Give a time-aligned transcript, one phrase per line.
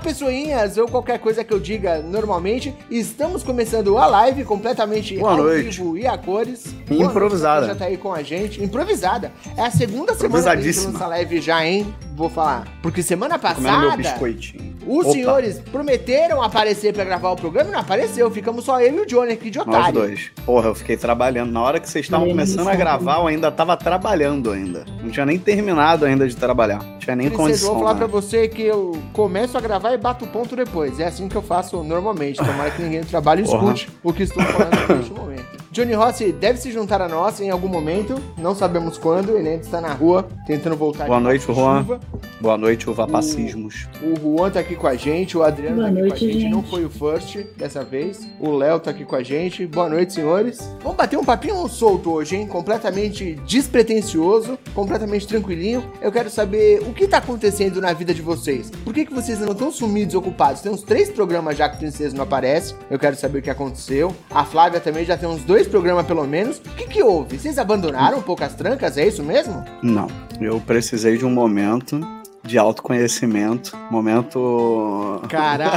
[0.00, 2.74] Pessoinhas, ou qualquer coisa que eu diga normalmente.
[2.90, 5.70] Estamos começando a live completamente Boa ao noite.
[5.70, 6.64] vivo e a cores.
[6.90, 7.66] Improvisada.
[7.66, 8.62] Boa noite, Já tá aí com a gente.
[8.62, 9.32] Improvisada.
[9.56, 11.94] É a segunda semana que a gente lança live já, hein?
[12.14, 12.66] Vou falar.
[12.82, 14.74] Porque semana passada, biscoitinho.
[14.86, 18.30] os Opa, senhores prometeram aparecer pra gravar o programa e não apareceu.
[18.30, 19.92] Ficamos só eu e o Johnny aqui de Nós otário.
[19.94, 20.30] dois.
[20.44, 21.50] Porra, eu fiquei trabalhando.
[21.50, 24.84] Na hora que vocês estavam começando a gravar, eu ainda tava trabalhando ainda.
[25.02, 26.82] Não tinha nem terminado ainda de trabalhar.
[26.82, 27.70] Não tinha nem Princesa, condição.
[27.74, 27.98] vou falar né?
[27.98, 31.00] pra você que eu começo a gravar e bato o ponto depois.
[31.00, 32.36] É assim que eu faço normalmente.
[32.36, 33.72] Tomara que ninguém trabalhe e Porra.
[33.74, 35.59] escute o que estou falando neste momento.
[35.72, 38.20] Johnny Rossi deve se juntar a nós em algum momento.
[38.36, 39.36] Não sabemos quando.
[39.36, 41.84] Ele ainda está na rua tentando voltar Boa de noite, chuva.
[41.86, 42.00] Juan.
[42.40, 43.86] Boa noite, uvapacismos.
[44.02, 46.28] O Juan tá aqui com a gente, o Adriano Boa tá aqui noite, com a
[46.28, 46.40] gente.
[46.40, 46.50] gente.
[46.50, 48.26] Não foi o First dessa vez.
[48.40, 49.64] O Léo tá aqui com a gente.
[49.64, 50.58] Boa noite, senhores.
[50.82, 52.48] Vamos bater um papinho solto hoje, hein?
[52.48, 55.84] Completamente despretensioso, completamente tranquilinho.
[56.02, 58.70] Eu quero saber o que tá acontecendo na vida de vocês.
[58.84, 60.62] Por que, que vocês não estão sumidos, ocupados?
[60.62, 62.74] Tem uns três programas já que o Princesa não aparece.
[62.90, 64.12] Eu quero saber o que aconteceu.
[64.30, 66.58] A Flávia também já tem uns dois programas pelo menos.
[66.58, 67.38] O que, que houve?
[67.38, 68.96] Vocês abandonaram um pouco as trancas?
[68.96, 69.64] É isso mesmo?
[69.82, 70.06] Não.
[70.40, 72.00] Eu precisei de um momento
[72.42, 73.76] de autoconhecimento.
[73.90, 75.20] Momento.
[75.28, 75.70] Caralho.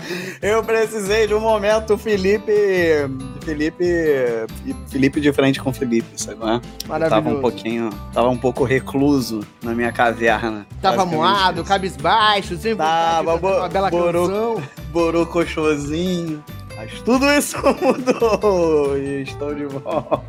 [0.42, 2.52] eu precisei de um momento Felipe.
[3.44, 3.84] Felipe.
[4.88, 6.38] Felipe de frente com Felipe, sabe?
[6.44, 6.60] né?
[6.86, 7.10] Maravilhoso.
[7.24, 7.90] Tava um pouquinho.
[8.12, 10.66] Tava um pouco recluso na minha caverna.
[10.80, 14.28] Tava moado, cabisbaixo, sem vontade Tava, cantar uma bo- bela borou.
[14.28, 14.62] canção.
[14.92, 16.42] borocochosinho.
[16.80, 20.22] Mas tudo isso mudou e estou de volta.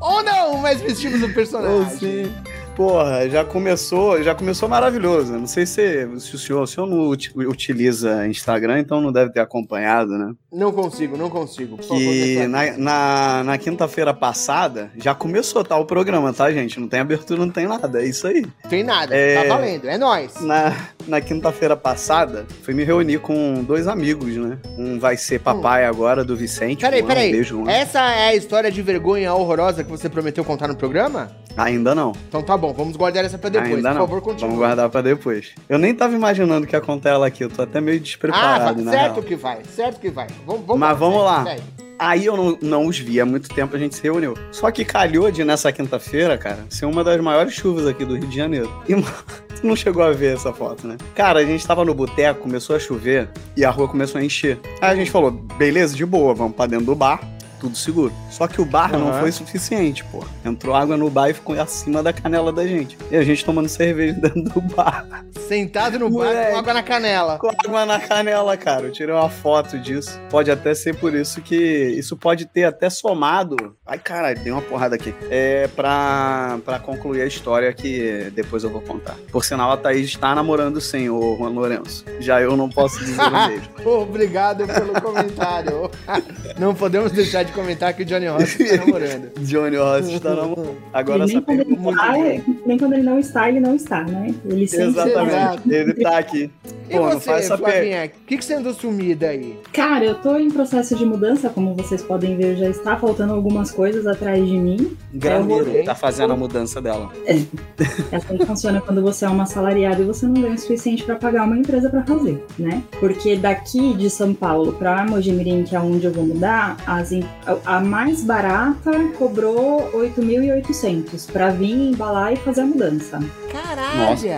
[0.00, 1.98] Ou não, mas vestimos o Ou personagem.
[1.98, 2.32] sim.
[2.76, 5.32] Porra, já começou, já começou maravilhoso.
[5.32, 9.32] Não sei se, se o senhor, o senhor não uti- utiliza Instagram, então não deve
[9.32, 10.32] ter acompanhado, né?
[10.52, 11.76] Não consigo, não consigo.
[11.76, 16.78] Por Que na, na, na quinta-feira passada já começou tá, o programa, tá, gente?
[16.78, 18.00] Não tem abertura, não tem nada.
[18.00, 18.46] É isso aí.
[18.70, 19.42] Tem nada, É.
[19.42, 20.40] tá valendo, é nóis.
[20.40, 20.72] Na,
[21.08, 24.58] na quinta-feira passada, fui me reunir com dois amigos, né?
[24.76, 26.80] Um vai ser papai agora, do Vicente.
[26.80, 27.32] Peraí, peraí.
[27.32, 27.64] beijo.
[27.68, 31.30] Essa é a história de vergonha horrorosa que você prometeu contar no programa?
[31.56, 32.12] Ainda não.
[32.28, 33.74] Então tá bom, vamos guardar essa pra depois.
[33.74, 34.00] Ainda Por não.
[34.06, 34.50] favor, continue.
[34.50, 35.54] Vamos guardar pra depois.
[35.68, 37.42] Eu nem tava imaginando que ia contar ela aqui.
[37.42, 38.92] Eu tô até meio Ah, despreparado, né?
[38.92, 40.28] certo que vai, certo que vai.
[40.46, 41.44] Vamos, vamos Mas vamos lá.
[41.44, 41.62] segue.
[42.00, 44.34] Aí eu não, não os vi há muito tempo, a gente se reuniu.
[44.52, 48.28] Só que calhou de nessa quinta-feira, cara, ser uma das maiores chuvas aqui do Rio
[48.28, 48.72] de Janeiro.
[48.88, 49.12] E mano,
[49.60, 50.96] tu não chegou a ver essa foto, né?
[51.14, 54.58] Cara, a gente tava no boteco, começou a chover e a rua começou a encher.
[54.80, 57.20] Aí a gente falou, beleza, de boa, vamos pra dentro do bar.
[57.60, 58.12] Tudo seguro.
[58.30, 59.20] Só que o bar não Aham.
[59.20, 60.24] foi suficiente, pô.
[60.44, 62.96] Entrou água no bar e ficou acima da canela da gente.
[63.10, 65.06] E a gente tomando cerveja dentro do bar.
[65.48, 66.52] Sentado no bar Moleque.
[66.52, 67.38] com água na canela.
[67.38, 68.86] Com água na canela, cara.
[68.86, 70.20] Eu tirei uma foto disso.
[70.30, 71.56] Pode até ser por isso que.
[71.56, 73.56] Isso pode ter até somado.
[73.86, 75.12] Ai, caralho, dei uma porrada aqui.
[75.30, 79.16] É pra, pra concluir a história que depois eu vou contar.
[79.32, 82.04] Por sinal, a Thaís está namorando sim, o Juan Lourenço.
[82.20, 83.70] Já eu não posso dizer um beijo.
[83.88, 85.90] Obrigado pelo comentário.
[86.58, 89.30] não podemos deixar de comentar que o Johnny Ross está namorando.
[89.40, 90.76] Johnny Ross está namorando.
[90.92, 91.90] Agora Ele essa nem, quando ele pergunta.
[91.90, 94.34] está, nem quando ele não está, ele não está, né?
[94.44, 95.70] Ele sempre Exatamente.
[95.72, 96.50] Ele tá aqui.
[96.90, 97.72] E Pô, você, faz essa pergunta.
[97.72, 99.58] Flavinha, o que, que você andou sumida aí?
[99.74, 103.70] Cara, eu tô em processo de mudança, como vocês podem ver, já está faltando algumas
[103.70, 104.96] coisas atrás de mim.
[105.12, 107.10] Graneiro, Eu vou- tá fazendo a mudança dela.
[107.26, 111.04] É assim que funciona quando você é uma assalariada e você não ganha o suficiente
[111.04, 112.82] para pagar uma empresa para fazer, né?
[112.98, 117.24] Porque daqui de São Paulo para Mojimirim, que é onde eu vou mudar, as em-
[117.64, 123.18] a- mais barata cobrou 8.800 para vir embalar e fazer a mudança.
[123.50, 124.28] Caralho!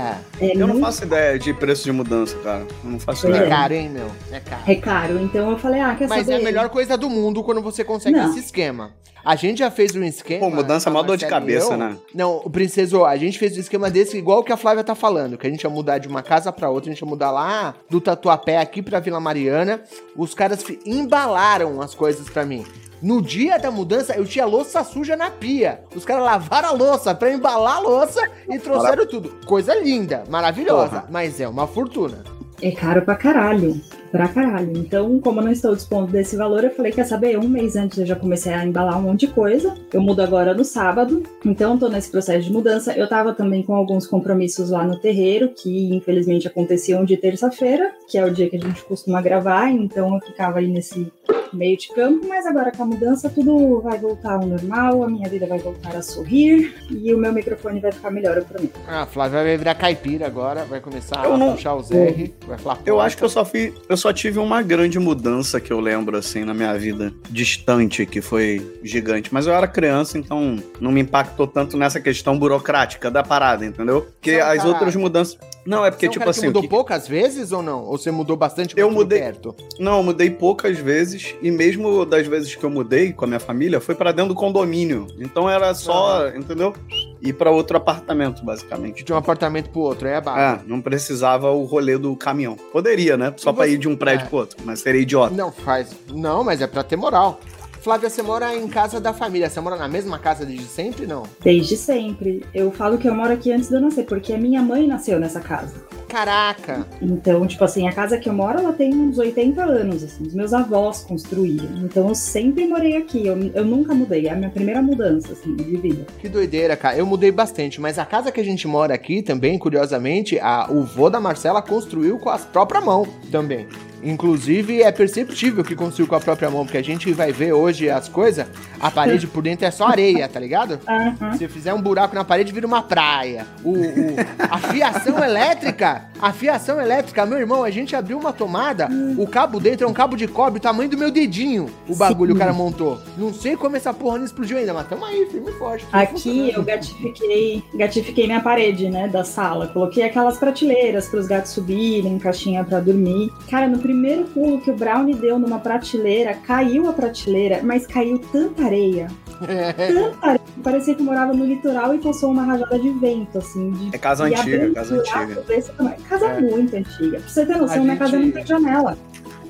[0.41, 2.67] É Eu não muito faço ideia de preço de mudança, cara.
[2.85, 3.51] Eu não faço Pois É ideia.
[3.51, 4.07] caro, hein, meu?
[4.33, 4.63] É caro.
[4.67, 6.41] é caro, então eu falei, ah, quer Mas é saber?
[6.41, 8.31] a melhor coisa do mundo quando você consegue Não.
[8.31, 8.93] esse esquema.
[9.25, 10.41] A gente já fez um esquema.
[10.41, 11.77] Pô, mudança a mó dor de cabeça, eu.
[11.79, 11.97] né?
[12.15, 15.37] Não, o Princeso, a gente fez um esquema desse igual que a Flávia tá falando,
[15.37, 17.75] que a gente ia mudar de uma casa pra outra, a gente ia mudar lá
[17.89, 19.81] do Tatuapé aqui pra Vila Mariana.
[20.17, 22.65] Os caras embalaram as coisas pra mim.
[23.03, 25.81] No dia da mudança, eu tinha louça suja na pia.
[25.95, 29.31] Os caras lavaram a louça pra embalar a louça e trouxeram tudo.
[29.47, 31.07] Coisa linda, maravilhosa, Porra.
[31.11, 32.23] mas é uma fortuna.
[32.61, 33.81] É caro pra caralho.
[34.11, 34.73] Pra caralho.
[34.77, 37.39] Então, como eu não estou dispondo desse valor, eu falei, quer saber?
[37.39, 39.75] Um mês antes eu já comecei a embalar um monte de coisa.
[39.93, 41.23] Eu mudo agora no sábado.
[41.45, 42.93] Então, tô nesse processo de mudança.
[42.93, 48.19] Eu tava também com alguns compromissos lá no terreiro, que infelizmente aconteciam de terça-feira, que
[48.19, 49.71] é o dia que a gente costuma gravar.
[49.71, 51.13] Então, eu ficava aí nesse
[51.53, 55.29] meio de campo, mas agora com a mudança tudo vai voltar ao normal, a minha
[55.29, 58.79] vida vai voltar a sorrir e o meu microfone vai ficar melhor, eu prometo.
[58.87, 62.33] Ah, a Flávia vai virar caipira agora, vai começar Eu a não- puxar os R,
[62.47, 63.75] vai falar Eu acho que eu só fui.
[63.89, 67.13] Eu só tive uma grande mudança que eu lembro, assim, na minha vida.
[67.31, 69.33] Distante, que foi gigante.
[69.33, 74.03] Mas eu era criança, então não me impactou tanto nessa questão burocrática da parada, entendeu?
[74.03, 75.39] Porque Você é as cara- outras mudanças.
[75.67, 76.43] Não, é porque, Você é tipo assim.
[76.43, 77.85] o mudou que- poucas vezes ou não?
[77.85, 79.55] Ou você mudou bastante Eu mudei- perto?
[79.79, 81.35] Não, eu mudei poucas vezes.
[81.43, 84.35] E mesmo das vezes que eu mudei com a minha família, foi pra dentro do
[84.35, 85.07] condomínio.
[85.19, 86.75] Então era só, entendeu?
[87.23, 89.05] Ir pra outro apartamento, basicamente.
[89.05, 90.61] De um apartamento pro outro, aí é barra.
[90.61, 92.57] Ah, não precisava o rolê do caminhão.
[92.73, 93.33] Poderia, né?
[93.37, 94.29] Só pra você- ir de um prédio é.
[94.29, 94.57] pro outro.
[94.65, 95.35] Mas seria idiota.
[95.35, 95.91] Não faz.
[96.13, 97.39] Não, mas é pra ter moral.
[97.83, 99.49] Flávia, você mora em casa da família.
[99.49, 101.07] Você mora na mesma casa desde sempre?
[101.07, 101.23] Não.
[101.43, 102.45] Desde sempre.
[102.55, 105.19] Eu falo que eu moro aqui antes de eu nascer, porque a minha mãe nasceu
[105.19, 105.75] nessa casa.
[106.11, 106.87] Caraca!
[107.01, 110.25] Então, tipo assim, a casa que eu moro, ela tem uns 80 anos, assim.
[110.27, 111.69] Os meus avós construíram.
[111.85, 113.27] Então, eu sempre morei aqui.
[113.27, 114.27] Eu, eu nunca mudei.
[114.27, 116.07] É a minha primeira mudança, assim, de vida.
[116.19, 116.97] Que doideira, cara.
[116.97, 120.83] Eu mudei bastante, mas a casa que a gente mora aqui também, curiosamente, a, o
[120.85, 123.67] vô da Marcela construiu com as próprias mãos também.
[124.03, 127.91] Inclusive, é perceptível que construiu com a própria mão, porque a gente vai ver hoje
[127.91, 128.47] as coisas,
[128.81, 130.81] a parede por dentro é só areia, tá ligado?
[130.89, 131.35] Aham.
[131.37, 133.47] Se fizer um buraco na parede, vira uma praia.
[133.63, 138.89] O, o- a fiação elétrica, a fiação elétrica, meu irmão, a gente abriu uma tomada,
[139.19, 141.71] o cabo dentro é um cabo de cobre, tamanho do meu dedinho.
[141.89, 142.37] O bagulho Sim.
[142.37, 143.01] o cara montou.
[143.17, 145.87] Não sei como essa porra não explodiu ainda, mas tamo aí, firme e forte.
[145.93, 149.69] Aqui eu gatifiquei, gatifiquei minha parede, né, da sala.
[149.69, 153.31] Coloquei aquelas prateleiras para os gatos subirem, caixinha para dormir.
[153.51, 158.19] Cara, no primeiro pulo que o Brownie deu numa prateleira, caiu a prateleira, mas caiu
[158.19, 159.09] tanta areia,
[159.49, 160.41] É, tanta areia.
[160.63, 163.71] Parecia que morava no litoral e passou uma rajada de vento, assim.
[163.71, 165.41] De, É casa e antiga, casa antiga.
[165.49, 165.90] desse tamanho.
[166.09, 166.41] Casa É.
[166.41, 167.19] muito antiga.
[167.21, 168.99] Pra você ter noção, A minha casa gente- não tem janela.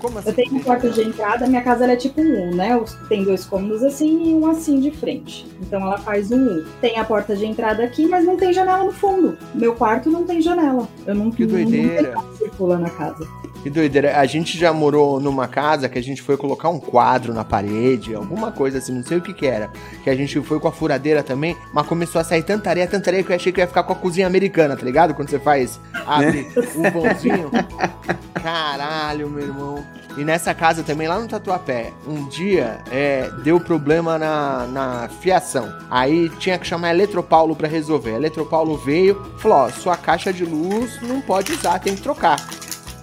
[0.00, 0.28] Como assim?
[0.30, 2.80] Eu tenho um quarto de entrada, minha casa ela é tipo um U, né?
[3.08, 5.46] Tem dois cômodos assim e um assim de frente.
[5.60, 6.64] Então ela faz um U.
[6.80, 9.36] Tem a porta de entrada aqui, mas não tem janela no fundo.
[9.54, 10.88] Meu quarto não tem janela.
[11.06, 12.12] Eu não Que não- não doideira.
[12.14, 13.26] nada que circula na casa.
[13.62, 14.18] Que doideira.
[14.18, 18.14] A gente já morou numa casa que a gente foi colocar um quadro na parede,
[18.14, 19.68] alguma coisa assim, não sei o que que era.
[20.02, 23.10] Que a gente foi com a furadeira também, mas começou a sair tanta areia, tanta
[23.10, 25.12] areia que eu achei que eu ia ficar com a cozinha americana, tá ligado?
[25.12, 27.50] Quando você faz, abre o vãozinho.
[28.42, 29.84] Caralho, meu irmão.
[30.16, 35.72] E nessa casa também, lá no Tatuapé, um dia é, deu problema na, na fiação.
[35.88, 38.10] Aí tinha que chamar a Eletropaulo pra resolver.
[38.10, 42.38] A Eletropaulo veio, falou: Ó, sua caixa de luz não pode usar, tem que trocar.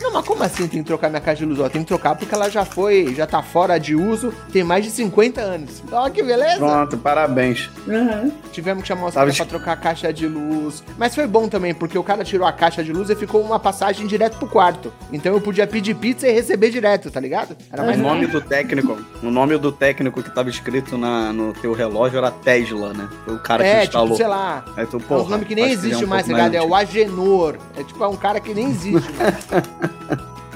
[0.01, 1.59] Não, mas como assim tem que trocar minha caixa de luz?
[1.59, 4.83] Ó, tem que trocar porque ela já foi, já tá fora de uso, tem mais
[4.85, 5.83] de 50 anos.
[5.91, 6.57] Ó, que beleza!
[6.57, 7.69] Pronto, parabéns.
[7.87, 8.31] Aham.
[8.51, 10.83] Tivemos que chamar os caras pra trocar a caixa de luz.
[10.97, 13.59] Mas foi bom também, porque o cara tirou a caixa de luz e ficou uma
[13.59, 14.91] passagem direto pro quarto.
[15.11, 17.55] Então eu podia pedir pizza e receber direto, tá ligado?
[17.71, 18.07] Era mais O Uhum.
[18.09, 22.31] nome do técnico, o nome do técnico que tava escrito na, no teu relógio era
[22.31, 23.09] Tesla, né?
[23.25, 24.07] Foi o cara que É, instalou.
[24.07, 24.63] tipo, sei lá.
[24.77, 26.55] Aí tu, É porra, um nome que nem ele existe é um mais, tá ligado?
[26.55, 26.73] É o.
[26.77, 27.57] Agenor.
[27.75, 29.09] É tipo, é um cara que nem existe.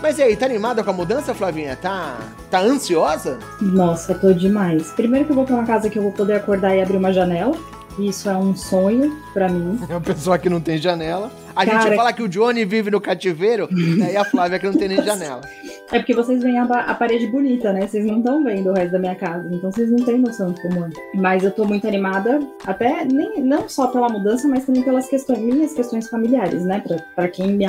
[0.02, 1.76] Mas e aí, tá animada com a mudança, Flavinha?
[1.76, 2.18] Tá,
[2.50, 3.38] tá ansiosa?
[3.62, 4.92] Nossa, tô demais.
[4.92, 7.14] Primeiro que eu vou pra uma casa que eu vou poder acordar e abrir uma
[7.14, 7.56] janela.
[8.00, 9.80] Isso é um sonho pra mim.
[9.88, 11.32] É uma pessoa que não tem janela.
[11.56, 14.14] A Cara, gente fala que o Johnny vive no cativeiro, né?
[14.14, 15.42] e a Flávia que não tem nem janela.
[15.92, 17.86] É porque vocês veem a, a parede bonita, né?
[17.86, 20.62] Vocês não estão vendo o resto da minha casa, então vocês não têm noção de
[20.62, 20.90] como é.
[21.16, 25.40] Mas eu tô muito animada, até nem, não só pela mudança, mas também pelas questões,
[25.40, 26.82] minhas questões familiares, né?
[26.86, 27.66] Pra, pra, quem me,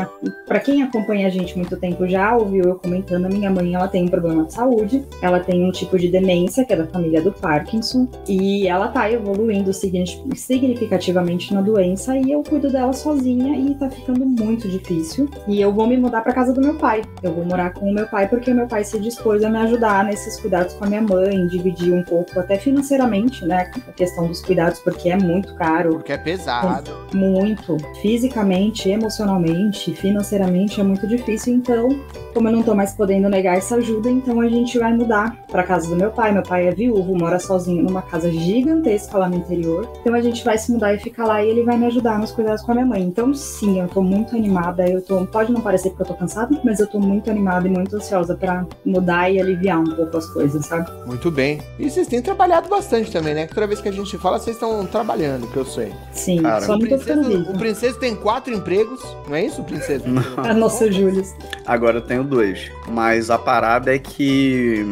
[0.46, 3.88] pra quem acompanha a gente muito tempo já ouviu eu comentando, a minha mãe ela
[3.88, 7.20] tem um problema de saúde, ela tem um tipo de demência, que é da família
[7.20, 13.56] do Parkinson, e ela tá evoluindo signi- significativamente na doença, e eu cuido dela sozinha
[13.58, 15.28] e tá ficando muito difícil.
[15.46, 17.02] E eu vou me mudar pra casa do meu pai.
[17.22, 19.58] Eu vou morar com o meu pai porque o meu pai se dispôs a me
[19.58, 24.26] ajudar nesses cuidados com a minha mãe, dividir um pouco até financeiramente, né, a questão
[24.26, 26.90] dos cuidados, porque é muito caro, Porque é pesado.
[27.14, 31.88] muito, fisicamente, emocionalmente, financeiramente é muito difícil, então,
[32.34, 35.62] como eu não tô mais podendo negar essa ajuda, então a gente vai mudar pra
[35.62, 36.32] casa do meu pai.
[36.32, 39.88] Meu pai é viúvo, mora sozinho numa casa gigantesca lá no interior.
[40.00, 42.32] Então a gente vai se mudar e ficar lá e ele vai me ajudar nos
[42.32, 43.02] cuidados com a minha mãe.
[43.02, 46.58] Então sim, eu tô muito animada, eu tô, pode não parecer porque eu tô cansada,
[46.64, 50.26] mas eu tô muito animada e muito ansiosa pra mudar e aliviar um pouco as
[50.26, 50.90] coisas, sabe?
[51.06, 51.60] Muito bem.
[51.78, 53.46] E vocês têm trabalhado bastante também, né?
[53.46, 55.92] Que toda vez que a gente fala, vocês estão trabalhando, que eu sei.
[56.12, 57.58] Sim, Cara, só o, não tô ficando princeso, o viva.
[57.58, 60.04] princeso tem quatro empregos, não é isso, princeso?
[60.38, 61.22] A nossa Júlia.
[61.66, 62.70] Agora eu tenho tenho dois.
[62.88, 64.84] Mas a parada é que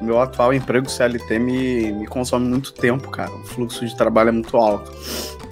[0.00, 3.30] meu atual emprego CLT me, me consome muito tempo, cara.
[3.32, 4.92] O fluxo de trabalho é muito alto.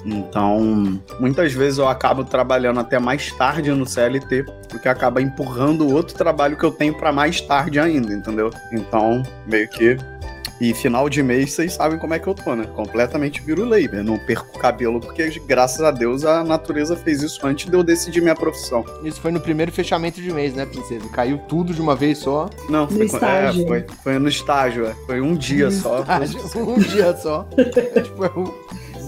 [0.04, 6.16] Então, muitas vezes eu acabo trabalhando até mais tarde no CLT, porque acaba empurrando outro
[6.16, 8.50] trabalho que eu tenho para mais tarde ainda, entendeu?
[8.72, 9.96] Então, meio que
[10.60, 12.64] e final de mês, vocês sabem como é que eu tô, né?
[12.74, 14.02] Completamente virulei, né?
[14.02, 18.20] Não perco cabelo, porque graças a Deus a natureza fez isso antes de eu decidir
[18.20, 18.84] minha profissão.
[19.02, 21.08] Isso foi no primeiro fechamento de mês, né, princesa?
[21.08, 22.48] Caiu tudo de uma vez só.
[22.68, 24.94] Não, foi, é, foi, foi, no estágio, é.
[25.06, 26.00] Foi um dia no só.
[26.00, 27.48] Estágio, um dia só.
[27.58, 27.64] é,
[28.00, 28.30] tipo, é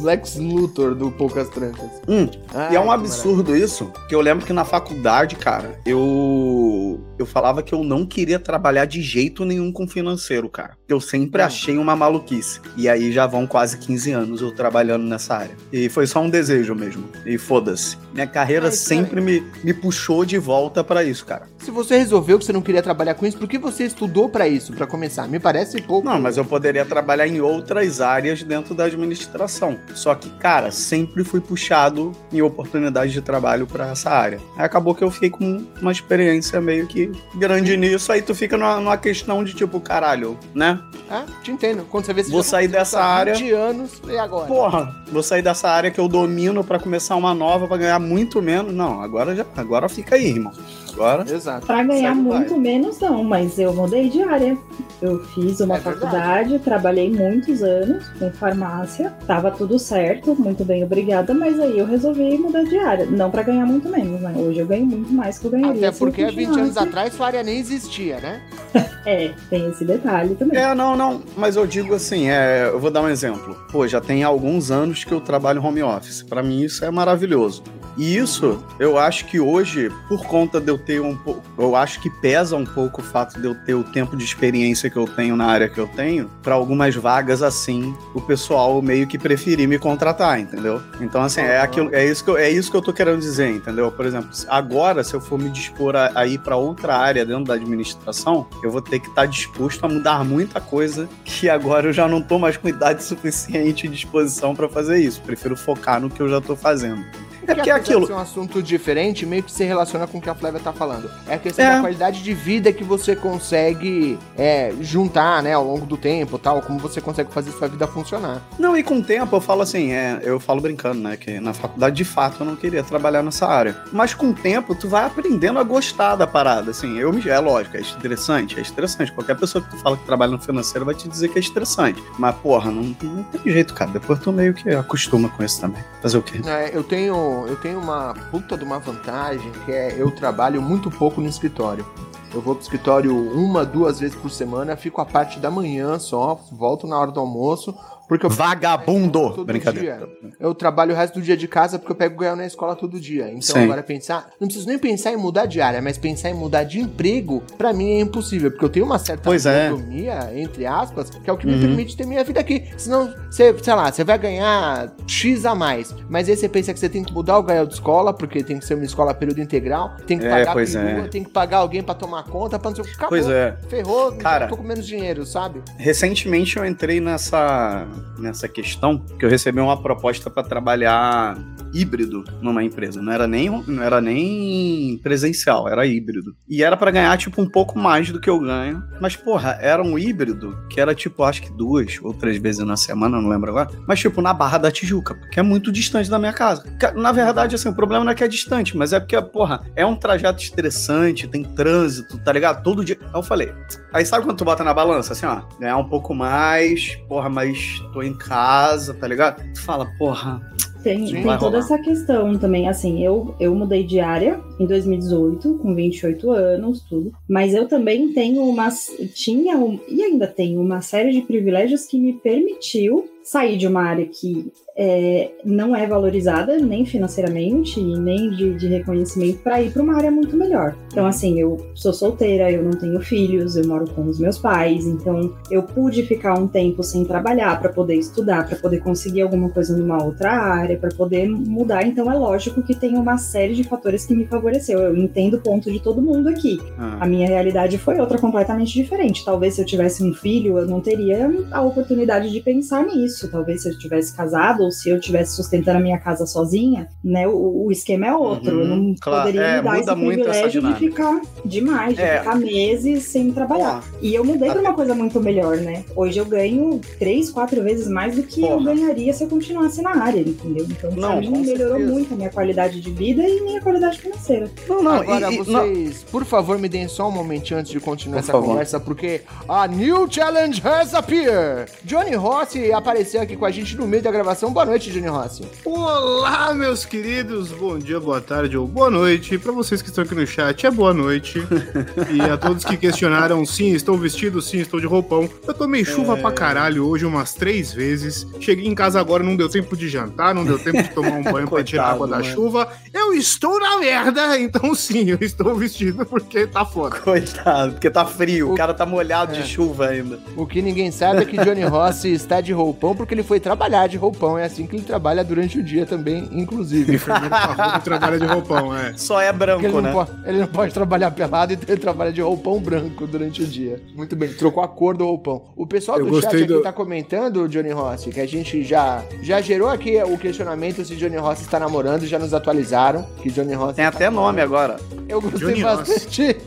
[0.02, 1.90] Lex Luthor do Poucas Trancas.
[2.08, 3.64] Hum, Ai, e é um absurdo maravilha.
[3.64, 8.38] isso, que eu lembro que na faculdade, cara, eu eu falava que eu não queria
[8.38, 10.76] trabalhar de jeito nenhum com financeiro, cara.
[10.88, 11.46] Eu sempre hum.
[11.46, 12.60] achei uma maluquice.
[12.76, 15.56] E aí já vão quase 15 anos eu trabalhando nessa área.
[15.72, 17.04] E foi só um desejo mesmo.
[17.24, 17.96] E foda-se.
[18.12, 21.48] Minha carreira Ai, sempre me, me puxou de volta para isso, cara.
[21.58, 24.46] Se você resolveu que você não queria trabalhar com isso, por que você estudou para
[24.46, 25.26] isso, para começar?
[25.26, 26.06] Me parece pouco.
[26.06, 29.78] Não, mas eu poderia trabalhar em outras áreas dentro da administração.
[29.94, 34.40] Só que, cara, sempre fui puxado em oportunidades de trabalho para essa área.
[34.56, 38.56] Aí acabou que eu fiquei com uma experiência meio que grande nisso, aí tu fica
[38.56, 40.80] numa, numa questão de tipo, caralho, né?
[41.10, 41.84] É, te entendo.
[41.88, 43.34] Quando você vê Vou sair dessa área.
[43.34, 44.46] 20 anos e agora?
[44.46, 48.42] Porra, vou sair dessa área que eu domino para começar uma nova, para ganhar muito
[48.42, 48.74] menos.
[48.74, 50.52] Não, agora já, agora fica aí, irmão
[50.96, 51.24] agora.
[51.30, 51.66] Exato.
[51.66, 54.56] Pra ganhar muito menos, não, mas eu mudei de área.
[55.00, 56.64] Eu fiz uma é faculdade, verdade.
[56.64, 62.38] trabalhei muitos anos com farmácia, tava tudo certo, muito bem, obrigada, mas aí eu resolvi
[62.38, 63.04] mudar de área.
[63.04, 64.32] Não para ganhar muito menos, né?
[64.34, 65.88] Hoje eu ganho muito mais que eu ganharia.
[65.88, 68.40] Até porque há 20 anos atrás sua área nem existia, né?
[69.04, 70.58] é, tem esse detalhe também.
[70.58, 73.54] É, não, não, mas eu digo assim, é, eu vou dar um exemplo.
[73.70, 76.22] Pô, já tem alguns anos que eu trabalho home office.
[76.22, 77.62] Para mim isso é maravilhoso.
[77.96, 81.42] E isso, eu acho que hoje, por conta de eu ter um pouco.
[81.58, 84.88] Eu acho que pesa um pouco o fato de eu ter o tempo de experiência
[84.88, 86.30] que eu tenho na área que eu tenho.
[86.42, 90.80] Para algumas vagas assim, o pessoal meio que preferir me contratar, entendeu?
[91.00, 93.50] Então, assim, é, aquilo, é, isso que eu, é isso que eu tô querendo dizer,
[93.50, 93.90] entendeu?
[93.90, 97.44] Por exemplo, agora, se eu for me dispor a, a ir para outra área dentro
[97.44, 101.88] da administração, eu vou ter que estar tá disposto a mudar muita coisa que agora
[101.88, 105.20] eu já não tô mais com idade suficiente e disposição para fazer isso.
[105.22, 107.04] Prefiro focar no que eu já tô fazendo.
[107.46, 108.10] É porque é aquilo.
[108.12, 111.10] um assunto diferente, meio que se relaciona com o que a Flávia tá falando.
[111.28, 111.74] É a questão é.
[111.74, 116.62] da qualidade de vida que você consegue é, juntar, né, ao longo do tempo, tal,
[116.62, 118.42] como você consegue fazer sua vida funcionar.
[118.58, 121.52] Não, e com o tempo eu falo assim, é, eu falo brincando, né, que na
[121.52, 123.76] faculdade de fato eu não queria trabalhar nessa área.
[123.92, 126.98] Mas com o tempo tu vai aprendendo a gostar da parada, assim.
[126.98, 129.12] Eu é lógico, é estressante, é estressante.
[129.12, 132.02] Qualquer pessoa que tu fala que trabalha no financeiro vai te dizer que é estressante.
[132.18, 133.90] Mas porra, não, não tem jeito, cara.
[133.90, 135.82] Depois tu meio que acostuma com isso também.
[136.02, 136.40] Fazer o quê?
[136.46, 140.90] É, eu tenho eu tenho uma puta de uma vantagem que é eu trabalho muito
[140.90, 141.84] pouco no escritório.
[142.32, 146.38] Eu vou pro escritório uma, duas vezes por semana, fico a parte da manhã só,
[146.52, 147.74] volto na hora do almoço,
[148.08, 149.44] porque eu Vagabundo!
[149.44, 149.96] Brincadeira.
[149.96, 150.32] Dia.
[150.38, 153.00] Eu trabalho o resto do dia de casa porque eu pego ganho na escola todo
[153.00, 153.28] dia.
[153.28, 153.64] Então Sim.
[153.64, 156.80] agora pensar, não preciso nem pensar em mudar de área, mas pensar em mudar de
[156.80, 160.40] emprego, para mim é impossível, porque eu tenho uma certa pois autonomia, é.
[160.40, 161.54] entre aspas, que é o que uhum.
[161.54, 162.68] me permite ter minha vida aqui.
[162.76, 166.80] Senão, você, sei lá, você vai ganhar X a mais, mas aí você pensa que
[166.80, 169.40] você tem que mudar o ganho de escola, porque tem que ser uma escola período
[169.40, 171.08] integral, tem que é, pagar perua, é.
[171.08, 172.82] tem que pagar alguém para tomar conta, pra não ser...
[172.90, 173.56] Acabou, pois é.
[173.68, 175.62] Ferrou, Cara, tô com menos dinheiro, sabe?
[175.76, 177.86] Recentemente eu entrei nessa
[178.18, 181.36] nessa questão que eu recebi uma proposta para trabalhar
[181.72, 183.02] híbrido numa empresa.
[183.02, 186.34] Não era nem não era nem presencial, era híbrido.
[186.48, 188.82] E era para ganhar tipo um pouco mais do que eu ganho.
[189.00, 192.76] Mas porra, era um híbrido que era tipo acho que duas ou três vezes na
[192.76, 193.70] semana, não lembro agora.
[193.86, 196.64] Mas tipo na Barra da Tijuca, que é muito distante da minha casa.
[196.94, 199.84] Na verdade, assim, o problema não é que é distante, mas é porque porra, é
[199.84, 202.62] um trajeto estressante, tem trânsito, tá ligado?
[202.62, 202.98] Todo dia.
[203.00, 203.52] Aí eu falei.
[203.92, 207.82] Aí sabe quando tu bota na balança assim, ó, ganhar um pouco mais, porra, mas
[207.92, 209.42] tô em casa, tá ligado?
[209.52, 210.40] Tu fala, porra,
[210.86, 211.58] tem, tem toda rolar.
[211.58, 217.12] essa questão também, assim, eu, eu mudei de área em 2018, com 28 anos, tudo.
[217.28, 218.88] Mas eu também tenho umas.
[219.12, 223.82] Tinha um, e ainda tenho uma série de privilégios que me permitiu sair de uma
[223.82, 229.82] área que é, não é valorizada nem financeiramente nem de, de reconhecimento para ir para
[229.82, 230.76] uma área muito melhor.
[230.92, 234.86] Então, assim, eu sou solteira, eu não tenho filhos, eu moro com os meus pais,
[234.86, 239.48] então eu pude ficar um tempo sem trabalhar para poder estudar, para poder conseguir alguma
[239.48, 241.86] coisa numa outra área área para poder mudar.
[241.86, 244.80] Então é lógico que tem uma série de fatores que me favoreceu.
[244.80, 246.60] Eu entendo o ponto de todo mundo aqui.
[246.78, 246.98] Ah.
[247.00, 249.24] A minha realidade foi outra completamente diferente.
[249.24, 253.30] Talvez se eu tivesse um filho, eu não teria a oportunidade de pensar nisso.
[253.30, 257.26] Talvez se eu tivesse casado ou se eu tivesse sustentando a minha casa sozinha, né?
[257.26, 258.54] O, o esquema é outro.
[258.54, 259.26] Uhum, eu não claro.
[259.26, 262.18] poderia É, me dar muda esse privilégio de ficar demais, de É.
[262.18, 263.82] ficar meses sem trabalhar.
[264.00, 265.84] E eu mudei pra uma coisa muito melhor, né?
[265.94, 268.74] Hoje eu ganho três, quatro vezes mais do que eu Porra.
[268.74, 270.66] ganharia se eu continuasse na área, entendeu?
[270.68, 271.92] Então, pra Não, mim, melhorou certeza.
[271.92, 274.50] muito a minha qualidade de vida e minha qualidade financeira.
[274.68, 278.16] Não, não, Agora, e- vocês, por favor, me deem só um momentinho antes de continuar
[278.16, 278.48] Por essa favor.
[278.48, 281.70] conversa, porque a New Challenge has appeared!
[281.84, 284.52] Johnny Rossi apareceu aqui com a gente no meio da gravação.
[284.56, 285.42] Boa noite, Johnny Rossi.
[285.66, 287.52] Olá, meus queridos.
[287.52, 289.36] Bom dia, boa tarde ou boa noite.
[289.36, 291.46] Pra vocês que estão aqui no chat, é boa noite.
[292.10, 295.28] e a todos que questionaram, sim, estou vestido, sim, estou de roupão.
[295.46, 298.26] Eu tomei chuva pra caralho hoje umas três vezes.
[298.40, 301.22] Cheguei em casa agora, não deu tempo de jantar, não deu tempo de tomar um
[301.30, 302.68] banho pra tirar a água da Coitado, chuva.
[302.94, 306.96] Eu estou na merda, então sim, eu estou vestido porque tá foda.
[306.98, 309.42] Coitado, porque tá frio, o, O- cara tá molhado É.
[309.42, 310.18] de chuva ainda.
[310.34, 313.86] O que ninguém sabe é que Johnny Rossi está de roupão porque ele foi trabalhar
[313.86, 314.38] de roupão.
[314.38, 316.94] É assim que ele trabalha durante o dia também, inclusive.
[316.96, 318.94] Enfermeiro trabalha de roupão, é.
[318.96, 319.92] Só é branco, ele, não né?
[319.92, 323.80] pode, ele não pode trabalhar pelado, então ele trabalha de roupão branco durante o dia.
[323.94, 325.42] Muito bem, trocou a cor do roupão.
[325.56, 329.40] O pessoal do chat aqui do- tá comentando, Johnny Rossi, que a gente já, já
[329.40, 333.76] gerou aqui o questionamento se Johnny Rossi está namorando, já nos atualizaram que Johnny Rossi
[333.76, 334.76] Tem até nome agora.
[335.08, 336.36] Eu gostei Johnny bastante.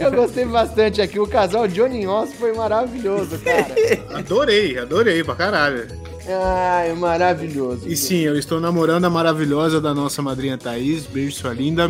[0.00, 1.18] Eu gostei bastante aqui.
[1.18, 4.18] O casal Johnny Ross foi maravilhoso, cara.
[4.18, 5.86] Adorei, adorei pra caralho.
[6.28, 7.88] Ai, maravilhoso.
[7.88, 11.06] E sim, eu estou namorando a maravilhosa da nossa madrinha Thaís.
[11.06, 11.88] Beijo, sua linda.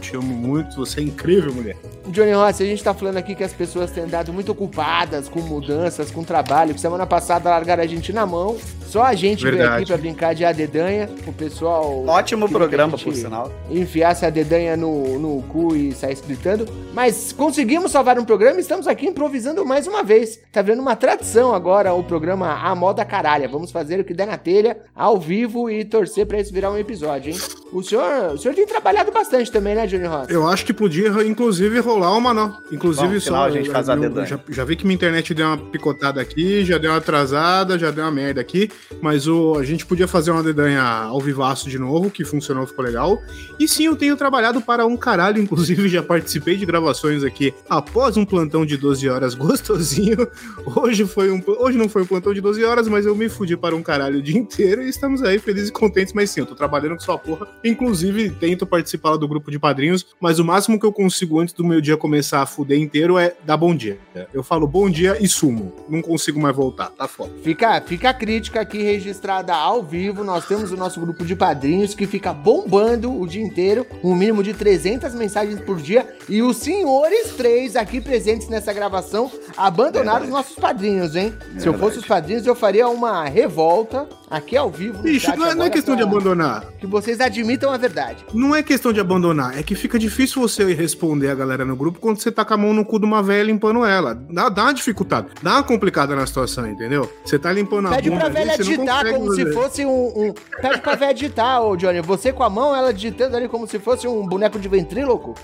[0.00, 0.76] Te amo muito.
[0.76, 1.76] Você é incrível, mulher.
[2.08, 5.40] Johnny Rossi, a gente tá falando aqui que as pessoas têm andado muito ocupadas com
[5.40, 6.76] mudanças, com trabalho.
[6.78, 8.56] Semana passada largaram a gente na mão.
[8.86, 9.76] Só a gente veio Verdade.
[9.76, 11.08] aqui pra brincar de adedanha.
[11.26, 12.04] O pessoal.
[12.06, 13.50] Ótimo programa, por sinal.
[13.70, 16.68] Enfiasse a dedanha no, no cu e sair gritando.
[16.92, 20.38] Mas conseguimos salvar um programa e estamos aqui improvisando mais uma vez.
[20.52, 23.48] Tá vendo uma tradição agora o programa A Moda Caralha.
[23.48, 26.76] Vamos fazer o que der na telha, ao vivo e torcer pra isso virar um
[26.78, 27.38] episódio, hein?
[27.72, 30.32] O senhor, o senhor tem trabalhado bastante também, né, Johnny Rossi?
[30.32, 32.56] Eu acho que podia, inclusive, rolar uma, não.
[32.70, 33.44] Inclusive, Bom, só.
[33.44, 34.26] a gente faz a eu- dedanha.
[34.26, 37.90] já, já vi que minha internet deu uma picotada aqui, já deu uma atrasada, já
[37.90, 38.70] deu uma merda aqui.
[39.00, 42.84] Mas o, a gente podia fazer uma dedanha ao vivaço de novo, que funcionou, ficou
[42.84, 43.22] legal.
[43.58, 48.16] E sim, eu tenho trabalhado para um caralho, inclusive já participei de gravações aqui após
[48.18, 50.28] um plantão de 12 horas gostosinho.
[50.76, 51.42] Hoje foi um.
[51.46, 54.18] Hoje não foi um plantão de 12 horas, mas eu me fudi para um caralho
[54.18, 57.00] o dia inteiro e estamos aí felizes e contentes, mas sim, eu tô trabalhando com
[57.00, 57.46] sua porra.
[57.64, 61.54] Inclusive, tento participar lá do grupo de padrinhos, mas o máximo que eu consigo antes
[61.54, 63.98] do meu dia começar a fuder inteiro é dar bom dia.
[64.34, 65.72] Eu falo bom dia e sumo.
[65.88, 67.30] Não consigo mais voltar, tá foda.
[67.44, 70.24] Fica, fica a crítica aqui registrada ao vivo.
[70.24, 74.42] Nós temos o nosso grupo de padrinhos que fica bombando o dia inteiro, um mínimo
[74.42, 76.16] de 300 mensagens por dia.
[76.28, 81.32] E os senhores três aqui presentes nessa gravação abandonaram os nossos padrinhos, hein?
[81.58, 85.02] Se eu fosse os padrinhos, eu faria uma revolta volta aqui ao vivo.
[85.02, 86.64] Bicho, não é, não é questão de pra abandonar.
[86.80, 88.24] Que vocês admitam a verdade.
[88.34, 91.98] Não é questão de abandonar, é que fica difícil você responder a galera no grupo
[92.00, 94.14] quando você tá com a mão no cu de uma velha limpando ela.
[94.14, 97.10] Dá, dá uma dificuldade, dá uma complicada na situação, entendeu?
[97.24, 99.52] Você tá limpando a Pede bunda pra ali, velha não digitar como se fazer.
[99.54, 99.90] fosse um,
[100.28, 102.00] um- Pede pra velha digitar, ô Johnny.
[102.00, 105.34] Você com a mão, ela digitando ali como se fosse um boneco de ventríloco.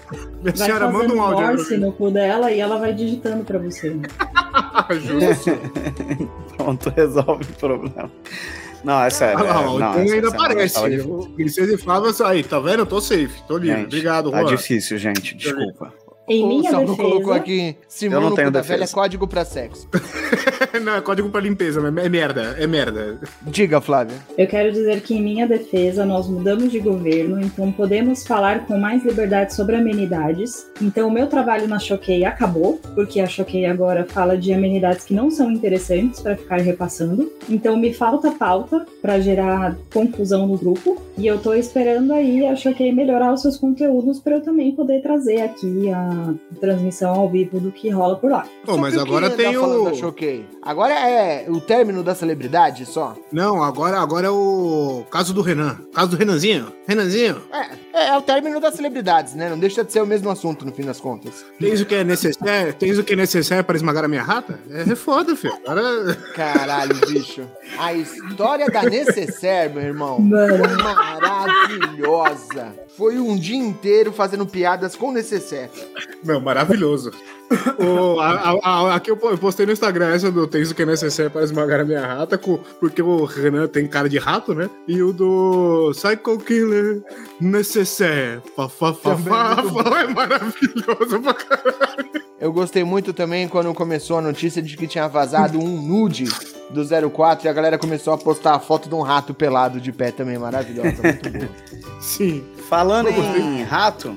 [0.42, 1.46] Minha Vai senhora, manda um áudio.
[1.46, 3.90] morse no cu dela e ela vai digitando pra você.
[3.90, 5.00] pra mim.
[5.00, 5.50] Justo.
[6.56, 8.10] Pronto, resolve o problema.
[8.84, 9.44] Não, é sério.
[9.44, 10.30] Lá, é, não, o Tom essa ainda
[10.88, 11.32] difícil.
[11.34, 12.80] Princesa e Flávia, aí, tá vendo?
[12.80, 13.76] Eu tô safe, tô livre.
[13.76, 14.54] Gente, Obrigado, Tá Juan.
[14.56, 15.34] difícil, gente.
[15.34, 15.92] Desculpa.
[16.28, 18.78] Em o minha defesa, colocou aqui Simão Eu não tenho da defesa.
[18.78, 19.88] velha código pra sexo.
[20.82, 23.18] não, é código pra limpeza, mas é merda, é merda.
[23.42, 24.16] Diga, Flávia.
[24.36, 28.78] eu quero dizer que em minha defesa nós mudamos de governo, então podemos falar com
[28.78, 30.66] mais liberdade sobre amenidades.
[30.80, 35.14] Então o meu trabalho na Choquei acabou, porque a Choquei agora fala de amenidades que
[35.14, 37.32] não são interessantes para ficar repassando.
[37.48, 42.54] Então me falta pauta para gerar confusão no grupo e eu tô esperando aí a
[42.54, 46.17] Choquei melhorar os seus conteúdos para eu também poder trazer aqui a
[46.60, 48.46] transmissão ao vivo do que rola por lá.
[48.64, 49.94] Pô, mas que agora tem o.
[49.94, 50.46] Choquei?
[50.62, 53.16] Agora é o término da celebridade só?
[53.32, 55.78] Não, agora, agora é o caso do Renan.
[55.92, 56.72] Caso do Renanzinho.
[56.86, 59.48] Renanzinho, É, é, é o término das celebridades, né?
[59.50, 61.44] Não deixa de ser o mesmo assunto no fim das contas.
[61.58, 64.58] tens o que é necessário, tens o que é necessário para esmagarar a minha rata?
[64.70, 65.54] É foda, filho.
[65.66, 66.14] Agora.
[66.34, 67.42] Caralho, bicho.
[67.78, 70.64] A história da Necessaire, meu irmão, Mano.
[70.82, 72.74] maravilhosa.
[72.98, 75.70] Foi um dia inteiro fazendo piadas com necessaire.
[76.24, 77.12] Meu, maravilhoso.
[77.78, 80.86] o, a, a, a, aqui eu postei no Instagram essa do Tens o que é
[80.86, 84.68] necessário para esmagar a minha rata, com, porque o Renan tem cara de rato, né?
[84.88, 87.00] E o do Psycho Killer
[87.40, 88.42] Necessaire.
[88.56, 92.10] Fa, fa, fa, fa, fa, é maravilhoso pra caralho.
[92.40, 96.24] Eu gostei muito também quando começou a notícia de que tinha vazado um nude
[96.70, 99.92] do 04 e a galera começou a postar a foto de um rato pelado de
[99.92, 101.48] pé também, maravilhosa, muito boa.
[102.02, 102.44] Sim.
[102.68, 104.14] Falando em rato,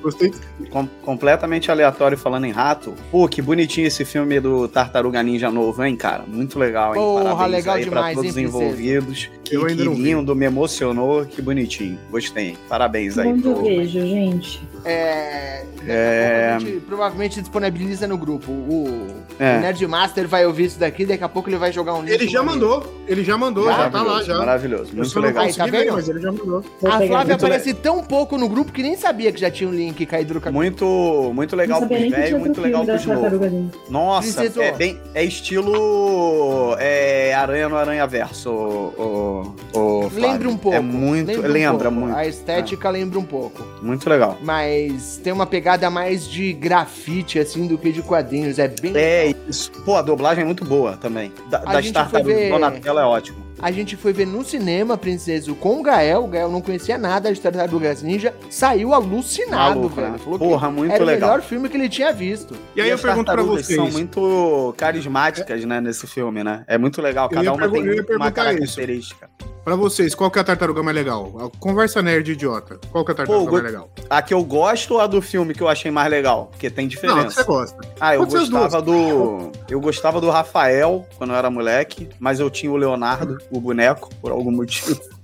[0.70, 5.82] com- completamente aleatório falando em rato, pô, que bonitinho esse filme do Tartaruga Ninja novo,
[5.82, 6.24] hein, cara?
[6.26, 7.00] Muito legal, hein?
[7.00, 9.30] Porra, Parabéns legal aí demais, pra todos os envolvidos.
[9.44, 11.98] Que, Eu ainda que lindo, me emocionou, que bonitinho.
[12.10, 12.48] Gostei.
[12.48, 12.58] hein?
[12.68, 13.30] Parabéns aí.
[13.30, 14.62] Eu pro- vejo, gente?
[14.84, 15.64] É.
[15.86, 16.52] É.
[16.56, 18.50] A gente provavelmente disponibiliza no grupo.
[18.52, 19.56] O, É.
[19.58, 22.12] o Nerdmaster vai ouvir isso daqui, daqui a pouco ele vai jogar um link.
[22.12, 24.38] Ele já mandou, ele já mandou, já, tá lá, Maravilhoso, já.
[24.38, 25.44] Maravilhoso, muito legal.
[25.44, 26.58] Aí, tá ver, mas ele já mandou.
[26.58, 26.62] A.
[26.80, 30.04] Flávia Muito aparece tão pouco no grupo que nem sabia que já tinha um link
[30.06, 30.62] caído no caminho.
[30.62, 33.40] Muito, muito legal pros velhos, muito legal pros novos.
[33.88, 34.98] Nossa, Princesa, é bem.
[35.14, 36.76] É estilo.
[36.78, 40.10] É, Aranha no Aranha Verso, o, o, o.
[40.14, 40.76] Lembra um pouco.
[40.76, 41.30] É muito.
[41.40, 42.06] um Lembra, pouco.
[42.06, 42.16] muito.
[42.16, 43.62] A estética lembra um pouco.
[43.82, 44.38] Muito legal.
[44.42, 48.58] Mas tem uma pegada mais de grafite, assim, do que de quadrinhos.
[48.58, 48.92] É bem.
[48.94, 49.70] É isso.
[49.84, 51.32] Pô, a dublagem é muito boa também.
[51.50, 53.38] Da, A das tartarugas ver- Donatello é ótimo.
[53.62, 56.24] A gente foi ver no cinema, Princeso, com o Gael.
[56.24, 58.34] O Gael não conhecia nada de Tartarugas Ninja.
[58.50, 60.10] Saiu alucinado, Maluco, velho.
[60.10, 60.18] né?
[60.18, 61.28] Falou Porra, que muito era legal.
[61.28, 62.56] o melhor filme que ele tinha visto.
[62.74, 63.76] E aí eu as pergunto pra vocês.
[63.76, 66.64] são muito carismáticas, né, nesse filme, né?
[66.66, 67.28] É muito legal.
[67.30, 69.30] Eu Cada uma tem eu uma característica.
[69.64, 71.32] Pra vocês, qual que é a tartaruga mais legal?
[71.38, 72.80] A conversa nerd idiota.
[72.90, 73.88] Qual que é a tartaruga Pô, mais legal?
[74.10, 76.46] A que eu gosto ou a do filme que eu achei mais legal?
[76.50, 77.30] Porque tem Não, a que diferença.
[77.30, 77.78] você gosta.
[78.00, 79.52] Ah, eu Pode gostava do.
[79.70, 84.10] Eu gostava do Rafael quando eu era moleque, mas eu tinha o Leonardo, o boneco,
[84.20, 85.00] por algum motivo.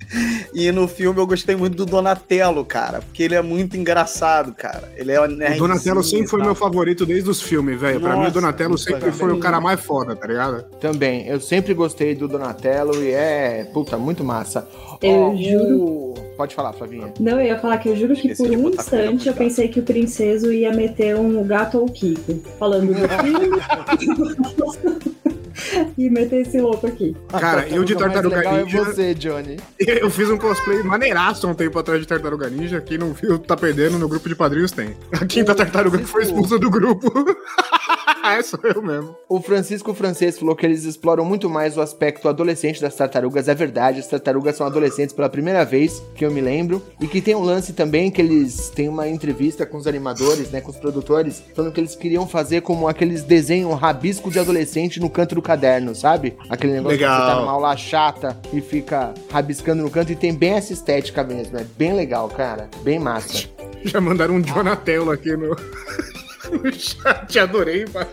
[0.54, 4.90] E no filme eu gostei muito do Donatello, cara, porque ele é muito engraçado, cara.
[4.96, 8.00] Ele é O Donatello sempre foi meu favorito desde os filmes, velho.
[8.00, 10.64] Pra mim, o Donatello sempre foi o cara mais foda, tá ligado?
[10.80, 11.26] Também.
[11.26, 14.66] Eu sempre gostei do Donatello e é, puta, muito massa.
[15.02, 16.14] Eu Ó, juro.
[16.36, 17.12] Pode falar, Flavinha.
[17.18, 19.80] Não, eu ia falar que eu juro que Esqueci por um instante eu pensei que
[19.80, 22.40] o princeso ia meter um gato ou Kiko.
[22.58, 25.18] Falando do filme.
[25.96, 27.16] e meter esse louco aqui.
[27.28, 29.56] Cara, eu de Tartaruga legal Ninja- é você, Johnny.
[29.78, 32.80] Eu fiz um cosplay maneiraço há um tempo atrás de Tartaruga Ninja.
[32.80, 33.98] Quem não viu, tá perdendo.
[33.98, 34.96] No grupo de padrinhos tem.
[35.12, 37.10] A quinta tartaruga que foi expulsa do grupo.
[38.24, 39.16] é, sou eu mesmo.
[39.28, 43.48] O Francisco Francês falou que eles exploram muito mais o aspecto adolescente das tartarugas.
[43.48, 46.82] É verdade, as tartarugas são adolescentes pela primeira vez, que eu me lembro.
[47.00, 50.60] E que tem um lance também que eles têm uma entrevista com os animadores, né,
[50.60, 55.08] com os produtores, falando que eles queriam fazer como aqueles desenhos rabisco de adolescente no
[55.10, 56.36] canto do caderno, sabe?
[56.50, 57.16] Aquele negócio Legal.
[57.16, 60.12] que você tá numa aula chata e fica rabiscando no canto.
[60.12, 61.58] E tem bem essa estética mesmo.
[61.58, 62.68] É bem legal, cara.
[62.82, 63.46] Bem massa.
[63.84, 65.50] Já mandaram um Donatello aqui no,
[66.50, 67.38] no chat.
[67.38, 68.08] Adorei, mano.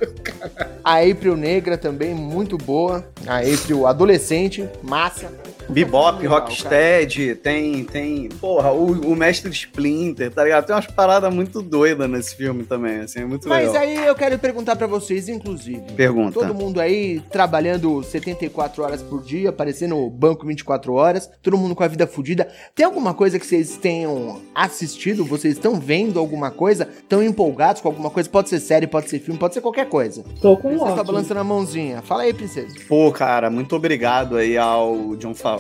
[0.84, 3.04] A April Negra também, muito boa.
[3.26, 5.32] A April adolescente, massa.
[5.69, 8.30] Bebop, Legal, Rocksteady, tem, tem.
[8.39, 10.65] Porra, o, o Mestre Splinter, tá ligado?
[10.65, 13.82] Tem umas paradas muito doidas nesse filme também, assim, é muito Mas legal.
[13.82, 15.82] aí eu quero perguntar pra vocês, inclusive.
[15.95, 16.34] Pergunta.
[16.39, 21.75] Todo mundo aí trabalhando 74 horas por dia, aparecendo no banco 24 horas, todo mundo
[21.75, 22.47] com a vida fodida.
[22.73, 25.25] Tem alguma coisa que vocês tenham assistido?
[25.25, 26.88] Vocês estão vendo alguma coisa?
[26.97, 28.30] Estão empolgados com alguma coisa?
[28.30, 30.23] Pode ser série, pode ser filme, pode ser qualquer coisa.
[30.41, 32.01] Tô com Você tá balançando a mãozinha.
[32.01, 32.75] Fala aí, princesa.
[32.88, 35.55] Pô, cara, muito obrigado aí ao John Favreau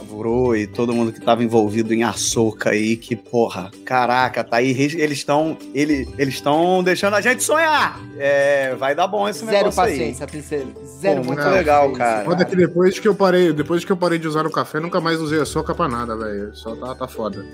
[0.55, 5.19] e todo mundo que tava envolvido em Açúcar aí, que porra, caraca, tá aí, eles
[5.19, 7.99] estão ele, eles estão deixando a gente sonhar.
[8.17, 9.91] É, vai dar bom esse Zero negócio aí.
[9.91, 10.67] paciência, princesa.
[11.01, 12.25] Zero Pô, muito legal, cara.
[12.25, 15.01] Foda que depois que eu parei, depois que eu parei de usar o café, nunca
[15.01, 16.55] mais usei a soca pra nada, velho.
[16.55, 17.45] Só tá, tá foda.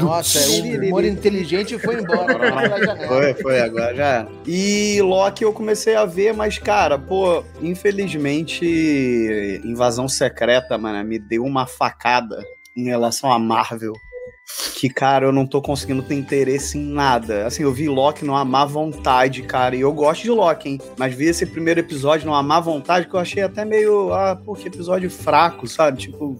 [0.00, 2.72] Nossa, o humor inteligente foi embora.
[3.08, 3.34] foi.
[3.34, 4.04] Foi, agora já.
[4.04, 4.28] era.
[4.46, 11.44] E Loki eu comecei a ver, mas, cara, pô, infelizmente, Invasão Secreta, mano, me deu
[11.44, 13.92] uma facada em relação a Marvel.
[14.76, 17.46] Que, cara, eu não tô conseguindo ter interesse em nada.
[17.46, 19.74] Assim, eu vi Loki não amar vontade, cara.
[19.74, 20.80] E eu gosto de Loki, hein?
[20.96, 24.12] Mas vi esse primeiro episódio não amar vontade, que eu achei até meio.
[24.12, 25.98] Ah, pô, que episódio fraco, sabe?
[25.98, 26.38] Tipo.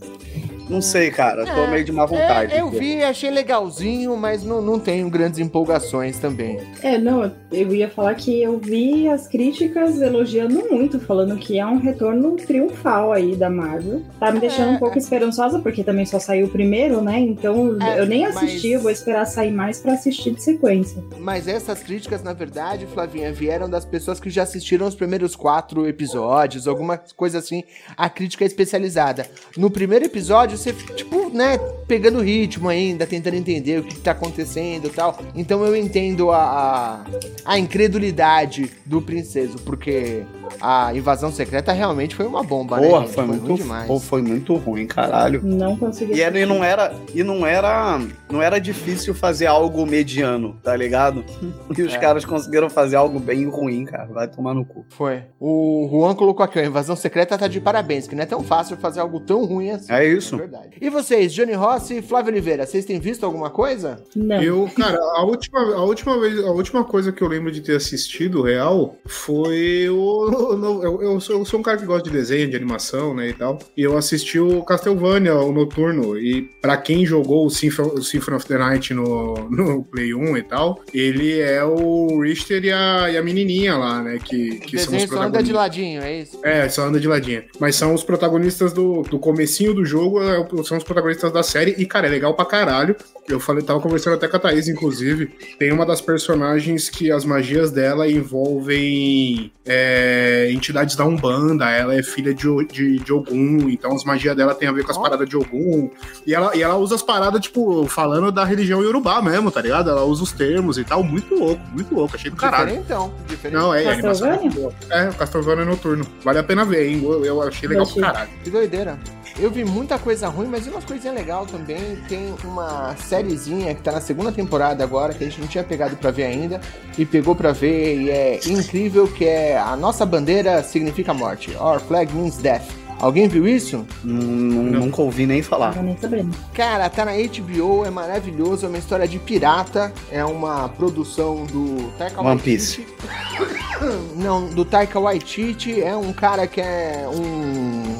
[0.68, 1.44] Não sei, cara.
[1.44, 2.54] Tô É, meio de má vontade.
[2.54, 6.58] É, eu vi, achei legalzinho, mas não, não tenho grandes empolgações também.
[6.82, 11.66] É, não, eu ia falar que eu vi as críticas elogiando muito, falando que é
[11.66, 14.02] um retorno triunfal aí da Marvel.
[14.18, 17.18] Tá me deixando É, um pouco esperançosa, porque também só saiu o primeiro, né?
[17.20, 21.02] Então É, eu nem assisti, mas- eu vou esperar sair mais pra assistir de sequência.
[21.18, 25.86] Mas essas críticas, na verdade, Flavinha, vieram das pessoas que já assistiram os primeiros quatro
[25.86, 27.62] episódios, alguma coisa assim.
[27.96, 29.26] A crítica é especializada.
[29.56, 33.94] No primeiro episódio, episódios, você, tipo, né, pegando o ritmo ainda, tentando entender o que,
[33.96, 35.18] que tá acontecendo e tal.
[35.34, 37.04] Então eu entendo a,
[37.44, 40.22] a, a incredulidade do princeso, porque
[40.60, 43.06] a invasão secreta realmente foi uma bomba, Porra, né?
[43.06, 43.14] gente?
[43.14, 43.86] foi, muito, ruim demais.
[43.86, 45.40] pô, foi muito ruim, caralho.
[45.42, 46.14] Não consegui.
[46.14, 50.74] E, era, e não era e não era não era difícil fazer algo mediano, tá
[50.76, 51.24] ligado?
[51.76, 51.98] E os É.
[51.98, 54.04] caras conseguiram fazer algo bem ruim, cara.
[54.12, 54.84] Vai tomar no cu.
[54.90, 55.22] Foi.
[55.40, 58.42] O Juan colocou aqui, ó, a invasão secreta tá de parabéns, que não é tão
[58.42, 59.90] fácil fazer algo tão ruim assim.
[59.90, 60.36] É isso.
[60.42, 60.76] Verdade.
[60.80, 64.02] E vocês, Johnny Rossi e Flávio Oliveira, vocês têm visto alguma coisa?
[64.16, 64.42] Não.
[64.42, 67.76] Eu, cara, a última, a última vez, a última coisa que eu lembro de ter
[67.76, 70.56] assistido real foi o.
[70.56, 73.28] no- Eu, eu sou, eu sou um cara que gosta de desenho, de animação, né,
[73.28, 73.58] e tal.
[73.76, 76.18] E eu assisti o Castlevania, o Noturno.
[76.18, 80.36] E pra quem jogou o Symphony, o Symphony of the Night no, no Play 1
[80.38, 84.78] e tal, ele é o Richter e a, e a menininha lá, né, que, que
[84.78, 85.54] são os desenho só anda de protagonistas.
[85.54, 86.40] ladinho, é isso?
[86.44, 87.44] É, só anda de ladinho.
[87.60, 90.18] Mas são os protagonistas do, do comecinho do jogo,
[90.64, 91.74] são os protagonistas da série.
[91.78, 92.96] E, cara, é legal pra caralho.
[93.28, 95.26] Eu falei, tava conversando até com a Thaís, inclusive.
[95.58, 101.70] Tem uma das personagens que as magias dela envolvem é, entidades da Umbanda.
[101.70, 104.90] Ela é filha de, de, de Ogum, então as magias dela tem a ver com
[104.90, 105.02] as Ó.
[105.02, 105.90] paradas de Ogum.
[106.26, 109.90] E ela, e ela usa as paradas, tipo, falando da religião Yorubá mesmo, tá ligado?
[109.90, 111.02] Ela usa os termos e tal.
[111.02, 112.16] Muito louco, muito louco.
[112.16, 112.68] Achei do caralho.
[112.68, 113.14] Diferentão.
[113.28, 113.60] Diferente.
[113.60, 114.68] Não, é, é Castlevania?
[114.90, 116.06] É, Castlevania Noturno.
[116.24, 117.00] Vale a pena ver, hein?
[117.04, 118.02] Eu, eu achei legal Achei.
[118.02, 118.30] pra caralho.
[118.42, 118.98] Que doideira.
[119.38, 121.96] Eu vi muita coisa ruim, mas umas coisinhas legais também.
[122.08, 125.96] Tem uma sériezinha que tá na segunda temporada agora, que a gente não tinha pegado
[125.96, 126.60] pra ver ainda,
[126.98, 131.56] e pegou pra ver, e é incrível, que é A Nossa Bandeira Significa Morte.
[131.58, 132.64] Our Flag Means Death.
[133.00, 133.84] Alguém viu isso?
[134.04, 135.74] Nun- nun- Nunca ouvi nem Não falar.
[135.74, 136.30] tô nem sabendo.
[136.54, 141.90] Cara, tá na HBO, é maravilhoso, é uma história de pirata, é uma produção do
[141.98, 142.86] Taika One Waititi.
[144.14, 147.91] Não, do Taika Waititi, é um cara que é um,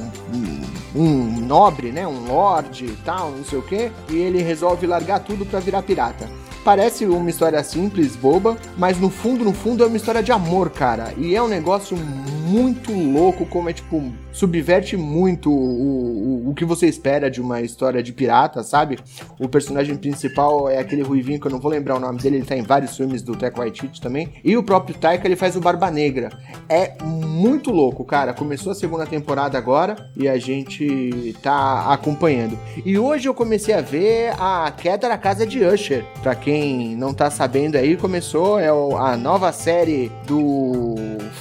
[0.95, 5.21] um nobre, né, um lord e tal, não sei o quê, e ele resolve largar
[5.21, 6.29] tudo pra virar pirata.
[6.65, 10.71] Parece uma história simples, boba, mas no fundo, no fundo é uma história de amor,
[10.71, 11.13] cara.
[11.17, 16.65] E é um negócio muito louco, como é tipo, subverte muito o, o, o que
[16.65, 18.99] você espera de uma história de pirata, sabe?
[19.39, 22.45] O personagem principal é aquele ruivinho que eu não vou lembrar o nome dele, ele
[22.45, 24.31] tá em vários filmes do Taika Waititi também.
[24.43, 26.31] E o próprio Taika, ele faz o Barba Negra.
[26.69, 28.33] É muito louco, cara.
[28.33, 32.59] Começou a segunda temporada agora e a gente tá acompanhando.
[32.85, 36.05] E hoje eu comecei a ver a Queda da Casa de Usher.
[36.23, 40.95] Pra quem não tá sabendo aí, começou é a nova série do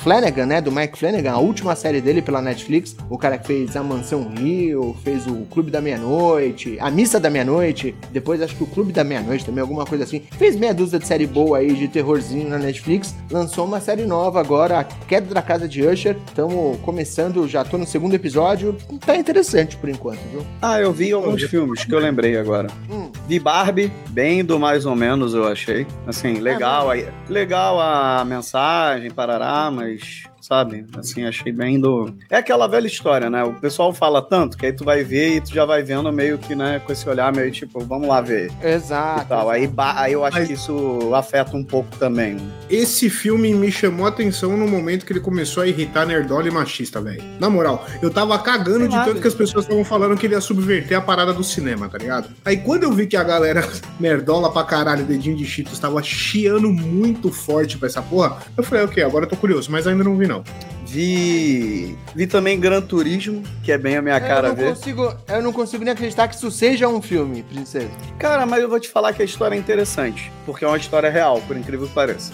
[0.03, 0.61] Flanagan, né?
[0.61, 2.80] Do Mike Flanagan, a última série dele pela Netflix.
[3.09, 7.29] O cara que fez A Mansão Rio, fez o Clube da Meia-Noite, A Missa da
[7.29, 10.23] Meia-Noite, depois acho que o Clube da Meia-Noite também, alguma coisa assim.
[10.37, 13.15] Fez meia dúzia de série boa aí de terrorzinho na Netflix.
[13.29, 16.17] Lançou uma série nova agora, A Queda da Casa de Usher.
[16.27, 18.75] Estamos começando, já tô no segundo episódio.
[19.05, 20.45] Tá interessante por enquanto, viu?
[20.61, 22.67] Ah, eu vi alguns filmes que eu lembrei agora.
[22.89, 23.11] Hum.
[23.27, 25.85] Vi Barbie, bem do mais ou menos, eu achei.
[26.05, 32.13] Assim, legal, aí, legal a mensagem, parará, mas, sabe, assim, achei bem do...
[32.29, 33.43] É aquela velha história, né?
[33.43, 36.37] O pessoal fala tanto que aí tu vai ver e tu já vai vendo meio
[36.37, 39.21] que, né, com esse olhar meio tipo, vamos lá ver Exato.
[39.21, 39.49] e tal.
[39.49, 42.37] Aí, aí eu acho Mas- que isso afeta um pouco também.
[42.69, 46.51] Esse filme me chamou a atenção no momento que ele começou a irritar nerdola e
[46.51, 47.21] machista, velho.
[47.39, 50.25] Na moral, eu tava cagando de Sei lá, tanto que as pessoas estavam falando que
[50.25, 52.29] ele ia subverter a parada do cinema, tá ligado?
[52.43, 53.61] Aí quando eu vi que a galera
[53.99, 58.85] nerdola pra caralho, dedinho de cheetos, tava chiando muito forte pra essa porra, eu falei,
[58.85, 60.43] ok, agora eu tô curioso, mas ainda não vi não.
[60.85, 61.97] Vi.
[62.13, 64.69] Vi também Gran Turismo, que é bem a minha eu, cara não ver.
[64.69, 67.89] consigo, eu não consigo nem acreditar que isso seja um filme, princesa.
[68.19, 71.09] Cara, mas eu vou te falar que a história é interessante, porque é uma história
[71.09, 72.33] real, por incrível que pareça.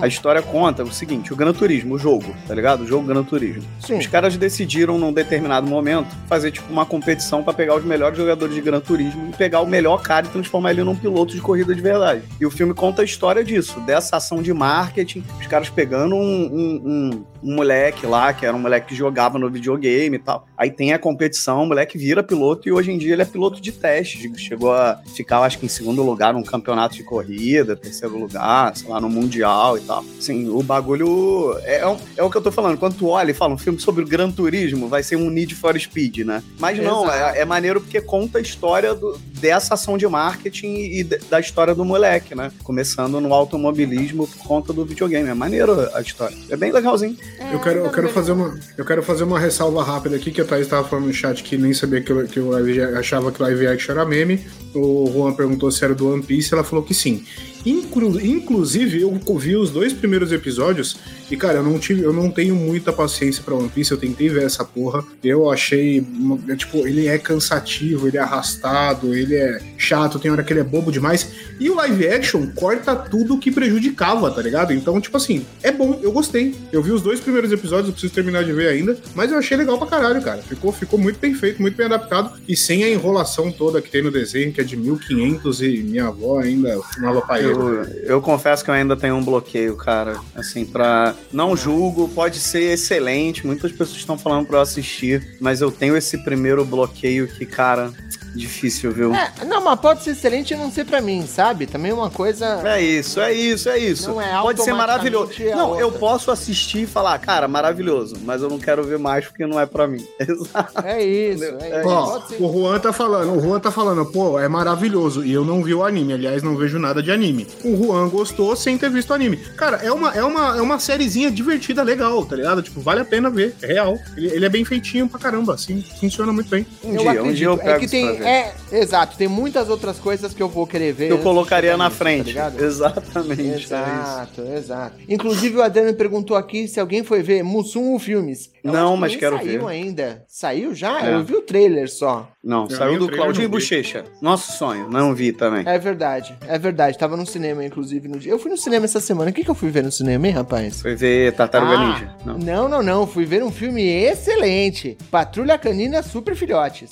[0.00, 2.82] A história conta o seguinte: o Gran Turismo, o jogo, tá ligado?
[2.82, 3.62] O jogo Gran Turismo.
[3.80, 3.98] Sim.
[3.98, 8.54] Os caras decidiram, num determinado momento, fazer tipo uma competição pra pegar os melhores jogadores
[8.54, 11.74] de Gran Turismo e pegar o melhor cara e transformar ele num piloto de corrida
[11.74, 12.22] de verdade.
[12.40, 16.20] E o filme conta a história disso, dessa ação de marketing, os caras pegando um,
[16.20, 20.46] um- um- um moleque lá, que era um moleque que jogava no videogame e tal.
[20.56, 23.60] Aí tem a competição, o moleque vira piloto e hoje em dia ele é piloto
[23.60, 24.30] de teste.
[24.36, 28.88] Chegou a ficar, acho que em segundo lugar num campeonato de corrida, terceiro lugar, sei
[28.88, 30.04] lá, no Mundial e tal.
[30.18, 32.76] Assim, o bagulho é, é, um- é o que eu tô falando.
[32.78, 35.54] Quando tu olha e fala um filme sobre o Gran Turismo, vai ser um Need
[35.54, 36.42] for Speed, né?
[36.58, 41.04] Mas não, é, é maneiro porque conta a história do- dessa ação de marketing e
[41.04, 42.50] de- da história do moleque, né?
[42.64, 45.28] Começando no automobilismo por conta do videogame.
[45.28, 46.36] É maneiro a história.
[46.50, 47.16] É bem legalzinho.
[47.52, 50.44] Eu quero, eu quero fazer uma, eu quero fazer uma ressalva rápida aqui, que a
[50.44, 53.40] Thaís estava falando no chat que nem sabia que, o- que o live, achava que
[53.42, 54.44] live action era meme.
[54.74, 57.24] O Juan perguntou se era do One Piece, ela falou que sim.
[57.66, 60.96] Inclu inclusive, eu vi os dois primeiros episódios
[61.30, 63.90] e, cara, eu não, tive, eu não tenho muita paciência pra One Piece.
[63.92, 65.04] Eu tentei ver essa porra.
[65.22, 66.04] Eu achei.
[66.48, 70.60] é, Tipo, ele é cansativo, ele é arrastado, ele é chato, tem hora que ele
[70.60, 71.30] é bobo demais.
[71.60, 74.72] E o live action corta tudo que prejudicava, tá ligado?
[74.72, 76.54] Então, tipo assim, é bom, eu gostei.
[76.72, 78.96] Eu vi os dois primeiros episódios, eu preciso terminar de ver ainda.
[79.14, 80.42] Mas eu achei legal pra caralho, cara.
[80.42, 82.32] Ficou, ficou muito bem feito, muito bem adaptado.
[82.48, 86.06] E sem a enrolação toda que tem no desenho, que é de 1500 e minha
[86.06, 87.47] avó ainda fumava paella.
[87.50, 90.18] Eu, eu confesso que eu ainda tenho um bloqueio, cara.
[90.34, 91.14] Assim, pra.
[91.32, 93.46] Não julgo, pode ser excelente.
[93.46, 97.92] Muitas pessoas estão falando pra eu assistir, mas eu tenho esse primeiro bloqueio que, cara,
[98.34, 99.14] difícil, viu?
[99.14, 101.66] É, não, mas pode ser excelente e não ser pra mim, sabe?
[101.66, 102.60] Também uma coisa.
[102.64, 104.08] É isso, é isso, é isso.
[104.10, 105.32] Não é Pode ser maravilhoso.
[105.54, 106.00] Não, eu outra.
[106.00, 109.66] posso assistir e falar, cara, maravilhoso, mas eu não quero ver mais porque não é
[109.66, 110.04] pra mim.
[110.18, 110.86] Exato.
[110.86, 111.88] É isso, é isso.
[111.88, 115.24] Ó, Pode ser- o Juan tá falando, o Juan tá falando, pô, é maravilhoso.
[115.24, 117.46] E eu não vi o anime, aliás, não vejo nada de anime.
[117.64, 119.36] O Juan gostou sem ter visto o anime.
[119.56, 122.62] Cara, é uma, é uma, é uma sériezinha divertida, legal, tá ligado?
[122.62, 123.98] Tipo, vale a pena ver, é real.
[124.16, 126.66] Ele, ele é bem feitinho pra caramba, assim, funciona muito bem.
[126.84, 127.28] Um eu dia, acredito.
[127.30, 128.17] um dia eu pego é que isso tem.
[128.18, 128.26] Ver.
[128.28, 131.10] É, exato, tem muitas outras coisas que eu vou querer ver.
[131.10, 132.26] eu colocaria na tá frente.
[132.28, 132.62] ligado?
[132.62, 133.42] Exatamente.
[133.42, 133.56] é.
[133.56, 134.96] Exato, exato.
[135.08, 138.50] Inclusive, o Adriano perguntou aqui se alguém foi ver Mussum Filmes.
[138.62, 139.72] Eu Não, que mas quero saiu ver.
[139.72, 140.24] ainda.
[140.28, 141.06] Saiu já?
[141.06, 141.14] É.
[141.14, 142.28] Eu vi o trailer só.
[142.42, 143.48] Não, Eu saiu do Claudinho.
[143.48, 144.04] Bochecha.
[144.20, 145.62] Nosso sonho, não vi também.
[145.66, 146.98] É verdade, é verdade.
[146.98, 148.32] Tava no cinema, inclusive, no dia.
[148.32, 149.30] Eu fui no cinema essa semana.
[149.30, 150.80] O que, que eu fui ver no cinema, hein, rapaz?
[150.82, 152.16] Foi ver Tartaruga Ah, Ninja.
[152.24, 152.38] Não.
[152.38, 153.06] Não, não, não.
[153.06, 154.96] Fui ver um filme excelente.
[155.10, 156.90] Patrulha Canina Super Filhotes.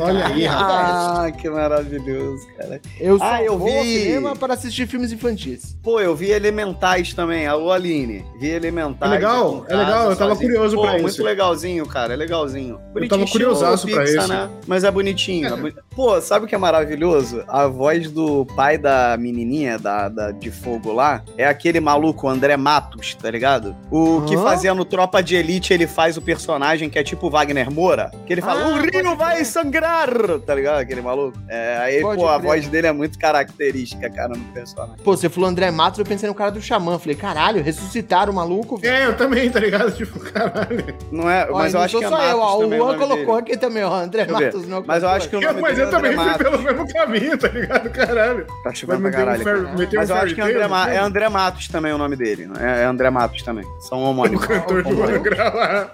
[0.00, 0.57] Olha aí, rapaz.
[0.60, 2.80] Ah, que maravilhoso, cara.
[3.00, 4.00] Eu Ah, eu vou ao vi.
[4.02, 5.76] cinema para assistir filmes infantis.
[5.82, 7.46] Pô, eu vi Elementais também.
[7.46, 8.24] Alô, Aline.
[8.40, 9.10] Vi Elementais.
[9.10, 10.50] É legal, em é legal, casa, eu tava sozinho.
[10.52, 11.22] curioso Pô, pra muito esse.
[11.22, 12.12] legalzinho, cara.
[12.12, 12.78] É legalzinho.
[12.92, 14.28] Bonitinho, tava curiosaço pra esse.
[14.28, 14.48] Né?
[14.66, 15.46] Mas é bonitinho.
[15.46, 17.42] é boni- Pô, sabe o que é maravilhoso?
[17.48, 22.30] A voz do pai da menininha da, da- de fogo lá é aquele maluco, o
[22.30, 23.74] André Matos, tá ligado?
[23.90, 27.70] O que fazia no Tropa de Elite, ele faz o personagem que é tipo Wagner
[27.70, 28.10] Moura.
[28.26, 30.08] Que ele fala, Ah, o Rio vai sangrar,
[30.48, 30.78] tá ligado?
[30.78, 31.36] Aquele maluco.
[31.46, 32.46] É, aí, Pode pô, a crer.
[32.46, 34.96] voz dele é muito característica, cara, no personagem.
[35.04, 36.98] Pô, você falou André Matos, eu pensei no cara do Xamã.
[36.98, 38.78] Falei, caralho, ressuscitaram o maluco.
[38.78, 38.94] velho.
[38.94, 39.92] É, eu também, tá ligado?
[39.98, 40.96] Tipo, caralho.
[41.12, 43.38] Não é, mas eu acho que é Matos eu, ó, o também, Juan colocou dele.
[43.38, 43.94] aqui também, ó.
[43.94, 44.32] André eu.
[44.32, 46.28] Matos não Mas eu acho que o Eu, nome mas dele eu é André também
[46.30, 47.90] fui pelo mesmo caminho, tá ligado?
[47.90, 48.46] Caralho.
[48.46, 49.68] Tá Vai chovendo pra um, caralho.
[49.68, 52.48] um Mas eu acho que é André, Ma- é André Matos também o nome dele.
[52.58, 52.82] é?
[52.82, 53.64] É André Matos também.
[53.80, 54.46] São O homônimos.
[54.46, 55.90] cantor do Angra lá.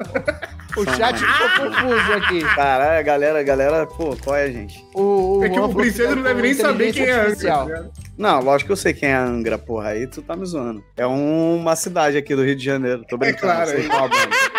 [0.76, 2.40] O chat ficou confuso aqui.
[2.54, 4.84] Caralho, a galera, a galera, pô, qual é, gente?
[4.94, 7.34] O, É que o princesa tá não deve nem saber quem é Angra.
[7.64, 7.92] ligado?
[8.16, 9.88] Não, lógico que eu sei quem é Angra, porra.
[9.90, 10.82] Aí tu tá me zoando.
[10.96, 13.04] É uma cidade aqui do Rio de Janeiro.
[13.08, 13.52] Tô brincando.
[13.52, 14.53] claro, eu sei é.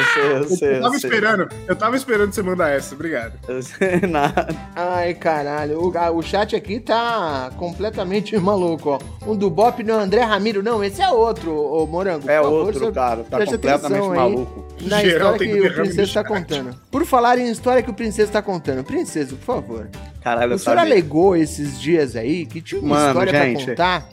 [0.00, 0.68] Eu sei, eu sei.
[0.68, 1.10] Eu eu tava sei.
[1.10, 3.32] esperando, eu tava esperando você mandar essa, obrigado.
[3.48, 4.48] Eu sei nada.
[4.74, 5.78] Ai, caralho.
[5.80, 9.30] O, o chat aqui tá completamente maluco, ó.
[9.30, 10.62] Um do Bop não é André Ramiro.
[10.62, 12.28] Não, esse é outro, ô Morango.
[12.30, 13.24] É favor, outro, cara.
[13.24, 14.66] Tá completamente maluco.
[14.82, 16.74] Na Geral história tem que o Princesa tá contando.
[16.90, 18.82] Por falar em história que o Princesa tá contando.
[18.84, 19.88] Princesa, por favor.
[20.22, 20.92] Caralho, eu O senhor sabia.
[20.92, 23.64] alegou esses dias aí que tinha uma Mano, história gente.
[23.64, 24.08] pra contar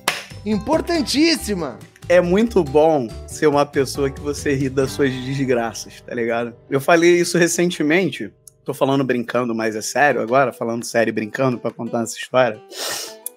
[0.46, 1.78] importantíssima.
[2.10, 6.54] É muito bom ser uma pessoa que você ri das suas desgraças, tá ligado?
[6.70, 8.32] Eu falei isso recentemente.
[8.64, 12.62] Tô falando brincando, mas é sério agora, falando sério e brincando pra contar essa história.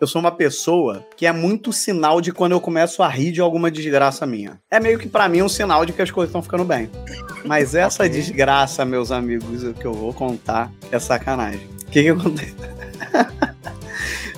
[0.00, 3.40] Eu sou uma pessoa que é muito sinal de quando eu começo a rir de
[3.40, 4.58] alguma desgraça minha.
[4.70, 6.90] É meio que pra mim um sinal de que as coisas estão ficando bem.
[7.44, 11.68] Mas essa desgraça, meus amigos, o que eu vou contar é sacanagem.
[11.82, 12.70] O que que aconteceu?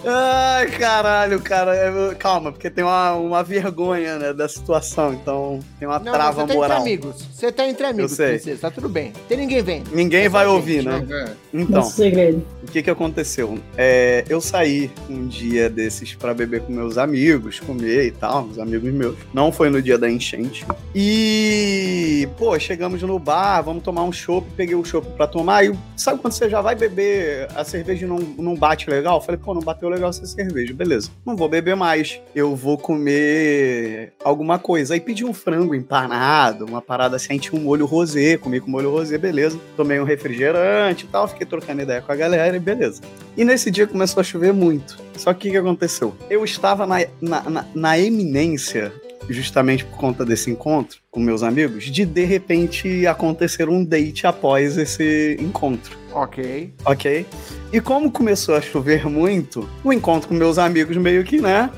[0.04, 1.74] Ai, caralho, cara.
[1.76, 5.12] Eu- Calma, porque tem uma, uma vergonha, né, da situação.
[5.14, 6.78] Então, tem uma Não, trava você tá moral.
[6.80, 7.28] entre amigos.
[7.32, 8.30] Você tá entre amigos, sei.
[8.30, 8.60] Princesa.
[8.60, 9.12] Tá tudo bem.
[9.28, 9.90] Tem ninguém vendo.
[9.94, 11.28] Ninguém É vai só ouvir, gente, né?
[11.28, 11.32] É.
[11.54, 12.44] Então, segredo.
[12.62, 13.58] o que que aconteceu?
[13.76, 18.58] É, eu saí um dia desses pra beber com meus amigos, comer e tal, os
[18.58, 19.16] amigos meus.
[19.32, 20.64] Não foi no dia da enchente.
[20.94, 25.64] E, pô, chegamos no bar, vamos tomar um chopp, peguei o chopp pra tomar.
[25.64, 29.16] E sabe quando você já vai beber, a cerveja não, não bate legal?
[29.18, 31.10] Eu falei, pô, não bateu legal essa cerveja, beleza.
[31.24, 32.20] Não vou beber mais.
[32.34, 34.94] Eu vou comer alguma coisa.
[34.94, 38.90] Aí pedi um frango empanado, uma parada assim, tinha um molho rosé, comi com molho
[38.90, 39.58] rosé, beleza.
[39.76, 43.02] Tomei um refrigerante e tal, fiquei trocando ideia com a galera e beleza.
[43.36, 44.98] E nesse dia começou a chover muito.
[45.16, 46.14] Só que o que aconteceu?
[46.28, 48.92] Eu estava na, na, na, na eminência,
[49.28, 54.76] justamente por conta desse encontro com meus amigos, de de repente acontecer um date após
[54.76, 55.96] esse encontro.
[56.12, 56.72] Ok.
[56.84, 57.26] Ok?
[57.72, 61.70] E como começou a chover muito, o encontro com meus amigos meio que, né?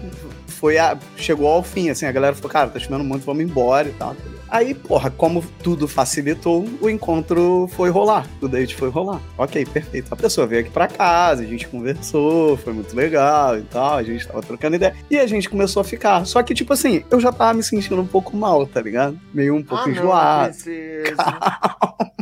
[0.47, 3.89] Foi a, chegou ao fim, assim, a galera falou, cara, tá chovendo muito, vamos embora
[3.89, 4.17] e tal.
[4.55, 8.25] Aí, porra, como tudo facilitou, o encontro foi rolar.
[8.41, 9.21] O date foi rolar.
[9.37, 10.13] Ok, perfeito.
[10.13, 14.03] A pessoa veio aqui pra casa, a gente conversou, foi muito legal e tal, a
[14.05, 14.95] gente tava trocando ideia.
[15.11, 16.25] E a gente começou a ficar.
[16.25, 19.19] Só que, tipo assim, eu já tava me sentindo um pouco mal, tá ligado?
[19.35, 20.47] Meio um pouco Ah, enjoado.
[20.47, 21.17] Não, princesa.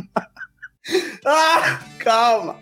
[1.25, 2.55] Ah, calma.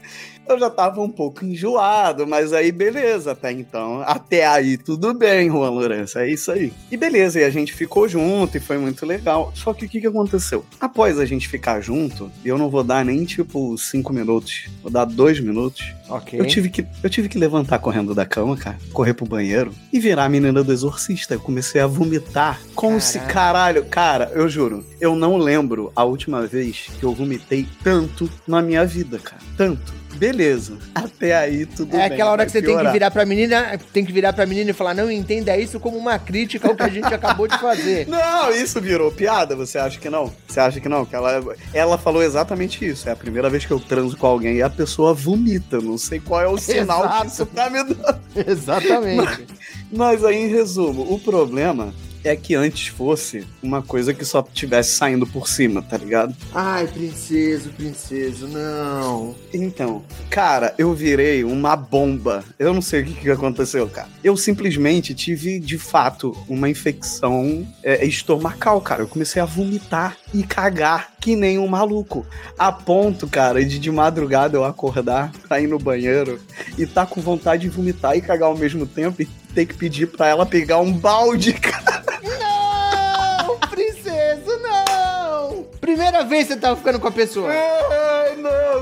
[0.47, 4.01] Eu já tava um pouco enjoado, mas aí beleza, até então.
[4.05, 6.73] Até aí tudo bem, Juan Lourenço, é isso aí.
[6.91, 9.51] E beleza, e a gente ficou junto e foi muito legal.
[9.55, 10.65] Só que o que, que aconteceu?
[10.79, 14.91] Após a gente ficar junto, e eu não vou dar nem tipo cinco minutos, vou
[14.91, 15.93] dar dois minutos.
[16.09, 16.39] ok.
[16.39, 19.99] Eu tive, que, eu tive que levantar correndo da cama, cara, correr pro banheiro e
[19.99, 21.35] virar a menina do exorcista.
[21.35, 22.59] Eu comecei a vomitar.
[22.75, 27.67] Como se, caralho, cara, eu juro, eu não lembro a última vez que eu vomitei
[27.83, 29.41] tanto na minha vida, cara.
[29.55, 30.00] Tanto.
[30.15, 30.77] Beleza.
[30.93, 32.01] Até aí tudo bem.
[32.01, 32.93] É aquela hora que você tem que piorar.
[32.93, 36.19] virar pra menina, tem que virar pra menina e falar, não entenda isso como uma
[36.19, 38.07] crítica ao que a gente acabou de fazer.
[38.11, 40.31] Não, isso virou piada, você acha que não?
[40.47, 41.05] Você acha que não?
[41.05, 41.41] Que ela,
[41.73, 43.07] ela falou exatamente isso.
[43.07, 45.79] É a primeira vez que eu transo com alguém e a pessoa vomita.
[45.79, 47.21] Não sei qual é o sinal Exato.
[47.21, 48.19] que isso tá me dando.
[48.47, 49.47] Exatamente.
[49.91, 51.93] Mas aí, em resumo, o problema
[52.23, 56.35] é que antes fosse uma coisa que só tivesse saindo por cima, tá ligado?
[56.53, 59.35] Ai, princeso, princeso, não.
[59.53, 62.43] Então, cara, eu virei uma bomba.
[62.57, 64.09] Eu não sei o que, que aconteceu, cara.
[64.23, 69.01] Eu simplesmente tive, de fato, uma infecção é, estomacal, cara.
[69.03, 72.25] Eu comecei a vomitar e cagar que nem um maluco.
[72.57, 76.39] A ponto, cara, de de madrugada eu acordar, pra ir no banheiro
[76.77, 80.07] e tá com vontade de vomitar e cagar ao mesmo tempo e ter que pedir
[80.07, 82.03] pra ela pegar um balde, cara.
[82.39, 85.63] Não, princeso, não.
[85.79, 87.51] Primeira vez que você tava ficando com a pessoa.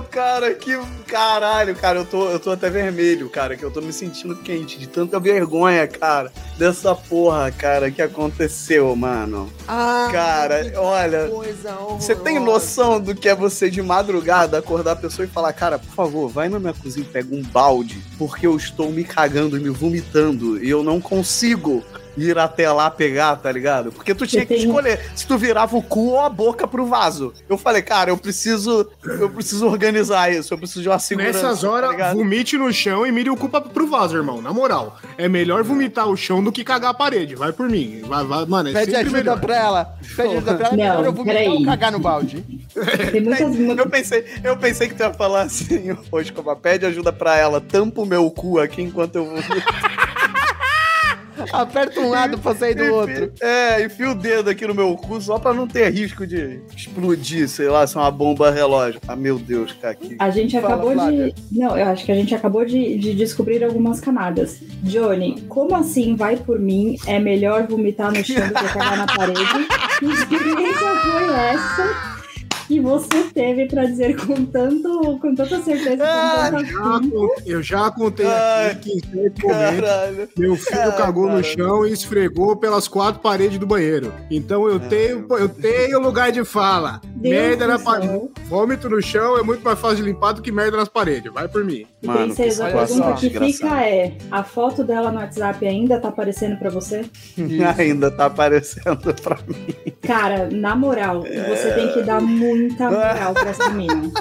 [0.10, 3.94] Cara, que caralho, cara, eu tô, eu tô até vermelho, cara, que eu tô me
[3.94, 9.52] sentindo quente de tanta vergonha, cara, dessa porra, cara, que aconteceu, mano.
[9.68, 11.28] Ah, Cara, olha,
[12.00, 15.78] Você tem noção do que é você de madrugada acordar a pessoa e falar, cara,
[15.80, 19.58] por favor, vai na minha cozinha e pega um balde, porque eu estou me cagando
[19.58, 21.84] e me vomitando e eu não consigo
[22.26, 23.92] ir até lá pegar, tá ligado?
[23.92, 27.34] Porque tu tinha que escolher se tu virava o cu ou a boca pro vaso.
[27.48, 31.42] Eu falei, cara, eu preciso, eu preciso organizar isso, eu preciso de uma segurança.
[31.42, 32.16] Nessas tá horas, ligado?
[32.16, 34.42] vomite no chão e mire o culpa pro vaso, irmão.
[34.42, 34.98] Na moral.
[35.18, 37.36] É melhor vomitar o chão do que cagar a parede.
[37.36, 38.02] Vai por mim.
[38.06, 39.40] Vai, vai, mano, é Pede ajuda melhor.
[39.40, 39.94] pra ela.
[40.16, 40.78] Pede ajuda pra ela.
[40.78, 42.44] Não, melhor eu vomitar ou cagar no balde.
[43.12, 43.78] Tem muitas.
[43.78, 47.60] Eu pensei, eu pensei que tu ia falar assim, hoje, como pede ajuda pra ela,
[47.62, 49.50] tampa o meu cu aqui enquanto eu vomito.
[51.52, 53.32] Aperta um lado pra sair do outro.
[53.42, 57.48] É, enfia o dedo aqui no meu cu só pra não ter risco de explodir,
[57.48, 59.00] sei lá, se é uma bomba relógio.
[59.08, 59.96] Ah, meu Deus, cara.
[59.96, 60.16] Que...
[60.20, 61.32] A gente Fala, acabou Flávia.
[61.32, 61.60] de.
[61.60, 64.60] Não, eu acho que a gente acabou de, de descobrir algumas camadas.
[64.84, 66.98] Johnny, como assim vai por mim?
[67.06, 69.68] É melhor vomitar no chão do que cagar na parede?
[70.00, 72.19] Que experiência foi essa
[72.70, 77.90] que você teve pra dizer com, tanto, com tanta certeza Ah, com Já Eu já
[77.92, 80.30] contei Ai, aqui que em certo momento Caralho.
[80.38, 81.44] meu filho Ai, cagou no cara.
[81.44, 84.14] chão e esfregou pelas quatro paredes do banheiro.
[84.30, 87.02] Então eu tenho, eu tenho lugar de fala.
[87.16, 88.30] Deus merda na parede.
[88.46, 91.34] Vômito no chão é muito mais fácil de limpar do que merda nas paredes.
[91.34, 91.88] Vai por mim.
[92.04, 96.00] E, Mano, que Princesa, a pergunta que fica é: a foto dela no WhatsApp ainda
[96.00, 97.04] tá aparecendo pra você?
[97.80, 99.94] Ainda tá aparecendo pra mim.
[100.02, 101.50] Cara, na moral, É.
[101.50, 102.22] você tem que dar
[102.60, 104.12] muita moral pra essa menina.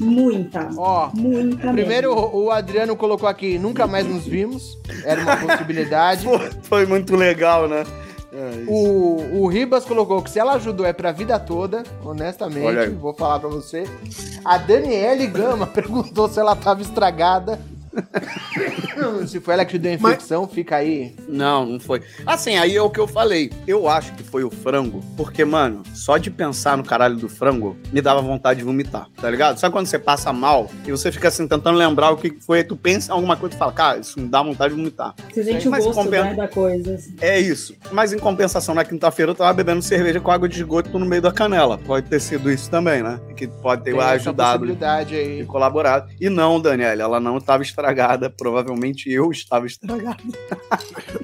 [0.00, 0.68] Muita.
[0.76, 2.30] Ó, Muita primeiro mesmo.
[2.32, 4.78] o o Adriano colocou aqui, nunca mais nos vimos.
[5.04, 6.26] Era uma possibilidade.
[6.62, 7.84] Foi muito legal, né?
[8.32, 8.64] É.
[8.66, 13.38] O, o Ribas colocou que se ela ajudou é pra vida toda, honestamente, vou falar
[13.38, 13.84] pra você.
[14.44, 17.60] A Daniele Gama perguntou se ela tava estragada.
[19.26, 21.14] se foi ela que te deu a infecção, fica aí.
[21.28, 22.02] Não, não foi.
[22.26, 23.50] Assim, aí é o que eu falei.
[23.66, 27.76] Eu acho que foi o frango, porque, mano, só de pensar no caralho do frango
[27.92, 29.58] me dava vontade de vomitar, tá ligado?
[29.58, 32.76] Sabe quando você passa mal e você fica assim tentando lembrar o que foi, tu
[32.76, 35.14] pensa em alguma coisa e fala, cara, isso me dá vontade de vomitar.
[35.32, 36.94] Você sente o Mas gosto compensa- né, da coisa.
[36.94, 37.14] assim.
[37.20, 37.74] É isso.
[37.92, 41.22] Mas em compensação, na quinta-feira eu tava bebendo cerveja com água de esgoto no meio
[41.22, 41.78] da canela.
[41.78, 43.20] Pode ter sido isso também, né?
[43.36, 44.66] Que pode ter Tem essa ajudado
[45.12, 46.10] e colaborado.
[46.20, 47.83] E não, Daniela, ela não estava estragada.
[48.30, 50.22] Provavelmente eu estava estragado.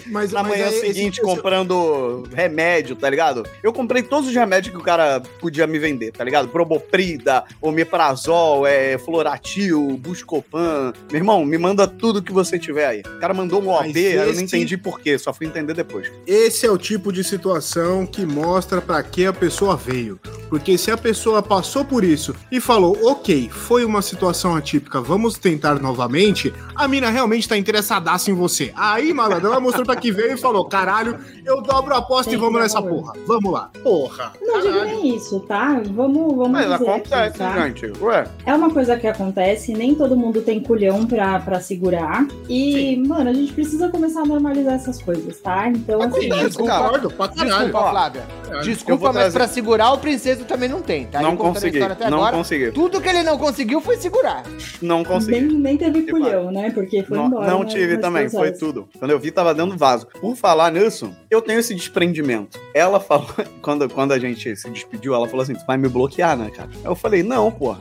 [0.06, 3.44] Mas, Na mas manhã aí, esse- seguinte, comprando remédio, tá ligado?
[3.62, 6.48] Eu comprei todos os remédios que o cara podia me vender, tá ligado?
[6.48, 10.92] Proboprida, Omeprazol, é, Floratil, Buscopan.
[11.10, 13.00] Meu irmão, me manda tudo que você tiver aí.
[13.00, 15.74] O cara mandou um OB, aí eu não esse- entendi por quê, só fui entender
[15.74, 16.10] depois.
[16.26, 20.18] Esse é o tipo de situação que mostra pra que a pessoa veio.
[20.48, 25.38] Porque se a pessoa passou por isso e falou, ok, foi uma situação atípica, vamos
[25.38, 28.72] tentar novamente, a mina realmente tá interessadaça em você.
[28.76, 32.34] Aí, malandro, ela mostrou puta que veio e falou: caralho, eu dobro a aposta Tem
[32.38, 33.12] e vamos que nessa porra.
[33.26, 33.70] Vamos lá.
[33.82, 34.32] Porra.
[34.42, 35.80] Não digo nem isso, tá?
[35.86, 37.66] Vamos, vamos Mas dizer acontece, aqui, tá?
[37.68, 37.92] gente.
[38.00, 42.26] Ué, É uma coisa que acontece, nem todo mundo tem culhão pra, pra segurar.
[42.48, 45.68] E, mano, a gente precisa começar a normalizar essas coisas, tá?
[45.68, 47.50] Então, assim, Acontece, concordo pra caralho.
[47.50, 48.22] Desculpa, Flávia.
[48.44, 48.64] Caralho.
[48.64, 51.20] Desculpa, mas trazer- pra segurar o princeso também não tem, tá?
[51.22, 51.76] não consegui.
[51.76, 52.36] história até Não agora.
[52.36, 52.70] consegui.
[52.72, 54.42] Tudo que ele não conseguiu foi segurar.
[54.82, 55.40] Não consegui.
[55.40, 56.70] nem, nem teve Que culhão, né?
[56.70, 57.46] Porque foi não, embora.
[57.50, 58.88] não nas- tive nas também, foi tudo.
[58.98, 60.06] Quando eu vi, tava dando vaso.
[60.20, 62.58] Por falar nisso, eu tenho esse desprendimento.
[62.74, 63.26] Ela falou,
[63.62, 66.68] quando, quando a gente se despediu, ela falou assim: tu vai me bloquear, né, cara?
[66.84, 67.80] Eu falei, não, porra.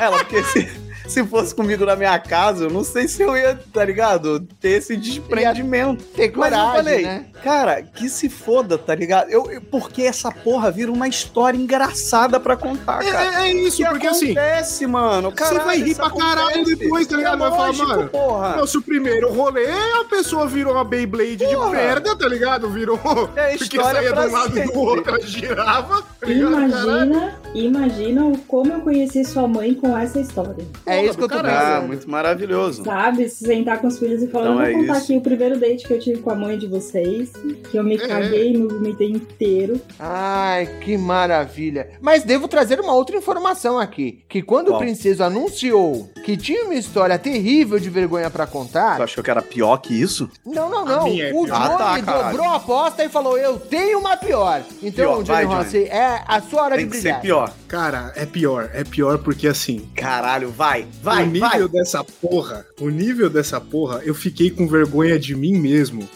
[0.00, 0.68] Ela, porque se,
[1.08, 4.40] se fosse comigo na minha casa, eu não sei se eu ia, tá ligado?
[4.60, 6.04] Ter esse desprendimento.
[6.04, 7.26] Ter Mas coragem, eu falei, né?
[7.42, 9.30] cara, que se foda, tá ligado?
[9.30, 13.42] Eu, eu- porque essa porra vira uma história engraçada pra contar, cara.
[13.44, 14.26] É, é isso, Que porque assim.
[14.32, 15.32] acontece, mano.
[15.36, 16.76] Você vai rir pra caralho acontece.
[16.76, 17.34] depois, tá ligado?
[17.34, 18.56] É Vai falar, lógico, mano, porra.
[18.56, 19.66] Nosso primeiro rolê,
[20.00, 21.70] a pessoa virou uma Beyblade de Porra.
[21.70, 22.68] merda, tá ligado?
[22.70, 22.98] Virou.
[23.36, 26.26] É Porque saía de um lado e do outro, ela girava, tá.
[26.30, 30.64] Imagina, imagina como eu conheci sua mãe com essa história.
[30.86, 31.56] É isso que eu tô Caralho.
[31.56, 31.88] Ah, pensando.
[31.88, 32.84] muito maravilhoso.
[32.84, 33.28] Sabe?
[33.28, 35.04] Se sentar com os filhos e falar, Então eu vou é contar isso.
[35.04, 37.32] aqui o primeiro date que eu tive com a mãe de vocês,
[37.70, 38.06] que eu me É.
[38.06, 39.80] caguei e me vomitei inteiro.
[39.98, 41.90] Ai, que maravilha.
[42.00, 44.20] Mas devo trazer uma outra informação aqui.
[44.28, 44.76] Que quando Qual?
[44.76, 48.96] o princeso anunciou que tinha uma história terrível de vergonha pra contar...
[48.96, 50.28] Tu achou que era pior que isso?
[50.44, 51.04] Não, não, A não.
[51.04, 51.46] minha é O.
[51.46, 54.62] Johnny Ah, tá, dobrou a aposta e falou, eu tenho uma pior.
[54.82, 55.54] Então, Pior, Johnny vai, Johnny.
[55.56, 57.16] Rossi, é a sua hora Tem de que brilhar.
[57.16, 57.52] ser pior.
[57.66, 58.70] Cara, é pior.
[58.72, 59.88] É pior porque assim.
[59.96, 61.68] Caralho, vai, vai, o nível vai.
[61.68, 66.08] dessa porra, o nível dessa porra, eu fiquei com vergonha de mim mesmo.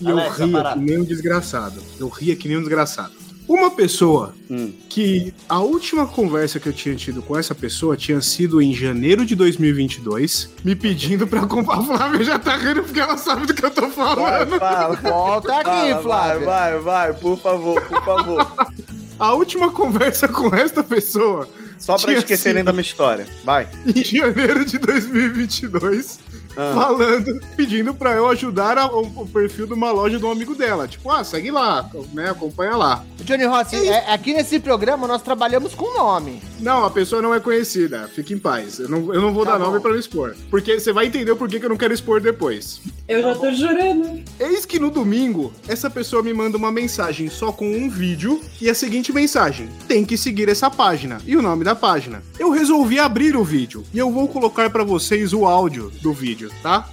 [0.00, 0.72] E Alexa, eu ria para.
[0.74, 1.82] que nem um desgraçado.
[1.98, 3.12] Eu ria que nem um desgraçado.
[3.48, 4.72] Uma pessoa Hum.
[4.88, 9.24] que a última conversa que eu tinha tido com essa pessoa tinha sido em janeiro
[9.24, 11.78] de 2022, me pedindo pra comprar.
[11.78, 14.58] A Flávia já tá rindo porque ela sabe do que eu tô Vai, falando.
[14.58, 14.96] fala.
[14.96, 16.46] Volta aqui, Fala, Flávio.
[16.46, 18.52] Vai, vai, vai, por favor, por favor.
[19.18, 23.26] A última conversa com esta pessoa, Só pra esquecerem da minha história.
[23.44, 23.66] Vai.
[23.86, 26.18] em janeiro de 2022,
[26.56, 26.72] Ah.
[26.74, 30.54] falando, pedindo pra eu ajudar a- o, o perfil de uma loja de um amigo
[30.54, 30.88] dela.
[30.88, 32.30] Tipo, ah, segue lá, né?
[32.30, 33.04] Acompanha lá.
[33.22, 36.40] Johnny Rossi, é- aqui nesse programa nós trabalhamos com nome.
[36.60, 38.08] Não, a pessoa não é conhecida.
[38.14, 38.78] Fique em paz.
[38.78, 39.66] Eu não, eu não vou Tá dar bom.
[39.66, 40.34] nome pra não expor.
[40.50, 42.80] Porque você vai entender o porquê que eu não quero expor depois.
[43.08, 44.22] Eu já tô jurando.
[44.40, 48.70] Eis que no domingo, essa pessoa me manda uma mensagem só com um vídeo e
[48.70, 52.22] a seguinte mensagem: tem que seguir essa página e o nome da página.
[52.38, 56.45] Eu resolvi abrir o vídeo e eu vou colocar pra vocês o áudio do vídeo,
[56.62, 56.88] tá?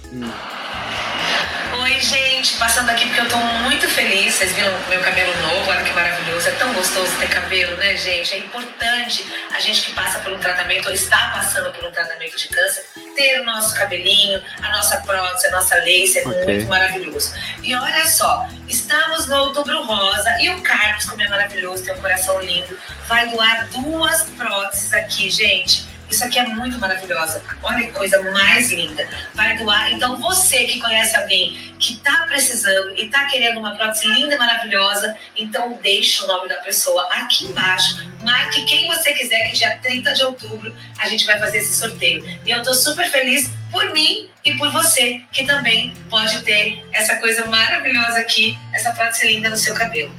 [1.82, 4.34] Oi, gente, passando aqui porque eu tô muito feliz.
[4.34, 6.48] Vocês viram meu cabelo novo, olha que maravilhoso.
[6.48, 8.32] É tão gostoso ter cabelo, né, gente?
[8.32, 12.36] É importante a gente que passa por um tratamento ou está passando por um tratamento
[12.36, 12.84] de câncer
[13.16, 16.18] ter o nosso cabelinho, a nossa prótese, a nossa lace.
[16.20, 16.44] É Ok.
[16.44, 17.34] muito maravilhoso.
[17.62, 22.00] E olha só, estamos no Outubro Rosa e o Carlos, como é maravilhoso, tem um
[22.00, 22.78] coração lindo,
[23.08, 25.86] vai doar duas próteses aqui, gente.
[26.14, 27.42] Isso aqui é muito maravilhosa.
[27.60, 29.04] Olha que coisa mais linda.
[29.34, 29.92] Vai doar.
[29.92, 34.38] Então, você que conhece alguém que está precisando e está querendo uma prótese linda e
[34.38, 38.08] maravilhosa, então deixe o nome da pessoa aqui embaixo.
[38.22, 42.24] Marque quem você quiser, que dia 30 de outubro a gente vai fazer esse sorteio.
[42.46, 47.16] E eu tô super feliz por mim e por você, que também pode ter essa
[47.16, 50.12] coisa maravilhosa aqui, essa prótese linda no seu cabelo.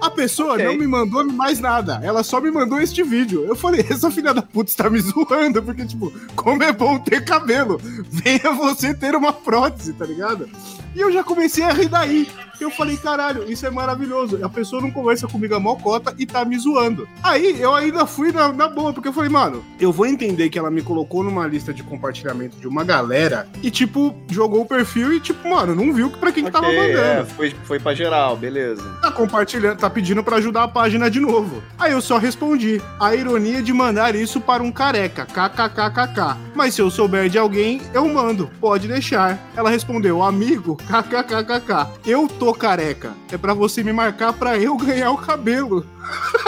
[0.00, 0.64] A pessoa Ok.
[0.64, 2.00] não me mandou mais nada.
[2.04, 3.44] Ela só me mandou este vídeo.
[3.44, 5.60] Eu falei, essa filha da puta está me zoando.
[5.62, 7.80] Porque, tipo, como é bom ter cabelo.
[8.08, 10.48] Venha você ter uma prótese, tá ligado?
[10.94, 12.28] E eu já comecei a rir daí.
[12.60, 14.38] Eu falei, caralho, isso é maravilhoso.
[14.44, 17.08] A pessoa não conversa comigo a mocota e tá me zoando.
[17.22, 20.58] Aí eu ainda fui na, na boa, porque eu falei, mano, eu vou entender que
[20.58, 25.12] ela me colocou numa lista de compartilhamento de uma galera e, tipo, jogou o perfil
[25.12, 27.94] e, tipo, mano, não viu pra quem que tava Ok, mandando é, foi, foi pra
[27.94, 28.82] geral, beleza.
[29.00, 31.62] tá compartilhando, tá pedindo pra ajudar a página de novo.
[31.78, 36.36] Aí eu só respondi: a ironia de mandar isso para um careca, kkkk.
[36.54, 39.38] Mas se eu souber de alguém, eu mando, pode deixar.
[39.56, 41.86] Ela respondeu: amigo, kkkk.
[42.06, 43.12] Eu tô careca.
[43.30, 45.86] É pra você me marcar pra eu ganhar o cabelo.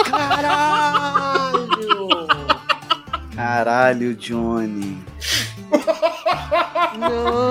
[0.09, 1.61] Caralho!
[3.35, 4.97] Caralho, Johnny.
[6.97, 7.50] Não!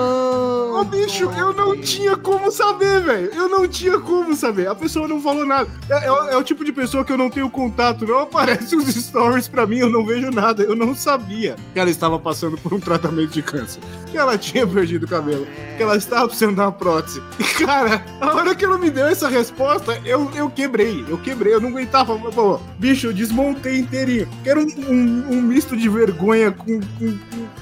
[0.81, 3.31] Ô, bicho, eu não tinha como saber, velho.
[3.33, 4.67] Eu não tinha como saber.
[4.67, 5.69] A pessoa não falou nada.
[5.89, 8.05] É, é o- é o tipo de pessoa que eu não tenho contato.
[8.07, 10.63] Não aparece os stories pra mim, eu não vejo nada.
[10.63, 13.79] Eu não sabia que ela estava passando por um tratamento de câncer.
[14.09, 15.45] Que ela tinha perdido o cabelo.
[15.77, 17.21] Que ela estava precisando dar uma prótese.
[17.39, 21.05] E, cara, a hora que ela me deu essa resposta, eu, eu quebrei.
[21.07, 21.53] Eu quebrei.
[21.53, 22.17] Eu não aguentava.
[22.17, 24.27] Pô, bicho, eu desmontei inteirinho.
[24.43, 27.17] Que era um, um- um misto de vergonha com- com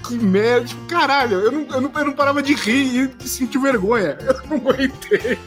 [0.07, 0.65] que merda.
[0.67, 4.17] Tipo, caralho, eu não, eu, não, eu não parava de rir e sentir vergonha.
[4.49, 5.37] Eu não aguentei.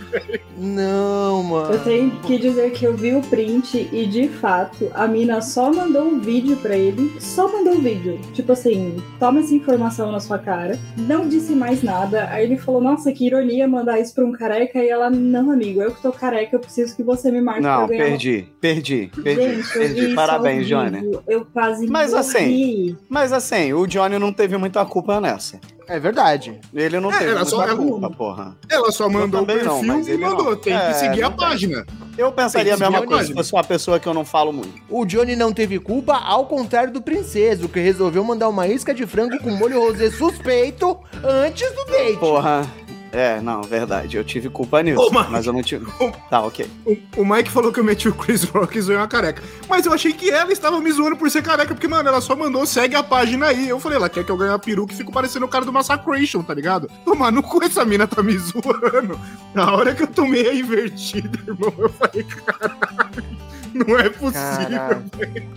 [0.56, 1.74] Não, mano.
[1.74, 5.72] Eu tenho que dizer que eu vi o print e de fato a mina só
[5.72, 7.12] mandou um vídeo pra ele.
[7.20, 8.20] Só mandou um vídeo.
[8.32, 10.78] Tipo assim, toma essa informação na sua cara.
[10.96, 12.28] Não disse mais nada.
[12.30, 14.78] Aí ele falou: Nossa, que ironia mandar isso pra um careca.
[14.78, 17.74] E ela, não, amigo, eu que tô careca, eu preciso que você me marque pra
[17.74, 18.04] Não, eu ganhar.
[18.04, 20.14] perdi, perdi, perdi, Gente, perdi.
[20.14, 21.18] Parabéns, Johnny.
[21.26, 22.20] Eu quase Mas morri.
[22.20, 25.60] assim, Mas assim, o Johnny não teve muita culpa nessa.
[25.88, 26.58] É verdade.
[26.72, 28.56] Ele não É, teve muita só- culpa, porra.
[28.70, 30.44] Ela só mandou o não, perfil mas e ele mandou.
[30.50, 30.56] não.
[30.56, 31.46] Tem É, que seguir a não tem.
[31.48, 31.86] página.
[32.16, 34.72] Eu pensaria a mesma coisa se fosse uma pessoa que eu não falo muito.
[34.88, 39.06] O Johnny não teve culpa, ao contrário do Princeso, que resolveu mandar uma isca de
[39.06, 42.16] frango com molho rosé suspeito antes do date.
[42.18, 42.66] Porra.
[43.12, 44.16] É, não, verdade.
[44.16, 44.98] Eu tive culpa nisso.
[44.98, 45.86] Ô, mas eu não tive.
[46.30, 46.66] Tá, ok.
[46.86, 49.42] O, o Mike falou que eu meti o Chris Rock e zoei uma careca.
[49.68, 52.34] Mas eu achei que ela estava me zoando por ser careca, porque, mano, ela só
[52.34, 53.68] mandou segue a página aí.
[53.68, 55.72] Eu falei, ela quer que eu ganhe uma peruca e fico parecendo o cara do
[55.72, 56.90] Massacration, tá ligado?
[57.04, 59.20] Tomar no cu, essa mina tá me zoando.
[59.52, 63.24] Na hora que eu tomei a invertida, irmão, eu falei, caralho,
[63.86, 65.02] não é possível.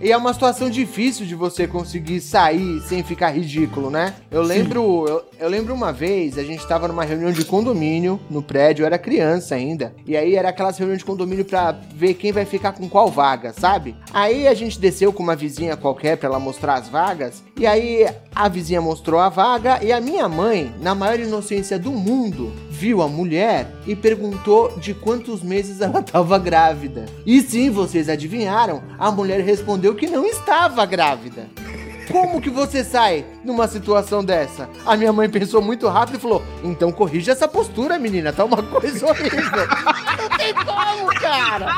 [0.00, 4.14] E é uma situação difícil de você conseguir sair sem ficar ridículo, né?
[4.30, 8.42] Eu lembro, eu, eu lembro uma vez, a gente tava numa reunião de condomínio no
[8.42, 9.94] prédio, eu era criança ainda.
[10.06, 13.52] E aí era aquelas reuniões de condomínio pra ver quem vai ficar com qual vaga,
[13.52, 13.94] sabe?
[14.12, 17.42] Aí a gente desceu com uma vizinha qualquer pra ela mostrar as vagas.
[17.58, 21.90] E aí a vizinha mostrou a vaga e a minha mãe, na maior inocência do
[21.90, 27.06] mundo, viu a mulher e perguntou de quantos meses ela estava grávida.
[27.24, 31.46] E sim, vocês adivinharam, a mulher respondeu que não estava grávida.
[32.10, 34.68] Como que você sai numa situação dessa?
[34.86, 38.62] A minha mãe pensou muito rápido e falou: então corrija essa postura, menina, tá uma
[38.62, 39.66] coisa horrível.
[40.16, 41.74] Não tem como, cara.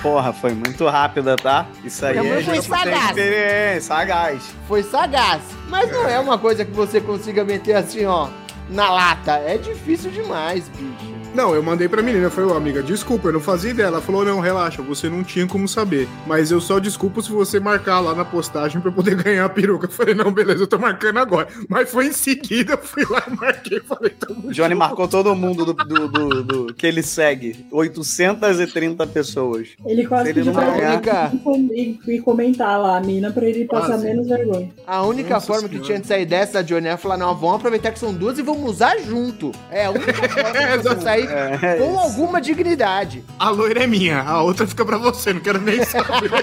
[0.00, 1.66] Porra, foi muito rápida, tá?
[1.84, 3.08] Isso aí Minha mãe é foi sagaz.
[3.08, 4.42] experiência, sagaz.
[4.68, 8.28] Foi sagaz, mas não é uma coisa que você consiga meter assim, ó,
[8.70, 9.32] na lata.
[9.32, 11.18] É difícil demais, bicho.
[11.34, 13.86] Não, eu mandei pra menina, eu falei, ô amiga, desculpa, eu não fazia ideia.
[13.88, 16.08] Ela falou, não, relaxa, você não tinha como saber.
[16.26, 19.48] Mas eu só desculpo se você marcar lá na postagem pra eu poder ganhar a
[19.48, 19.86] peruca.
[19.86, 21.46] Eu falei, não, beleza, eu tô marcando agora.
[21.68, 24.76] Mas foi em seguida, eu fui lá, marquei, falei, tamo O Johnny junto.
[24.78, 27.66] marcou todo mundo do, do- do- do- que ele segue.
[27.70, 29.68] 830 pessoas.
[29.84, 31.32] Ele quase Ele pediu não pra ganhar.
[31.72, 34.04] ele e, comentar lá a mina pra ele passar sim.
[34.06, 34.70] menos vergonha.
[34.86, 35.86] A única Nossa forma que Senhora.
[35.86, 38.57] tinha de sair dessa, Johnny, é falar, não, vamos aproveitar que são duas e vamos
[38.64, 39.52] usar junto.
[39.70, 43.24] É a única forma de você sair É, com alguma dignidade.
[43.38, 46.30] A loira é minha, a outra fica pra você, não quero nem saber.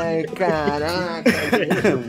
[0.00, 1.22] Ai, caraca.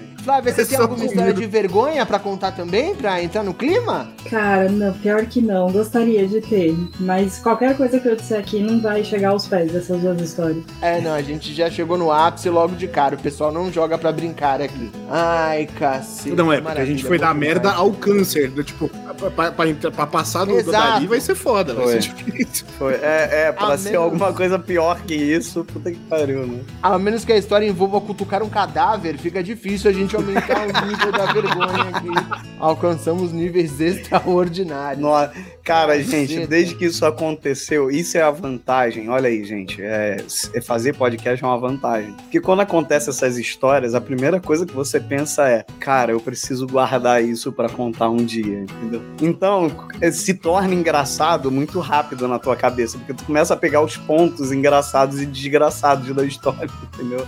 [0.23, 2.95] Flávia, você tem alguma história de vergonha pra contar também?
[2.95, 4.09] Pra entrar no clima?
[4.29, 5.69] Cara, não, pior que não.
[5.71, 6.75] Gostaria de ter.
[6.99, 10.63] Mas qualquer coisa que eu disser aqui não vai chegar aos pés dessas duas histórias.
[10.81, 13.15] É, não, a gente já chegou no ápice logo de cara.
[13.15, 14.89] O pessoal não joga pra brincar aqui.
[15.09, 16.35] Ai, cacete.
[16.35, 18.49] Não é, porque a gente foi bom da merda ao câncer.
[18.49, 18.89] Do, tipo,
[19.35, 22.01] pra, pra, pra passar do, dali vai ser foda, vai Foi.
[22.01, 22.65] ser difícil.
[22.77, 26.45] Foi, é, é, pra A ser menos- alguma coisa pior que isso, puta que pariu,
[26.47, 26.59] né?
[26.81, 30.85] A menos que a história envolva cutucar um cadáver, fica difícil a gente aumentar o
[30.87, 32.43] nível da vergonha aqui.
[32.59, 35.01] Alcançamos níveis extraordinários.
[35.01, 35.33] Nossa,
[35.63, 39.09] cara, gente, desde que isso aconteceu, isso é a vantagem.
[39.09, 40.17] Olha aí, gente, é,
[40.53, 42.13] é fazer podcast é uma vantagem.
[42.13, 46.67] Porque quando acontecem essas histórias, a primeira coisa que você pensa é, cara, eu preciso
[46.67, 49.01] guardar isso pra contar um dia, entendeu?
[49.21, 53.81] Então, é, se torna engraçado muito rápido na tua cabeça, porque tu começa a pegar
[53.81, 57.25] os pontos engraçados e desgraçados da história, entendeu?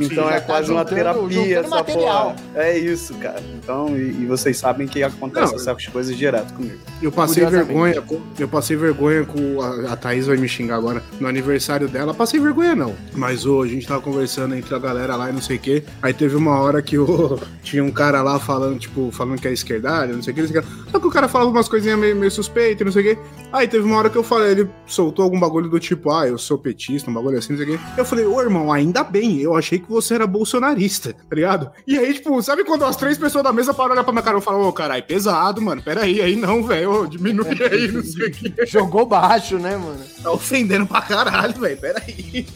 [0.00, 2.34] Então já é tá quase uma juntando- terapia essa material.
[2.52, 2.62] porra.
[2.64, 3.42] É isso, cara.
[3.54, 5.56] Então, e, e vocês sabem que acontecem Não.
[5.56, 6.78] essas coisas direto comigo.
[7.00, 11.02] Eu passei vergonha, com, eu passei vergonha com a, a Thaís vai me xingar agora
[11.20, 12.14] no aniversário dela.
[12.14, 15.40] Passei vergonha não, mas ô, a gente tava conversando entre a galera lá e não
[15.40, 15.82] sei o que.
[16.00, 19.52] Aí teve uma hora que ô, tinha um cara lá falando tipo falando que é
[19.52, 20.68] esquerdalho, não sei o que, não sei o que.
[20.90, 23.22] Só que o cara falava umas coisinhas meio, meio suspeitas, não sei o que.
[23.52, 26.38] Aí teve uma hora que eu falei, ele soltou algum bagulho do tipo, ah, eu
[26.38, 27.84] sou petista, um bagulho assim, não sei o que.
[28.00, 31.70] Eu falei, ô irmão, ainda bem, eu achei que você era bolsonarista, tá ligado?
[31.86, 34.38] E aí, tipo, sabe quando as três pessoas da mesa param olhar pra minha cara
[34.38, 38.30] e falam, ô, caralho, pesado, mano, peraí, aí não, velho, diminui aí, não sei o
[38.30, 38.66] que.
[38.66, 40.00] Jogou baixo, né, mano?
[40.22, 42.46] Tá ofendendo pra caralho, velho, peraí.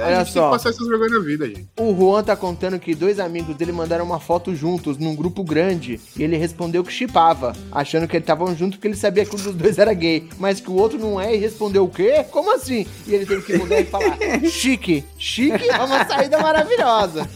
[0.00, 0.32] Olha só.
[0.32, 1.68] tem que passar essas vergonhas na vida, gente.
[1.78, 6.00] O Juan tá contando que dois amigos dele mandaram uma foto juntos num grupo grande
[6.16, 9.38] e ele respondeu que chipava, achando que eles estavam juntos porque ele sabia que um
[9.38, 12.24] dos dois era gay, mas que o outro não é e respondeu o quê?
[12.30, 12.86] Como assim?
[13.06, 17.28] E ele teve que mudar e falar: chique, chique é uma saída maravilhosa.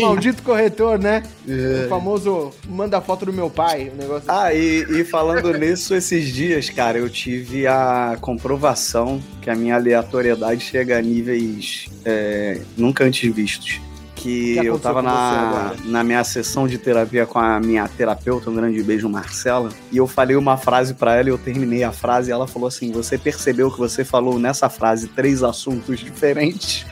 [0.00, 1.22] Maldito corretor, né?
[1.46, 4.24] O famoso manda foto do meu pai, o negócio.
[4.28, 9.76] Ah, e, e falando nisso, esses dias, cara, eu tive a comprovação que a minha
[9.76, 13.80] aleatoriedade chega a níveis é, nunca antes vistos.
[14.14, 18.54] que que eu tava na, na minha sessão de terapia com a minha terapeuta, um
[18.54, 22.30] grande beijo, Marcela, e eu falei uma frase pra ela e eu terminei a frase
[22.30, 26.84] e ela falou assim: Você percebeu que você falou nessa frase três assuntos diferentes?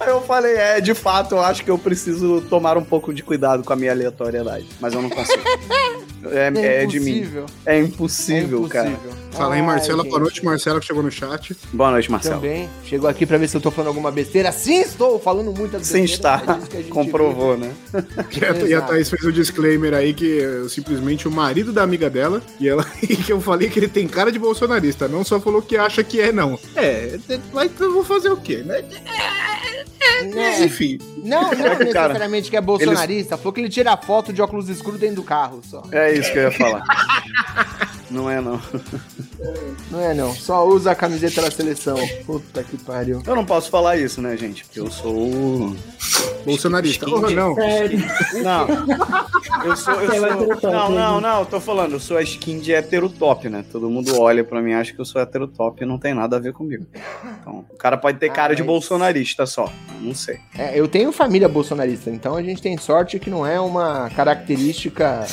[0.00, 3.22] Aí eu falei, é, de fato, eu acho que eu preciso tomar um pouco de
[3.22, 4.66] cuidado com a minha aleatoriedade.
[4.80, 5.42] Mas eu não consigo.
[6.30, 7.18] É, é de mim.
[7.18, 7.46] impossível.
[7.64, 8.88] É impossível, é cara.
[8.88, 9.26] impossível.
[9.32, 10.02] Fala aí, Marcela.
[10.02, 11.54] Boa noite, Marcela, que chegou no chat.
[11.72, 12.40] Boa noite, Marcelo.
[12.40, 12.68] Também.
[12.84, 14.50] Chegou aqui pra ver se eu tô falando alguma besteira.
[14.50, 16.42] Sim, estou falando muitas Sim, besteiras.
[16.42, 16.78] está.
[16.78, 17.70] é Comprovou, né?
[18.68, 18.82] E a, e.
[18.82, 22.86] Thaís fez o disclaimer aí que eu, simplesmente o marido da amiga dela, e ela
[23.02, 26.02] e que eu falei que ele tem cara de bolsonarista, não só falou que acha
[26.02, 26.58] que é, não.
[26.74, 27.18] É,
[27.52, 28.82] mas eu vou fazer o quê, né?
[30.34, 30.64] Né?
[30.64, 30.98] Enfim.
[31.22, 33.36] Não, não Cara, necessariamente que é bolsonarista.
[33.36, 35.82] Falou que ele tira foto de óculos escuros dentro do carro só.
[35.92, 36.82] É isso que eu ia falar.
[38.10, 38.60] Não é, não.
[39.90, 40.32] Não é não.
[40.32, 41.96] Só usa a camiseta da seleção.
[42.24, 43.20] Puta que pariu.
[43.26, 44.64] Eu não posso falar isso, né, gente?
[44.64, 45.76] Porque eu sou o.
[46.44, 47.04] Bolsonarista.
[47.08, 47.54] Oh, não.
[47.56, 47.98] Sério.
[48.44, 48.66] Não.
[49.64, 49.94] Eu sou.
[49.94, 50.26] Eu é sou...
[50.26, 50.96] heterotop, Não, né?
[51.00, 51.40] não, não.
[51.40, 53.64] Eu tô falando, eu sou a skin de heterotop, né?
[53.72, 56.36] Todo mundo olha pra mim e acha que eu sou heterotop e não tem nada
[56.36, 56.86] a ver comigo.
[57.40, 59.70] Então, o cara pode ter cara Ah, de mas- bolsonarista só.
[60.00, 60.38] Não sei.
[60.56, 65.26] É, eu tenho família bolsonarista, então a gente tem sorte que não é uma característica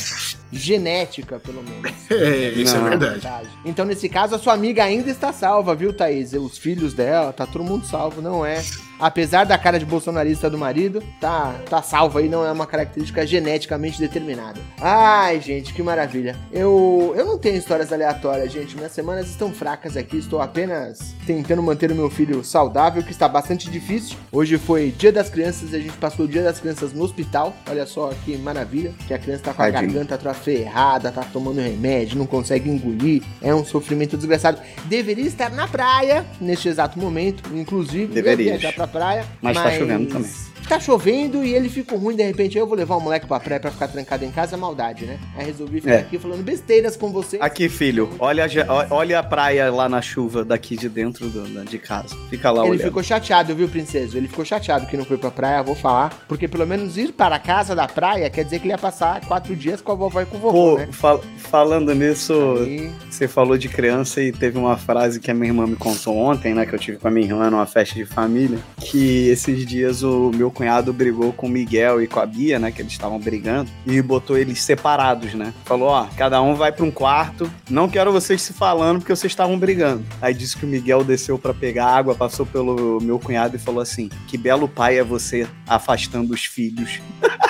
[0.51, 1.93] genética, pelo menos.
[2.13, 2.87] É, isso Não.
[2.87, 3.49] é verdade.
[3.65, 6.33] Então, nesse caso, a sua amiga ainda está salva, viu, Thaís?
[6.33, 8.61] Os filhos dela, tá todo mundo salvo, não é.
[9.03, 13.27] Apesar da cara de bolsonarista do marido, tá, tá salvo aí, não é uma característica
[13.27, 14.61] geneticamente determinada.
[14.79, 16.37] Ai, gente, que maravilha.
[16.53, 18.77] Eu, eu não tenho histórias aleatórias, gente.
[18.77, 23.27] Minhas semanas estão fracas aqui, estou apenas tentando manter o meu filho saudável, que está
[23.27, 24.15] bastante difícil.
[24.31, 27.53] Hoje foi Dia das Crianças, a gente passou o Dia das Crianças no hospital.
[27.69, 29.91] Olha só que maravilha, que a criança tá com a Tadinho.
[29.91, 33.21] garganta toda ferrada, tá tomando remédio, não consegue engolir.
[33.41, 34.61] É um sofrimento desgraçado.
[34.85, 38.05] Deveria estar na praia neste exato momento, inclusive.
[38.05, 38.61] ia Deverias.
[38.61, 39.25] viajar pra praia.
[39.41, 40.31] Mas tá chovendo também.
[40.67, 43.59] Tá chovendo e ele ficou ruim, de repente eu vou levar o moleque pra praia
[43.59, 45.19] pra ficar trancado em casa, é maldade, né?
[45.37, 45.99] Aí resolvi ficar É.
[45.99, 47.37] aqui falando besteiras com você.
[47.41, 51.77] Aqui, filho, olha a, olha a praia lá na chuva daqui de dentro do- de
[51.77, 52.15] casa.
[52.29, 52.83] Fica lá Ele olhando.
[52.87, 54.17] ficou chateado, viu, princesa?
[54.17, 56.23] Ele ficou chateado que não foi pra praia, vou falar.
[56.27, 59.21] Porque pelo menos ir para a casa da praia quer dizer que ele ia passar
[59.25, 60.87] quatro dias com a vovó e com o vovô, Pô, né?
[60.91, 62.33] fal- falando nisso,
[62.63, 66.17] Aí, Você falou de criança e teve uma frase que a minha irmã me contou
[66.17, 66.65] ontem, né?
[66.65, 68.57] Que eu tive com a minha irmã numa festa de família.
[68.79, 72.71] Que esses dias o meu cunhado brigou com o Miguel e com a Bia, né?
[72.71, 73.69] Que eles estavam brigando.
[73.85, 75.53] E botou eles separados, né?
[75.65, 77.49] Falou: ó, cada um vai pra um quarto.
[77.69, 80.03] Não quero vocês se falando porque vocês estavam brigando.
[80.21, 83.81] Aí disse que o Miguel desceu pra pegar água, passou pelo meu cunhado e falou
[83.81, 86.99] assim: Que belo pai é você afastando os filhos.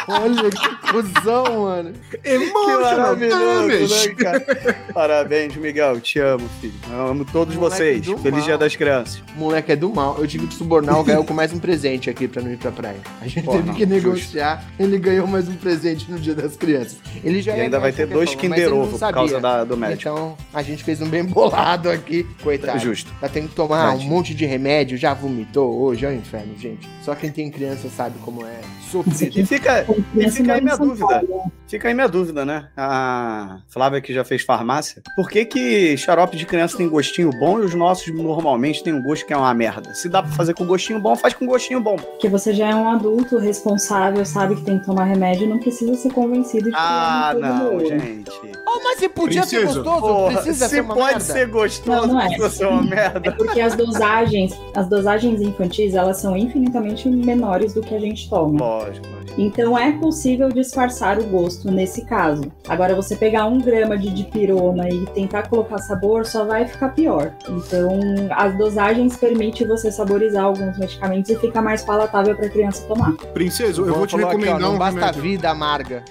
[0.07, 1.93] olha que cuzão, mano.
[2.09, 4.07] Que Emotional maravilhoso, damage.
[4.09, 4.77] né, cara?
[4.93, 5.99] Parabéns, Miguel.
[5.99, 6.73] Te amo, filho.
[6.91, 8.05] Eu amo todos Moleque vocês.
[8.21, 8.41] Feliz mal.
[8.45, 9.23] Dia das Crianças.
[9.35, 10.17] O moleque é do mal.
[10.19, 12.71] Eu tive que subornar o Gael com mais um presente aqui pra não ir pra
[12.71, 12.92] praia.
[13.21, 13.93] A gente Pô, teve não, que justo.
[13.95, 14.63] negociar.
[14.79, 16.97] Ele ganhou mais um presente no dia das crianças.
[17.23, 19.77] Ele já E ainda vai ter dois forma, mas Kinder Ovo por causa da, do
[19.77, 20.01] médico.
[20.01, 22.25] Então, a gente fez um bem bolado aqui.
[22.41, 22.79] Coitado.
[22.79, 23.11] Justo.
[23.19, 24.09] Tá tendo que tomar Tadinho.
[24.11, 25.81] um monte de remédio, já vomitou.
[25.81, 26.87] Hoje é o inferno, gente.
[27.01, 28.59] Só quem tem criança sabe como é
[28.93, 29.31] sofrer.
[29.35, 29.85] E fica,
[30.15, 31.23] e fica aí minha dúvida.
[31.67, 32.69] Fica aí minha dúvida, né?
[32.77, 35.01] A Flávia que já fez farmácia.
[35.15, 39.01] Por que que xarope de criança tem gostinho bom e os nossos normalmente tem um
[39.01, 39.93] gosto que é uma merda?
[39.95, 41.95] Se dá pra fazer com gostinho bom, faz com gostinho bom.
[41.95, 45.93] Porque você já é um adulto responsável, sabe que tem que tomar remédio, não precisa
[45.95, 48.31] ser convencido de que Ah, é uma não, gente.
[48.67, 49.81] Oh, mas se podia ser Princesa.
[49.81, 51.19] gostoso, Porra, precisa se ser uma pode merda.
[51.21, 52.25] ser gostoso, Não, não é.
[52.27, 53.31] precisa ser uma É merda.
[53.33, 58.59] porque as dosagens, as dosagens infantis, elas são infinitamente menores do que a gente toma.
[58.59, 59.23] Lógico, lógico.
[59.41, 62.51] Então é possível disfarçar o gosto nesse caso.
[62.67, 67.33] Agora, você pegar um grama de dipirona e tentar colocar sabor, só vai ficar pior.
[67.49, 67.99] Então,
[68.31, 73.13] as dosagens permitem você saborizar alguns medicamentos e fica mais palatável para a criança tomar.
[73.33, 75.21] Princesa, eu vou te falou aqui, ó, recomendar não um basta remédio.
[75.21, 76.03] vida amarga.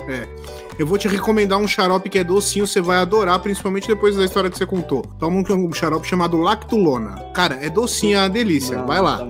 [0.79, 4.25] Eu vou te recomendar um xarope que é docinho, você vai adorar, principalmente depois da
[4.25, 5.03] história que você contou.
[5.19, 7.15] Toma um, um xarope chamado Lactulona.
[7.35, 8.79] Cara, é docinho, é uma delícia.
[8.79, 9.19] Não, vai lá.
[9.19, 9.27] tá.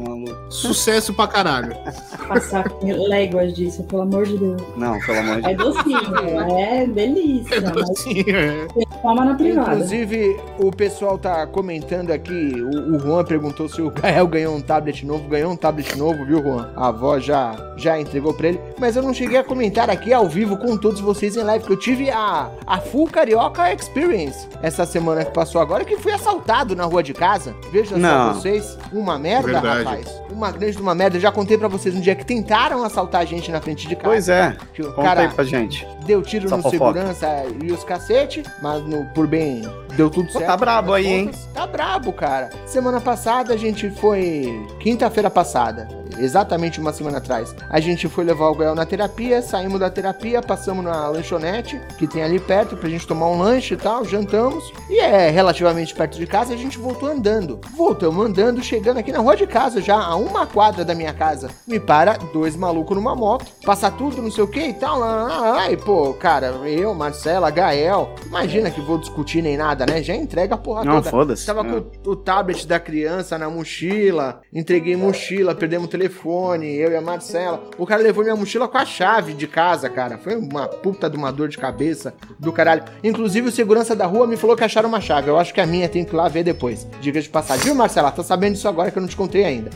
[0.49, 1.75] Sucesso pra caralho.
[2.29, 4.63] Passar léguas disso, pelo amor de Deus.
[4.77, 5.75] Não, pelo amor de É Deus.
[5.75, 6.17] docinho,
[6.59, 8.67] é delícia, É mas docinho, é.
[9.03, 9.73] toma na privada.
[9.75, 14.61] Inclusive, o pessoal tá comentando aqui, o, o Juan perguntou se o Gael ganhou um
[14.61, 15.29] tablet novo.
[15.29, 16.71] Ganhou um tablet novo, viu, Juan?
[16.77, 18.61] A avó já, já entregou pra ele.
[18.79, 21.73] Mas eu não cheguei a comentar aqui ao vivo com todos vocês em live, que
[21.73, 26.75] eu tive a, a Full Carioca Experience essa semana que passou agora, que fui assaltado
[26.77, 27.55] na rua de casa.
[27.73, 28.35] Veja Não.
[28.35, 28.79] só vocês.
[28.93, 29.85] Uma merda, Verdade.
[29.85, 30.23] rapaz.
[30.31, 31.17] Uma grande de uma merda.
[31.17, 33.95] Eu já contei pra vocês um dia que tentaram assaltar a gente na frente de
[33.97, 34.09] casa.
[34.09, 35.87] Pois é, Que o conta cara aí pra gente.
[36.07, 36.93] deu tiro Essa no fofoca.
[37.01, 39.63] segurança e os cacete, mas no- por bem
[39.97, 40.47] deu tudo Pô, certo.
[40.47, 41.31] tá brabo aí, hein?
[41.53, 42.51] Tá brabo, cara.
[42.67, 44.67] Semana passada a gente foi.
[44.81, 45.89] Quinta-feira passada,
[46.19, 50.43] exatamente uma semana atrás, a gente foi levar o Gael na terapia, saímos da terapia,
[50.43, 54.73] passamos na lanchonete, que tem ali perto, pra gente tomar um lanche e tal, jantamos.
[54.89, 57.61] E é relativamente perto de casa, a gente voltou andando.
[57.77, 61.51] Voltamos andando, chegando aqui na rua de casa, já a uma quadra da minha casa.
[61.67, 64.99] Me para dois malucos numa moto, passa tudo, não sei o que e tal.
[64.99, 69.82] Lá, lá, lá, e pô, cara, eu, Marcela, Gael, imagina que vou discutir nem nada,
[69.87, 70.03] né?
[70.03, 71.11] Já entrega a porra Não, toda.
[71.11, 71.47] foda-se.
[71.47, 71.81] Tava É.
[72.05, 77.01] com o tablet da criança na mochila, entreguei mochila, perdemos o telefone, eu e a
[77.01, 77.63] Marcela.
[77.79, 80.19] O cara levou minha mochila com a chave de casa, cara.
[80.19, 82.85] Foi uma puta de uma dor de cabeça do caralho.
[83.03, 85.29] Inclusive, o segurança da rua me falou que acharam uma chave.
[85.29, 86.87] Eu acho que a minha tem que ir lá ver depois.
[87.01, 87.65] Diga de passagem.
[87.65, 88.11] Viu, Marcela?
[88.11, 89.71] Tô sabendo disso agora que eu não te contei ainda.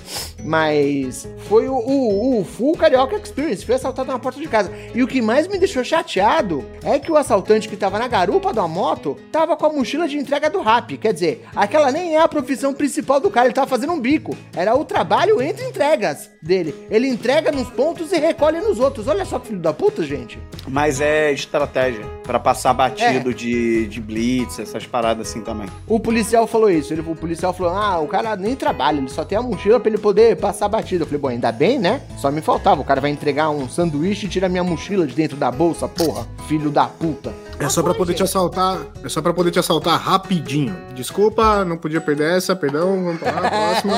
[0.44, 3.64] Mas foi o, o, o full Carioca Experience.
[3.64, 4.70] Foi assaltado na porta de casa.
[4.94, 8.52] E o que mais me deixou chateado é que o assaltante que tava na garupa
[8.52, 10.96] da moto tava com a mochila de entrega do rap.
[10.98, 13.46] Quer dizer, aquela nem é a profissão principal do cara.
[13.46, 14.36] Ele tava fazendo um bico.
[14.54, 16.74] Era o trabalho entre entregas dele.
[16.90, 19.08] Ele entrega nos pontos e recolhe nos outros.
[19.08, 20.38] Olha só que filho da puta, gente.
[20.68, 23.32] Mas é estratégia pra passar batido É.
[23.34, 25.66] de, de blitz, essas paradas assim também.
[25.86, 26.92] O policial falou isso.
[26.92, 29.88] Ele, o policial falou: Ah, o cara nem trabalha, ele só tem a mochila pra
[29.88, 31.02] ele poder passar batido.
[31.02, 32.02] Eu falei: Bom, ainda bem, né?
[32.18, 32.80] Só me faltava.
[32.80, 36.26] O cara vai entregar um sanduíche e tira minha mochila de dentro da bolsa, porra.
[36.48, 37.32] Filho da puta.
[37.58, 38.78] É só pra poder te assaltar.
[39.02, 40.76] É só pra poder te assaltar rapidinho.
[40.94, 43.96] Desculpa, não podia perder essa, perdão, vamos pra lá, próxima.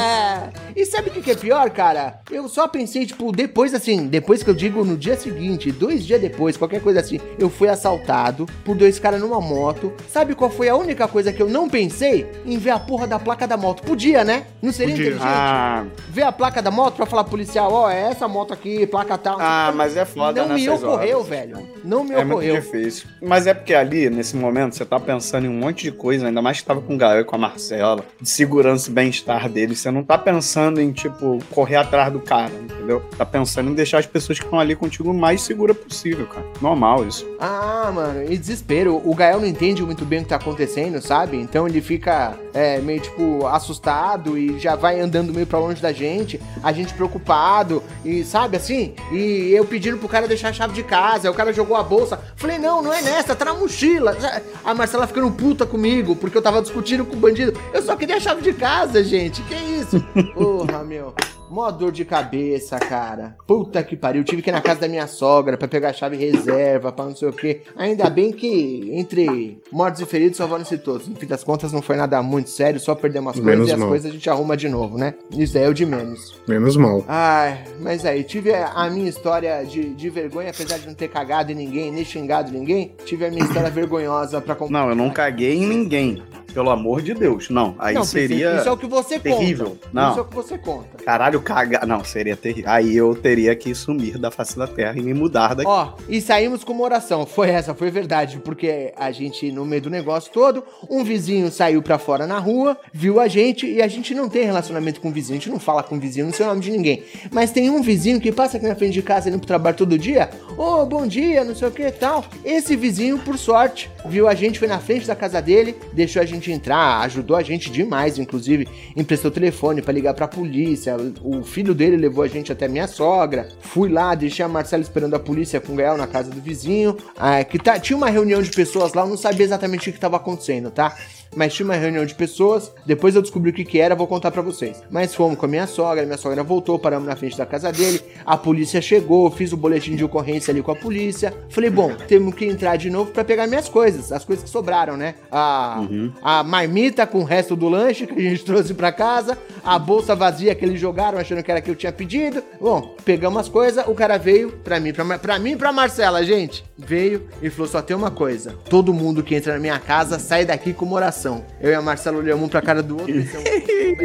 [0.77, 2.21] e sabe o que, que é pior, cara?
[2.31, 6.21] Eu só pensei, tipo, depois assim, depois que eu digo no dia seguinte, dois dias
[6.21, 9.93] depois, qualquer coisa assim, eu fui assaltado por dois caras numa moto.
[10.09, 12.31] Sabe qual foi a única coisa que eu não pensei?
[12.47, 13.83] Em ver a porra da placa da moto.
[13.83, 14.47] Podia, né?
[14.63, 15.11] Não seria Podia.
[15.11, 15.29] inteligente?
[15.29, 18.87] Ah, Ver a placa da moto pra falar pro policial, ó, é essa moto aqui,
[18.87, 19.37] placa tal.
[19.41, 21.29] ah, mas é foda Não me nessas ocorreu, horas.
[21.29, 21.69] velho.
[21.85, 22.55] Não me É muito ocorreu.
[22.61, 23.09] difícil.
[23.21, 26.43] Mas é porque ali, nesse momento, você tá pensando em um monte de coisa, ainda
[26.43, 29.81] mais que tava com o Gael e com a Marcela, de segurança e bem-estar deles.
[29.81, 33.03] Você não tá pensando em, tipo, correr atrás do cara, entendeu?
[33.17, 36.47] Tá pensando em deixar as pessoas que estão ali contigo o mais segura possível, cara.
[36.61, 37.27] Normal isso.
[37.41, 39.01] Ah, mano, e desespero.
[39.05, 41.37] O Gael não entende muito bem o que tá acontecendo, sabe?
[41.37, 45.93] Então ele fica é, meio, tipo, assustado e já vai andando meio pra longe da
[45.93, 46.41] gente.
[46.63, 48.95] A gente preocupado e, sabe, assim?
[49.13, 51.31] E eu pedindo pro cara deixar a chave de casa.
[51.31, 52.21] O cara jogou a bolsa.
[52.37, 54.16] Falei, não, não é nessa, tá na mochila.
[54.64, 57.59] A Marcela ficando puta comigo porque eu tava discutindo com o bandido.
[57.72, 59.43] Eu só queria a chave de casa, gente.
[59.43, 60.01] Que isso?
[60.34, 61.14] Porra, meu.
[61.51, 63.37] Mó dor de cabeça, cara.
[63.47, 64.25] Puta que pariu.
[64.25, 67.15] Tive que ir na casa da minha sogra pra pegar a chave reserva, pra não
[67.17, 67.63] sei o quê.
[67.77, 71.09] Ainda bem que entre mortos e feridos só vão se todos.
[71.09, 73.73] No fim das contas, não foi nada muito sério, só perdemos as Menos coisas e
[73.73, 73.89] as mal.
[73.89, 75.15] coisas a gente arruma de novo, né?
[75.37, 76.37] Isso aí é o de menos.
[76.47, 77.05] Menos mal.
[77.09, 81.09] Ai, mas aí, tive a a minha história de, de vergonha, apesar de não ter
[81.09, 84.73] cagado em ninguém, nem xingado ninguém, tive a minha história vergonhosa pra contar.
[84.73, 86.23] Não, eu não caguei em ninguém.
[86.53, 87.51] Pelo amor de Deus.
[87.51, 88.57] Não, aí Não, seria.
[88.57, 89.71] Isso é o que você terrível.
[89.71, 89.89] conta.
[89.93, 90.11] Não.
[90.11, 91.05] Isso é o que você conta.
[91.05, 91.87] Caralho, cagar.
[91.87, 92.71] Não, seria terrível.
[92.71, 95.69] Aí eu teria que sumir da face da terra e me mudar daqui.
[95.69, 97.27] Ó, e saímos com uma oração.
[97.27, 101.83] Foi essa, foi verdade, porque a gente, no meio do negócio todo, um vizinho saiu
[101.83, 105.13] pra fora na rua, viu a gente e a gente não tem relacionamento com o
[105.13, 107.05] vizinho, a gente não fala com o vizinho, não sei o nome de ninguém.
[107.31, 109.99] Mas tem um vizinho que passa aqui na frente de casa indo pro trabalho todo
[109.99, 110.31] dia.
[110.57, 112.25] Ô, bom dia, não sei o que e tal.
[112.45, 116.25] Esse vizinho, por sorte, viu a gente, foi na frente da casa dele, deixou a
[116.25, 120.97] gente entrar, ajudou a gente demais, inclusive, emprestou telefone pra ligar pra polícia.
[121.22, 123.49] O filho dele levou a gente até minha sogra.
[123.61, 126.97] Fui lá, deixei a Marcela esperando a polícia com o Gael na casa do vizinho.
[127.16, 129.99] Ah, que tá, tinha uma reunião de pessoas lá, eu não sabia exatamente o que
[129.99, 130.97] tava acontecendo, tá?
[131.35, 134.31] Mas tinha uma reunião de pessoas, depois eu descobri o que que era, vou contar
[134.31, 134.83] pra vocês.
[134.91, 138.01] Mas fomos com a minha sogra, minha sogra voltou, paramos na frente da casa dele,
[138.24, 141.35] a polícia chegou, fiz o boletim de ocorrência ali com a polícia.
[141.51, 144.97] Falei, bom, temos que entrar de novo pra pegar minhas coisas, as coisas que sobraram,
[144.97, 145.14] né?
[145.31, 145.81] A,
[146.22, 150.14] a marmita com o resto do lanche que a gente trouxe pra casa, a bolsa
[150.14, 152.43] vazia que eles jogaram achando que era que eu tinha pedido.
[152.61, 156.24] Bom, pegamos as coisas, o cara veio pra mim, pra, pra mim e pra Marcela,
[156.24, 156.64] gente.
[156.76, 160.45] Veio e falou: só tem uma coisa: todo mundo que entra na minha casa sai
[160.45, 161.18] daqui com uma oração.
[161.61, 163.41] Eu e a Marcela olhamos um pra cara do outro, então,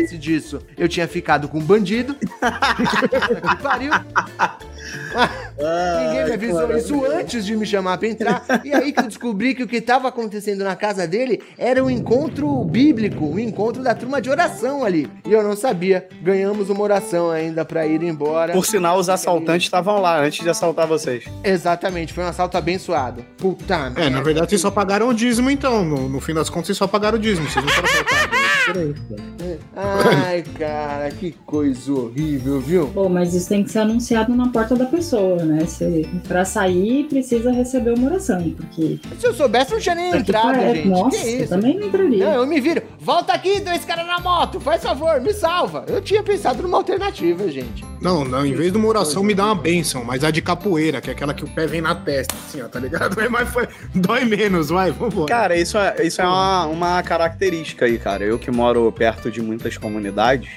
[0.07, 2.15] se eu disso, eu tinha ficado com um bandido.
[2.15, 3.91] que pariu.
[5.57, 8.43] Ninguém me avisou isso antes de me chamar pra entrar.
[8.63, 11.89] E aí que eu descobri que o que tava acontecendo na casa dele era um
[11.89, 15.09] encontro bíblico, um encontro da turma de oração ali.
[15.25, 16.07] E eu não sabia.
[16.21, 18.53] Ganhamos uma oração ainda pra ir embora.
[18.53, 21.25] Por sinal, os assaltantes estavam lá antes de assaltar vocês.
[21.43, 23.23] Exatamente, foi um assalto abençoado.
[23.37, 25.83] Puta É, na verdade vocês só pagaram o dízimo então.
[25.83, 27.49] No, no fim das contas vocês só pagaram o dízimo.
[27.49, 28.43] Vocês não foram assaltados.
[29.75, 32.87] Ai, cara, que coisa horrível, viu?
[32.87, 35.65] Pô, mas isso tem que ser anunciado na porta da pessoa, né?
[35.65, 38.99] Se, pra sair, precisa receber uma oração, porque...
[39.19, 40.87] Se eu soubesse, não tinha nem entrado, gente.
[40.87, 41.49] Nossa, que eu isso?
[41.49, 42.25] também não entraria.
[42.25, 42.81] Não, eu me viro.
[43.03, 44.61] Volta aqui, dois caras na moto.
[44.61, 45.83] Faz favor, me salva.
[45.89, 47.83] Eu tinha pensado numa alternativa, gente.
[47.99, 51.01] Não, não, em vez de uma oração, me dá uma benção, mas a de capoeira,
[51.01, 53.19] que é aquela que o pé vem na testa, assim, ó, tá ligado?
[53.23, 55.27] É mais, foi, dói menos, vai, vambora.
[55.27, 58.23] Cara, isso é, isso é uma, uma característica aí, cara.
[58.23, 60.49] Eu que moro perto de muitas comunidades,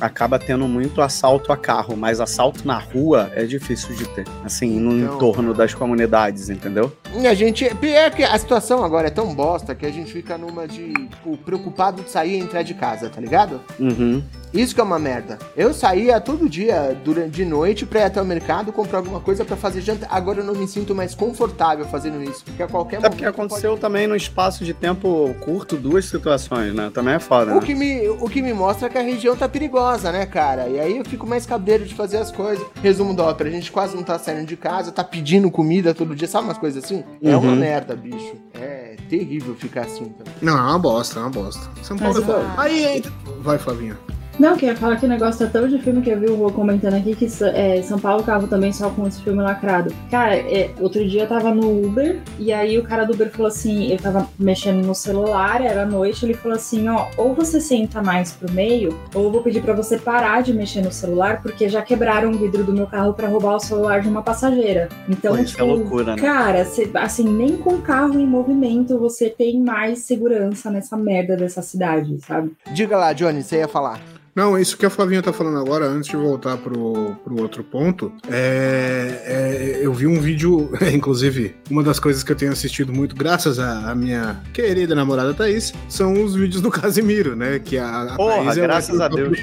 [0.00, 4.26] acaba tendo muito assalto a carro, mas assalto na rua é difícil de ter.
[4.44, 6.92] Assim, no Então, entorno das comunidades, entendeu?
[7.18, 7.66] E a gente.
[7.82, 11.36] É que a situação agora é tão bosta que a gente fica numa de, tipo,
[11.38, 13.60] preocupado de sair e entrar de casa, tá ligado?
[13.78, 14.22] Uhum.
[14.52, 15.38] Isso que é uma merda.
[15.56, 19.44] Eu saía todo dia durante de noite pra ir até o mercado comprar alguma coisa
[19.44, 20.06] pra fazer janta.
[20.10, 23.76] Agora eu não me sinto mais confortável fazendo isso, porque a qualquer É porque aconteceu
[23.78, 26.90] também no espaço de tempo curto duas situações, né?
[26.92, 27.60] Também é foda, O né?
[27.66, 30.68] que, me, o que me mostra que a região tá perigosa, né, cara?
[30.68, 32.64] E aí eu fico mais cabreiro de fazer as coisas.
[32.82, 36.14] Resumo da ópera, a gente quase não tá saindo de casa, tá pedindo comida todo
[36.16, 37.04] dia, sabe umas coisas assim?
[37.22, 37.56] É uma Uhum.
[37.56, 38.34] merda, bicho.
[38.54, 40.32] É terrível ficar assim também.
[40.42, 41.68] Não, é uma bosta, é uma bosta.
[41.82, 43.12] São Paulo Mas, é Aí entra.
[43.40, 43.96] Vai, Flavinha.
[44.40, 46.26] Não, que eu ia falar que o negócio tá tão de filme que eu vi
[46.26, 49.92] o Rô comentando aqui que é, São Paulo cava também só com esse filme lacrado.
[50.10, 53.48] Cara, é, outro dia eu tava no Uber e aí o cara do Uber falou
[53.48, 58.02] assim: eu tava mexendo no celular, era noite, ele falou assim: ó, ou você senta
[58.02, 61.68] mais pro meio, ou eu vou pedir pra você parar de mexer no celular, porque
[61.68, 64.88] já quebraram o vidro do meu carro pra roubar o celular de uma passageira.
[65.06, 66.22] Então, Pô, isso tipo, é loucura, né?
[66.22, 71.60] Cara, cê- assim, nem com carro em movimento você tem mais segurança nessa merda dessa
[71.60, 72.52] cidade, sabe?
[72.72, 74.00] Diga lá, Johnny, você ia falar.
[74.34, 78.12] Não, isso que a Flavinha tá falando agora, antes de voltar pro, pro outro ponto,
[78.30, 83.14] é, é, eu vi um vídeo, inclusive, uma das coisas que eu tenho assistido muito,
[83.16, 87.58] graças à à minha querida namorada Thaís, são os vídeos do Casimiro, né?
[87.58, 89.38] Que a, a Porra, Thaís é o graças a Deus.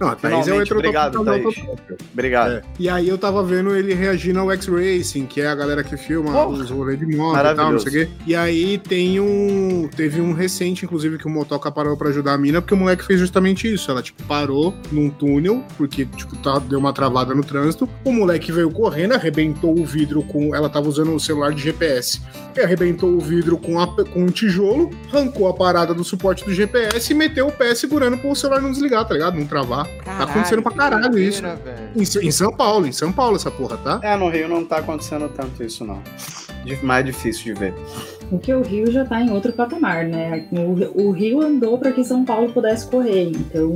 [0.00, 1.44] Não, a Thaís é o obrigado, Thaís.
[2.12, 2.52] Obrigado.
[2.52, 2.62] É.
[2.78, 6.32] E aí eu tava vendo ele reagindo ao X-Racing, que é a galera que filma
[6.32, 6.48] Porra.
[6.48, 8.12] os rolês de moto e tal, não sei o quê.
[8.26, 9.88] E aí tem um.
[9.94, 13.04] Teve um recente, inclusive, que o Motoca parou pra ajudar a mina, porque o moleque
[13.04, 13.90] fez justamente isso.
[13.90, 17.88] Ela, tipo, parou num túnel, porque, tipo, tá, deu uma travada no trânsito.
[18.04, 20.54] O moleque veio correndo, arrebentou o vidro com.
[20.54, 22.20] Ela tava usando o celular de GPS.
[22.62, 27.12] Arrebentou o vidro com, a- com um tijolo, arrancou a parada do suporte do GPS
[27.12, 29.38] e meteu o pé segurando pro celular não desligar, tá ligado?
[29.38, 29.86] Não travar.
[30.04, 31.42] tá acontecendo pra caralho isso.
[31.96, 34.00] Em, em São Paulo, em São Paulo essa porra, tá?
[34.02, 36.00] É, no Rio não tá acontecendo tanto isso, não.
[36.82, 37.74] Mais difícil de ver.
[38.30, 40.46] Porque o Rio já tá em outro patamar, né?
[40.50, 43.24] O, o Rio andou para que São Paulo pudesse correr.
[43.28, 43.74] Então,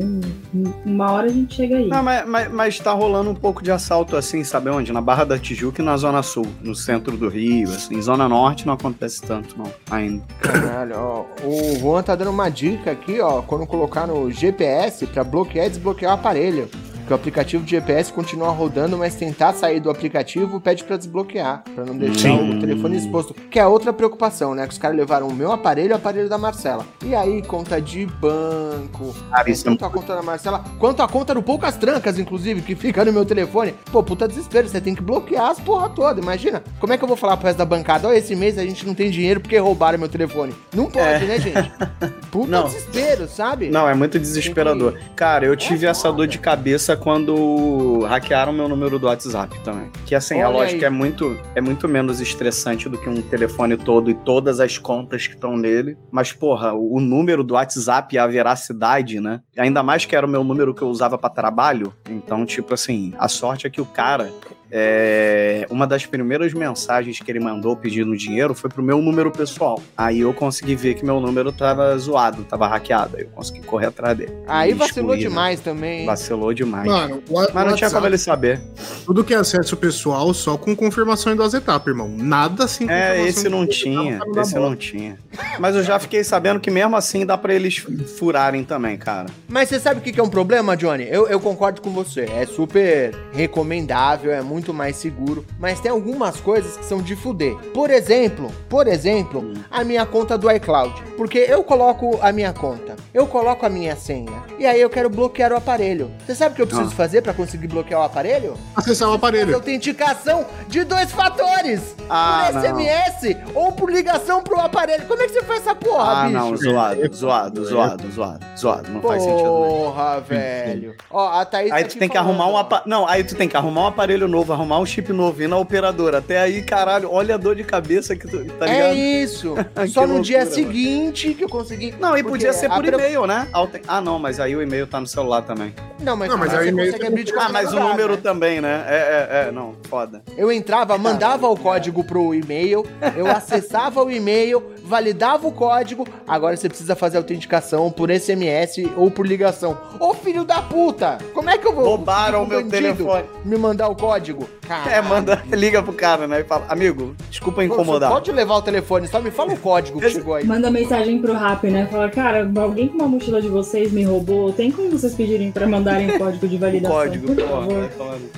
[0.87, 1.87] uma hora a gente chega aí.
[1.87, 4.91] Não, mas, mas, mas tá rolando um pouco de assalto assim, sabe onde?
[4.91, 8.01] Na Barra da Tijuca e na Zona Sul, no centro do Rio, assim.
[8.01, 10.23] Zona Norte não acontece tanto, não, ainda.
[10.41, 11.25] Caralho, ó.
[11.43, 13.43] O Juan tá dando uma dica aqui, ó.
[13.43, 16.69] Quando colocar no GPS pra bloquear e desbloquear o aparelho.
[17.09, 21.65] Que o aplicativo de GPS continua rodando, mas tentar sair do aplicativo pede pra desbloquear,
[21.75, 22.51] pra não deixar Sim.
[22.57, 23.33] o telefone exposto.
[23.51, 24.67] Que é outra preocupação, né?
[24.67, 26.85] Que os caras levaram o meu aparelho e o aparelho da Marcela.
[27.03, 29.15] E aí, conta de banco,
[29.47, 32.75] isso é tanto a conta da Marcela, quanto a conta do Poucas Trancas, inclusive, que
[32.75, 33.75] fica no meu telefone.
[33.91, 36.21] Pô, puta desespero, você tem que bloquear as porra toda.
[36.21, 38.07] Imagina, como é que eu vou falar pro resto da bancada?
[38.09, 40.55] Ó, esse mês a gente não tem dinheiro porque roubaram meu telefone.
[40.75, 41.27] Não pode, É.
[41.27, 41.73] né, gente?
[42.31, 42.65] Puta Não.
[42.65, 43.71] desespero, sabe?
[43.71, 44.95] Não, é muito desesperador.
[45.17, 46.19] Cara, eu tive É essa foda.
[46.19, 49.91] dor de cabeça quando hackearam meu número do WhatsApp também.
[50.07, 50.85] Que assim, a Olha lógica aí.
[50.85, 55.27] é muito, é muito menos estressante do que um telefone todo e todas as contas
[55.27, 55.97] que estão nele.
[56.11, 59.41] Mas, porra, o, o número do WhatsApp e a veracidade, né?
[59.57, 61.93] Ainda mais que era o meu número que eu usava pra trabalho.
[62.09, 64.31] Então, tipo assim, a sorte é que o cara.
[64.71, 69.83] É, uma das primeiras mensagens que ele mandou pedindo dinheiro foi pro meu número pessoal.
[69.97, 73.17] Aí eu consegui ver que meu número tava zoado, tava hackeado.
[73.17, 74.33] Aí eu consegui correr atrás dele.
[74.47, 75.29] Aí vacilou excluí, né?
[75.29, 76.01] demais também.
[76.01, 76.07] hein?
[76.07, 76.87] Vacilou demais.
[76.87, 78.61] Mano, o, Mas não tinha como ele saber.
[79.05, 82.09] Tudo que é acesso pessoal só com confirmação em duas etapas, irmão.
[82.09, 84.21] Nada assim É, esse não tinha.
[84.37, 85.19] Esse não tinha.
[85.59, 87.77] Mas eu já fiquei sabendo que mesmo assim dá pra eles
[88.19, 89.27] furarem também, cara.
[89.49, 91.07] Mas você sabe o que que é um problema, Johnny?
[91.09, 92.29] Eu, eu concordo com você.
[92.37, 95.45] É super recomendável, é muito mais seguro.
[95.59, 97.55] Mas tem algumas coisas que são de fuder.
[97.73, 101.03] Por exemplo, por exemplo, a minha conta do iCloud.
[101.17, 104.43] Porque eu coloco a minha conta, eu coloco a minha senha.
[104.59, 106.11] E aí eu quero bloquear o aparelho.
[106.27, 108.55] Você sabe que eu preciso preciso fazer pra conseguir bloquear o aparelho?
[108.77, 109.55] Acessar o aparelho.
[109.55, 111.95] autenticação de dois fatores.
[112.11, 112.63] Ah, por não.
[112.81, 115.07] SMS ou por ligação pro aparelho.
[115.07, 116.39] Como é que você faz essa porra, Ah, bicho?
[116.39, 118.91] não, zoado, zoado, zoado, zoado, zoado.
[118.91, 119.69] Não faz sentido, né?
[119.69, 120.95] Porra, velho.
[121.11, 122.59] Ó, a Thaís Aí tá tu tem que falando, arrumar um ó.
[122.59, 122.83] apa...
[122.87, 125.57] Não, aí tu tem que arrumar um aparelho novo, arrumar um chip novo, ir na
[125.59, 126.19] operadora.
[126.19, 128.45] Até aí, caralho, olha a dor de cabeça que tu.
[128.59, 128.97] Tá É ligado?
[128.97, 129.55] isso.
[129.79, 131.95] Que Só no dia loucura, seguinte que eu consegui.
[132.01, 133.49] Não, e podia ser a por e-mail, né?
[133.87, 135.75] Ah, não, mas aí o e-mail tá no celular também.
[136.01, 138.21] Não, mas, Não, mas você aí e-mail abrir de Ah, mas o número né?
[138.23, 138.85] também, né?
[138.89, 140.23] É, é, é, não, foda.
[140.37, 142.85] Eu entrava, mandava o código pro e-mail,
[143.17, 146.07] eu acessava o e-mail, validava o código.
[146.27, 149.79] Agora você precisa fazer autenticação por SMS ou por ligação.
[149.99, 151.19] Ô filho da puta!
[151.49, 151.85] Como é que eu vou.
[151.85, 153.25] Roubaram o meu telefone.
[153.45, 154.49] Me mandar o código?
[154.67, 154.91] Caralho.
[154.91, 156.41] É, manda, liga pro cara, né?
[156.41, 158.11] E fala, amigo, desculpa Você incomodar.
[158.11, 160.45] Pode levar o telefone, só me fala o código que chegou aí.
[160.45, 161.89] Manda mensagem pro Rap, né?
[161.91, 164.53] Fala, cara, alguém com uma mochila de vocês me roubou.
[164.53, 166.97] Tem como vocês pedirem pra mandarem o código de validação?
[166.97, 167.89] Código, por favor.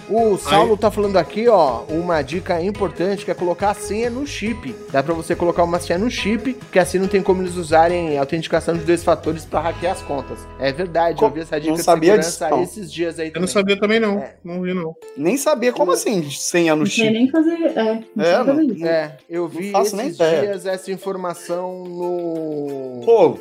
[0.09, 4.27] O Saulo tá falando aqui, ó, uma dica importante que é colocar a senha no
[4.27, 4.75] chip.
[4.93, 8.19] Dá pra você colocar uma senha no chip, que assim não tem como eles usarem
[8.19, 10.39] autenticação de dois fatores pra hackear as contas.
[10.61, 13.29] É verdade, Co- eu vi essa dica não de sabia segurança disso, esses dias aí
[13.29, 13.41] Eu também.
[13.41, 14.19] não sabia também, não.
[14.19, 14.35] É.
[14.45, 14.95] Não vi, não.
[15.17, 17.53] Nem sabia, como assim, senha no Não sei nem fazer.
[17.77, 18.87] É, não É, fazer não- isso.
[18.87, 23.01] É, eu vi esses dias essa informação no.
[23.05, 23.39] Pô,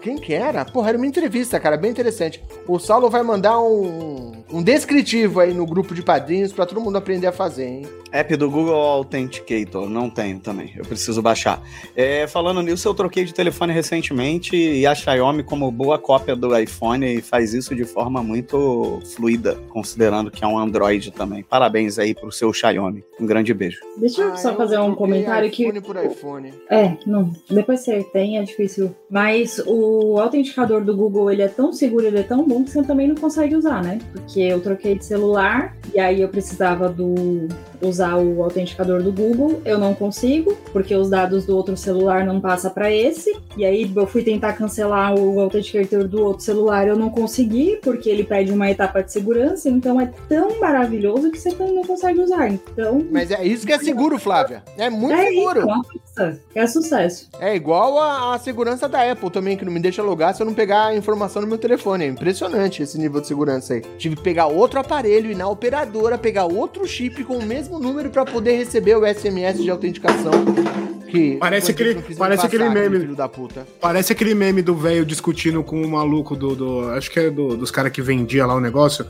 [0.00, 0.64] Quem que era?
[0.64, 2.42] Porra, era uma entrevista, cara, bem interessante.
[2.66, 6.96] O Saulo vai mandar um, um descritivo aí no grupo de padrinhos pra todo mundo
[6.96, 7.86] aprender a fazer, hein?
[8.10, 11.60] app do Google Authenticator, não tenho também, eu preciso baixar.
[11.94, 16.56] É, falando nisso, eu troquei de telefone recentemente e a Xiaomi, como boa cópia do
[16.58, 21.42] iPhone, faz isso de forma muito fluida, considerando que é um Android também.
[21.42, 23.04] Parabéns aí pro seu Xiaomi.
[23.20, 23.80] Um grande beijo.
[23.98, 25.64] Deixa eu Ah, só fazer um comentário que.
[25.64, 26.54] iPhone por iPhone.
[26.70, 27.30] É, não.
[27.50, 28.87] Depois você tem, é difícil.
[29.10, 32.82] Mas o autenticador do Google, ele é tão seguro, ele é tão bom que você
[32.82, 33.98] também não consegue usar, né?
[34.12, 37.48] Porque eu troquei de celular e aí eu precisava do
[37.80, 42.40] usar o autenticador do Google, eu não consigo, porque os dados do outro celular não
[42.40, 43.36] passam para esse.
[43.56, 48.08] E aí eu fui tentar cancelar o autenticador do outro celular, eu não consegui, porque
[48.08, 52.48] ele pede uma etapa de segurança, então é tão maravilhoso que você não consegue usar.
[52.48, 54.62] Então, Mas é isso que é seguro, Flávia.
[54.76, 55.66] É muito é seguro.
[55.94, 57.28] isso, é sucesso.
[57.40, 60.46] É igual a, a segurança da Apple também, que não me deixa logar se eu
[60.46, 62.04] não pegar a informação no meu telefone.
[62.04, 63.80] É impressionante esse nível de segurança aí.
[63.98, 68.10] Tive que pegar outro aparelho e na operadora pegar outro chip com o mesmo número
[68.10, 70.32] pra poder receber o SMS de autenticação.
[71.10, 73.00] Que Parece aquele- me parece aquele passar, meme.
[73.00, 73.66] Filho da puta.
[73.80, 76.54] Parece aquele meme do velho discutindo com o maluco do.
[76.54, 79.06] do- acho que é do- dos caras que vendia lá o negócio.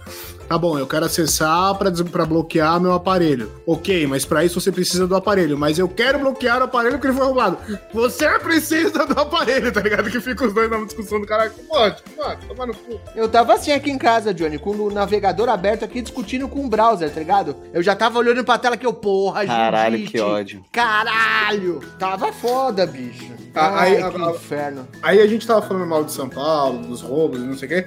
[0.48, 3.50] Tá bom, eu quero acessar pra bloquear meu aparelho.
[3.66, 5.58] Ok, mas pra isso você precisa do aparelho.
[5.58, 7.58] Mas eu quero bloquear o aparelho porque ele foi roubado.
[7.92, 10.10] Você precisa do aparelho, tá ligado?
[10.10, 11.50] Que fica os dois na discussão do cara.
[11.68, 13.00] Pode, pode, toma no cu.
[13.14, 16.68] Eu tava assim aqui em casa, Johnny, com o navegador aberto aqui discutindo com o
[16.68, 17.56] browser, tá ligado?
[17.72, 20.12] Eu já tava olhando pra tela que eu, porra, Caralho, Judite.
[20.12, 20.64] que ódio.
[20.72, 21.80] Caralho!
[21.98, 23.32] Tava foda, bicho.
[23.54, 24.88] Ah, Ai, aí- que a- inferno.
[25.02, 27.70] Aí a gente tava falando mal de São Paulo, dos roubos e não sei o
[27.70, 27.86] quê.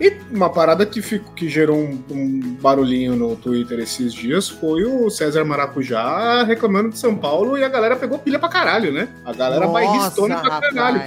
[0.00, 4.84] E uma parada que, ficou, que gerou um, um barulhinho no Twitter esses dias foi
[4.84, 9.08] o César Maracujá reclamando de São Paulo e a galera pegou pilha pra caralho, né?
[9.24, 11.01] A galera Nossa, bairristone pra caralho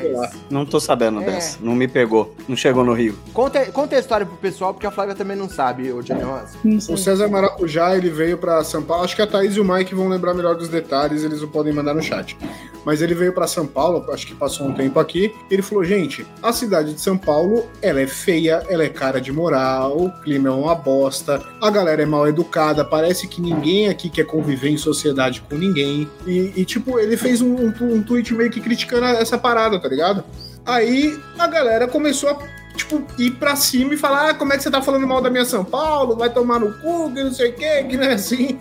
[0.50, 1.26] Não tô sabendo É.
[1.26, 1.58] dessa.
[1.62, 2.34] Não me pegou.
[2.48, 3.18] Não chegou no Rio.
[3.34, 6.48] Conta, conta a história pro pessoal, porque a Flávia também não sabe, ô Johnny Rosa.
[6.64, 6.78] Não.
[6.78, 9.04] O César Maracujá, ele veio pra São Paulo.
[9.04, 11.74] Acho que a Thaís e o Mike vão lembrar melhor dos detalhes, eles o podem
[11.74, 12.38] mandar no chat.
[12.86, 15.34] Mas ele veio pra São Paulo, acho que passou um tempo aqui.
[15.50, 19.32] Ele falou: gente, a cidade de São Paulo, ela é feia, ela é cara de
[19.32, 24.08] moral, o clima é uma bosta, a galera é mal educada, parece que ninguém aqui
[24.10, 26.08] quer conviver em sociedade com ninguém.
[26.28, 29.90] E, e, tipo, ele fez um, um, um tweet meio que criticando essa parada, tá
[29.90, 30.24] ligado?
[30.66, 32.40] Aí a galera começou a
[32.76, 35.30] tipo, ir pra cima e falar: ah, como é que você tá falando mal da
[35.30, 36.16] minha São Paulo?
[36.16, 38.58] Vai tomar no cu, que não sei o que, que não é assim.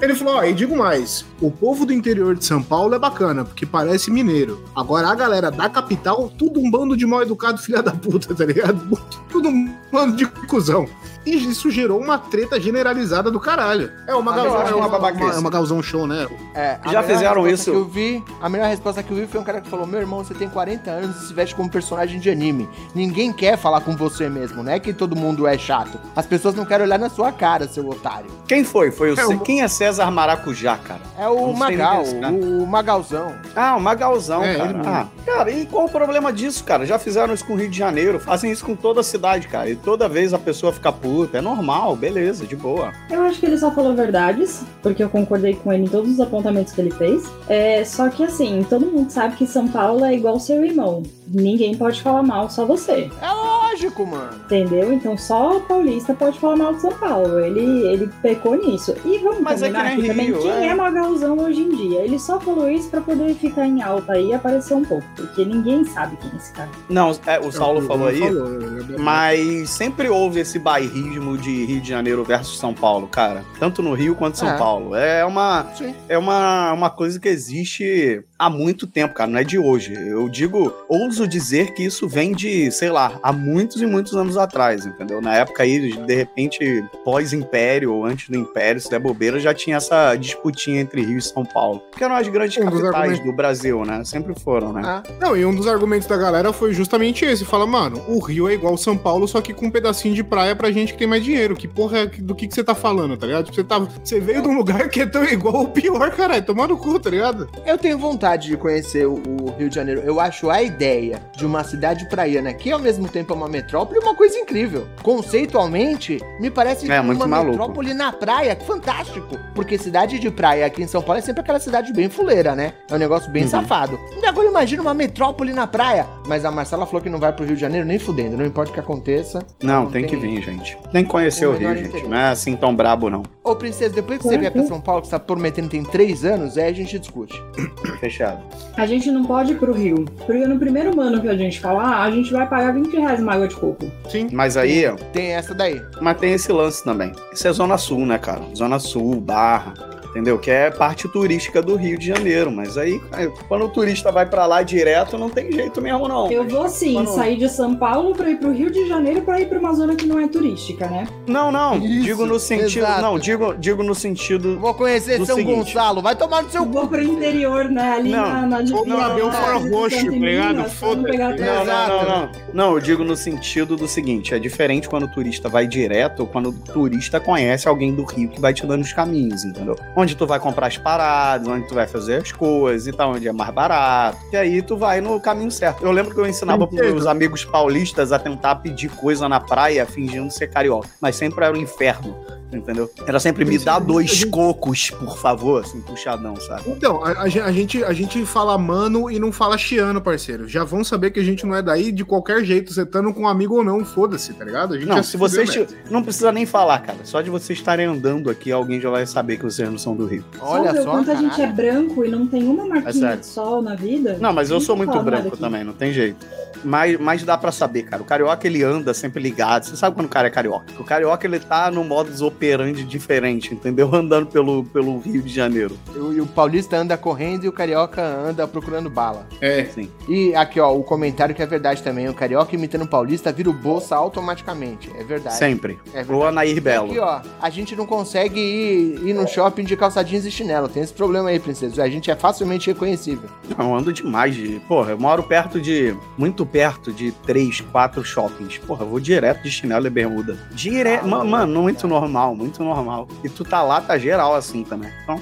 [0.00, 3.44] Ele falou: ó, e digo mais: o povo do interior de São Paulo é bacana,
[3.44, 4.64] porque parece mineiro.
[4.74, 8.44] Agora a galera da capital, tudo um bando de mal educado, filha da puta, tá
[8.44, 8.98] ligado?
[9.30, 10.86] Tudo um bando de cuzão.
[11.26, 13.90] E isso gerou uma treta generalizada do caralho.
[14.06, 16.26] É uma galzão, é uma uma, é uma galzão show, né?
[16.54, 17.70] É, a Já fizeram isso?
[17.70, 20.00] Que eu vi, a melhor resposta que eu vi foi um cara que falou: Meu
[20.00, 22.68] irmão, você tem 40 anos e se veste como personagem de anime.
[22.94, 25.98] Ninguém quer falar com você mesmo, não é que todo mundo é chato.
[26.14, 28.30] As pessoas não querem olhar na sua cara, seu otário.
[28.46, 28.90] Quem foi?
[28.92, 31.00] Foi o É, o- Quem é César Maracujá, cara?
[31.18, 33.34] É o Magal, é o Magalzão.
[33.54, 34.82] Ah, o Magalzão, É, cara.
[34.86, 36.86] Ah, cara, e qual o problema disso, cara?
[36.86, 39.68] Já fizeram isso com o Rio de Janeiro, fazem isso com toda a cidade, cara.
[39.68, 41.15] E toda vez a pessoa fica puta.
[41.32, 42.92] É normal, beleza, de boa.
[43.10, 46.20] Eu acho que ele só falou verdades, porque eu concordei com ele em todos os
[46.20, 47.24] apontamentos que ele fez.
[47.48, 51.02] É, só que assim, todo mundo sabe que São Paulo é igual seu irmão.
[51.28, 53.10] Ninguém pode falar mal, só você.
[53.20, 54.30] É lógico, mano.
[54.44, 54.92] Entendeu?
[54.92, 57.40] Então só o paulista pode falar mal de São Paulo.
[57.40, 58.94] Ele, ele pecou nisso.
[59.04, 60.66] E vamos Mas é que combinar nem aqui também Rio, quem é.
[60.68, 62.00] é Magalzão hoje em dia.
[62.00, 65.04] Ele só falou isso pra poder ficar em alta aí e aparecer um pouco.
[65.16, 66.68] Porque ninguém sabe quem é esse cara.
[66.88, 70.58] Não, é, o Saulo o falou aí, falou, ele é- mas sempre houve esse
[71.06, 73.44] bairrismo de Rio de Janeiro versus São Paulo, cara.
[73.58, 74.58] Tanto no Rio quanto em São É.
[74.58, 74.94] Paulo.
[74.94, 75.94] É uma, Sim.
[76.08, 79.94] é uma, uma coisa que existe há muito tempo, cara, não é de hoje.
[79.94, 84.36] Eu digo, ouso dizer que isso vem de, sei lá, há muitos e muitos anos
[84.36, 85.20] atrás, entendeu?
[85.20, 89.76] Na época aí, de repente, pós-império ou antes do império, se der bobeira, já tinha
[89.76, 91.82] essa disputinha entre Rio e São Paulo.
[91.96, 94.04] Que eram as grandes Um capitais argumentos- do Brasil, né?
[94.04, 94.82] Sempre foram, né?
[94.84, 97.44] Ah, Não, e um dos argumentos da galera foi justamente esse.
[97.44, 100.54] Fala, mano, o Rio é igual São Paulo, só que com um pedacinho de praia
[100.54, 101.54] pra gente que tem mais dinheiro.
[101.54, 103.44] Que porra do que, que você tá falando, tá ligado?
[103.44, 106.42] Tipo, Você, tá, você veio de um lugar que é tão igual ou pior, caralho.
[106.44, 107.48] Tomar no cu, tá ligado?
[107.64, 110.00] eu tenho vontade de conhecer o, o Rio de Janeiro.
[110.04, 113.98] Eu acho a ideia de uma cidade praiana que ao mesmo tempo é uma metrópole
[114.00, 114.86] uma coisa incrível.
[115.02, 117.50] Conceitualmente, me parece É, muito uma maluco.
[117.52, 118.56] metrópole na praia.
[118.66, 119.38] Fantástico.
[119.54, 122.72] Porque cidade de praia aqui em São Paulo é sempre aquela cidade bem fuleira, né?
[122.90, 123.48] É um negócio bem Uhum.
[123.48, 123.98] safado.
[124.22, 126.06] E agora imagina uma metrópole na praia.
[126.26, 128.36] Mas a Marcela falou que não vai pro Rio de Janeiro nem fudendo.
[128.36, 129.40] Não importa o que aconteça.
[129.62, 130.75] Não, Não tem, que tem- vir, gente.
[130.92, 131.88] Tem que conhecer o o Rio, gente.
[131.88, 132.08] interesse.
[132.08, 133.22] Não é assim tão brabo, não.
[133.42, 136.24] Ô, princesa, depois que você vier pra São Paulo, que você tá prometendo tem três
[136.24, 137.42] anos, aí a gente discute.
[138.00, 138.40] Fechado.
[138.76, 140.04] A gente não pode ir pro Rio.
[140.24, 143.34] Porque no primeiro ano que a gente falar, a gente vai pagar 20 reais uma
[143.34, 143.90] água de coco.
[144.08, 144.28] Sim.
[144.32, 145.82] Mas aí, ó, Tem essa daí.
[146.00, 147.12] mas tem esse lance também.
[147.32, 148.42] Isso é Zona Sul, né, cara?
[148.54, 149.74] Zona Sul, Barra,
[150.16, 150.38] entendeu?
[150.38, 152.50] Que é parte turística do Rio de Janeiro.
[152.50, 153.00] Mas aí,
[153.48, 156.30] quando o turista vai pra lá direto, não tem jeito mesmo, não.
[156.32, 159.40] Eu vou sim Quando- sair de São Paulo pra ir pro Rio de Janeiro pra
[159.40, 161.06] ir pra uma zona que não é turística, né?
[161.26, 161.76] Não, não.
[161.78, 162.78] Isso, digo no sentido.
[162.84, 163.02] exato.
[163.02, 164.58] Não, digo, digo no sentido.
[164.58, 165.56] Vou conhecer São seguinte.
[165.56, 166.00] Gonçalo.
[166.00, 167.92] Vai tomar no seu Eu vou pro interior, né?
[167.92, 171.40] Ali Não, na, na vou pra Roxo, tá pra não pegar Foda-se.
[171.40, 172.30] Não, não, não, não.
[172.52, 176.26] Não, eu digo no sentido do seguinte: é diferente quando o turista vai direto ou
[176.26, 179.76] quando o turista conhece alguém do Rio que vai te dando os caminhos, entendeu?
[179.96, 183.26] Onde tu vai comprar as paradas, onde tu vai fazer as coisas e tal, onde
[183.26, 184.18] é mais barato.
[184.32, 185.84] E aí tu vai no caminho certo.
[185.84, 189.86] Eu lembro que eu ensinava pros meus amigos paulistas a tentar pedir coisa na praia
[189.86, 192.16] fingindo ser carioca, mas sempre era o inferno.
[192.52, 192.88] Entendeu?
[193.06, 196.62] Era sempre me dá dois cocos, por favor, assim, puxadão, sabe?
[196.68, 200.48] Então, a, a gen- a gente, a gente fala mano e não fala chiano, parceiro.
[200.48, 203.22] Já vão saber que a gente não é daí de qualquer jeito, você estando com
[203.22, 204.74] um amigo ou não, foda-se, tá ligado?
[204.74, 205.50] A gente Não, se vocês.
[205.90, 206.98] Não precisa nem falar, cara.
[207.02, 210.06] Só de vocês estarem andando aqui, alguém já vai saber que vocês não são do
[210.06, 210.24] Rio.
[210.40, 211.56] Olha só, quanto a gente é caralho.
[211.56, 213.18] branco e não tem uma É marquinha sério.
[213.20, 214.18] de sol na vida.
[214.20, 216.24] Não, mas eu sou muito branco também, não tem jeito.
[216.64, 218.02] Mas, mas dá pra saber, cara.
[218.02, 219.64] O carioca ele anda sempre ligado.
[219.64, 220.64] Você sabe quando o cara é carioca?
[220.80, 223.92] O carioca ele tá no modus operandi diferente, entendeu?
[223.94, 225.76] Andando pelo, pelo Rio de Janeiro.
[225.94, 229.26] O, e o paulista anda correndo e o carioca anda procurando bala.
[229.40, 229.90] É, Sim.
[230.08, 232.08] E aqui, ó, o comentário que é verdade também.
[232.08, 234.90] O carioca imitando o paulista vira o bolsa automaticamente.
[234.98, 235.36] É verdade.
[235.36, 235.78] Sempre.
[235.94, 236.26] É Ou verdade.
[236.26, 236.90] Anair E Belo.
[236.90, 240.68] aqui, ó, a gente não consegue ir, ir no shopping de calça jeans e chinelo.
[240.68, 241.82] Tem esse problema aí, princesa.
[241.82, 243.28] A gente é facilmente reconhecível.
[243.56, 244.60] Não, eu ando demais de.
[244.68, 245.96] Porra, eu moro perto de.
[246.18, 248.58] Muito perto de três, quatro shoppings.
[248.58, 250.36] Porra, eu vou direto de chinelo e bermuda.
[250.52, 251.04] Direto.
[251.14, 253.06] Ah, mano, muito normal, muito normal.
[253.22, 254.90] E tu tá lá, tá geral assim também.
[255.02, 255.20] Então,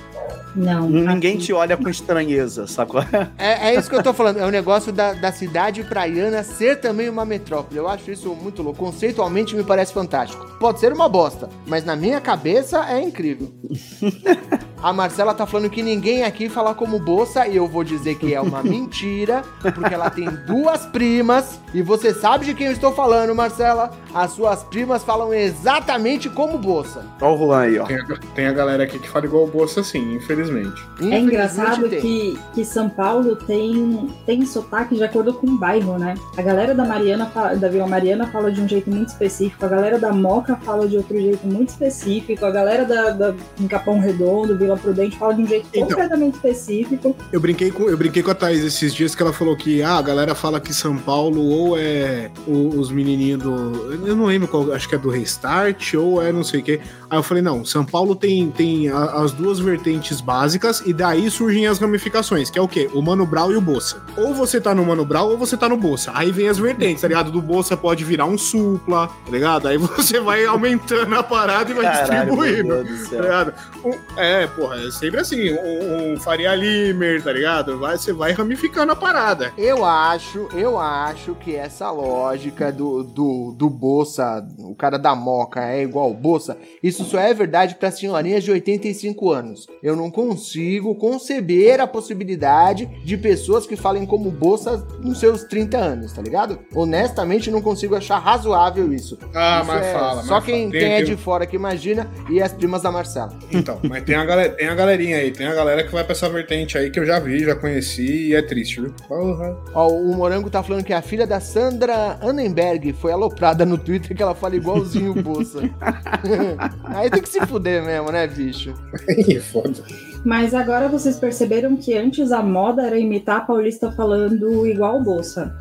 [0.55, 0.89] Não.
[0.89, 1.47] ninguém aqui.
[1.47, 3.03] te olha com estranheza, sacou?
[3.37, 4.39] É, é isso que eu tô falando.
[4.39, 7.77] É o negócio da, da cidade praiana ser também uma metrópole.
[7.79, 8.79] Eu acho isso muito louco.
[8.79, 10.47] Conceitualmente me parece fantástico.
[10.59, 13.53] Pode ser uma bosta, mas na minha cabeça é incrível.
[14.85, 18.35] A Marcela tá falando que ninguém aqui fala como bolsa e eu vou dizer que
[18.35, 19.43] é uma mentira,
[19.75, 23.91] porque ela tem duas primas e você sabe de quem eu estou falando, Marcela.
[24.15, 27.03] As suas primas falam exatamente como bolsa.
[27.19, 27.87] Olha o Juan aí, ó.
[27.87, 28.05] tem a,
[28.35, 30.87] tem a galera aqui que fala igual o Bolsa assim, infelizmente.
[31.01, 32.01] É engraçado tem.
[32.01, 36.15] que, que São Paulo tem, tem sotaque de acordo com o bairro, né?
[36.37, 39.99] A galera da Mariana, da Vila Mariana fala de um jeito muito específico, a galera
[39.99, 44.57] da Moca fala de outro jeito muito específico, a galera da, da em Capão Redondo,
[44.57, 45.89] Vila Prudente fala de um jeito Então.
[45.89, 47.17] completamente específico.
[47.33, 49.97] Eu brinquei, com, eu brinquei com a Thaís esses dias que ela falou que ah,
[49.99, 53.95] a galera fala que São Paulo ou é o- os menininhos do.
[54.07, 56.81] Eu não lembro qual, acho que é do Restart ou é não sei o quê.
[57.15, 61.31] Aí eu falei, não, São Paulo tem, tem a- as duas vertentes básicas e daí
[61.31, 62.91] surgem as ramificações, que é o quê?
[62.93, 64.03] O Mano Brown e o Bolsa.
[64.17, 66.11] Ou você tá no Mano Brown ou você tá no Bolsa.
[66.13, 67.31] Aí vem as vertentes, tá ligado?
[67.31, 69.69] Do Bolsa pode virar um supla, tá ligado?
[69.69, 73.09] Aí você vai aumentando a parada e vai Caralho, distribuindo.
[73.11, 73.55] Tá ligado?
[73.85, 77.79] Um- é, porra, é sempre assim, um, um Faria Limer, tá ligado?
[77.79, 79.53] Vai, você vai ramificando a parada.
[79.57, 85.63] Eu acho, eu acho que essa lógica do, do, do Bolsa, o cara da Moca
[85.65, 89.67] é igual o Bolsa, isso isso só é verdade para senhorinhas de 85 anos.
[89.83, 95.77] Eu não consigo conceber a possibilidade de pessoas que falem como bolsas nos seus 30
[95.79, 96.59] anos, tá ligado?
[96.75, 99.19] Honestamente, não consigo achar razoável isso.
[99.35, 100.23] Ah, Isso mas é fala.
[100.23, 100.71] Só mas quem, fala.
[100.73, 103.37] Tem- quem é tem- de fora que imagina e as primas da Marcela.
[103.53, 106.13] Então, mas tem a, galera, tem a galerinha aí, tem a galera que vai pra
[106.13, 108.95] essa vertente aí que eu já vi, já conheci e é triste, viu?
[109.07, 109.57] Porra.
[109.75, 114.17] Ó, o Morango tá falando que a filha da Sandra Annenberg foi aloprada no Twitter
[114.17, 115.61] que ela fala igualzinho o Bolsa.
[116.95, 118.75] Aí tem que se fuder mesmo, né, bicho?
[119.53, 119.83] Foda.
[120.25, 125.55] Mas agora vocês perceberam que antes a moda era imitar a paulista falando igual Bolsa.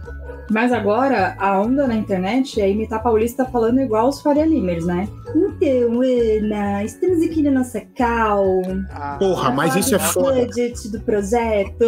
[0.54, 5.10] Mas agora a onda na internet é imitar paulista falando igual os Faria Limers, né?
[5.36, 8.62] Então, Ana, estamos aqui na nossa cal.
[8.92, 10.46] Ah, Porra, mas isso é foda.
[10.46, 11.86] budget do projeto.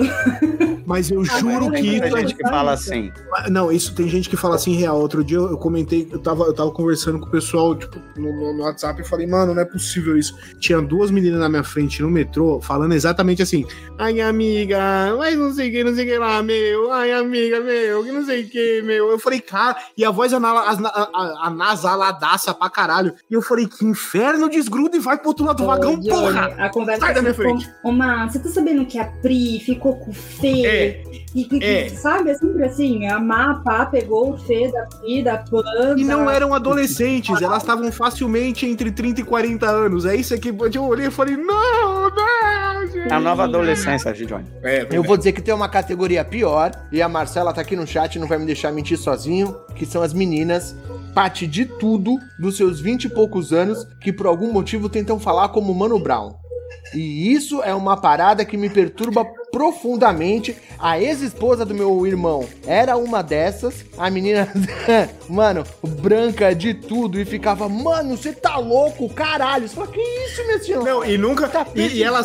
[0.85, 3.11] Mas eu juro que isso Tem gente que fala assim.
[3.49, 4.99] Não, isso tem gente que fala assim real.
[4.99, 8.31] Outro dia eu eu comentei, eu tava, eu tava conversando com o pessoal, tipo, no,
[8.33, 10.35] no- no WhatsApp e falei, mano, não é possível isso.
[10.59, 13.63] Tinha duas meninas na minha frente no metrô falando exatamente assim:
[13.97, 14.79] Ai, amiga,
[15.17, 16.91] mas não sei o que, não sei o que lá, meu.
[16.91, 19.09] Ai, amiga, meu, que não sei o que, meu.
[19.11, 23.13] Eu falei, cara, e a voz anasaladaça pra caralho.
[23.29, 26.53] E eu falei, que inferno, desgruda e vai pro outro lado do vagão, porra!
[26.57, 27.69] A conversa Sai da minha frente.
[27.83, 30.65] Ô, Má, você tá sabendo que a Pri ficou com o Fê?
[30.65, 31.03] É,
[31.33, 31.89] E, e- é.
[31.89, 35.95] Sabe, é sempre assim, a Má, a Pá pegou o Fê da Pri, da Panda.
[35.97, 40.05] E não eram adolescentes, elas estavam facilmente entre 30 e 40 anos.
[40.05, 43.09] É isso que eu olhei e falei, não, não, gente.
[43.09, 44.45] É a nova adolescência, Johnny.
[44.63, 47.85] É, Eu vou dizer que tem uma categoria pior, e a Marcela tá aqui no
[47.85, 50.75] chat e não vai me deixar mentir sozinho, que são as meninas,
[51.13, 55.49] parte de tudo, dos seus 20 e poucos anos, que por algum motivo tentam falar
[55.49, 56.44] como Mano Brown.
[56.93, 60.55] E isso é uma parada que me perturba profundamente.
[60.77, 63.85] A ex-esposa do meu irmão era uma dessas.
[63.97, 64.47] A menina,
[65.29, 67.19] mano, branca de tudo.
[67.19, 69.67] E ficava, mano, você tá louco, caralho.
[69.67, 70.83] Você fala, que isso, minha senhora?
[70.85, 71.47] Não, e nunca.
[71.47, 72.21] Tá E, e ela,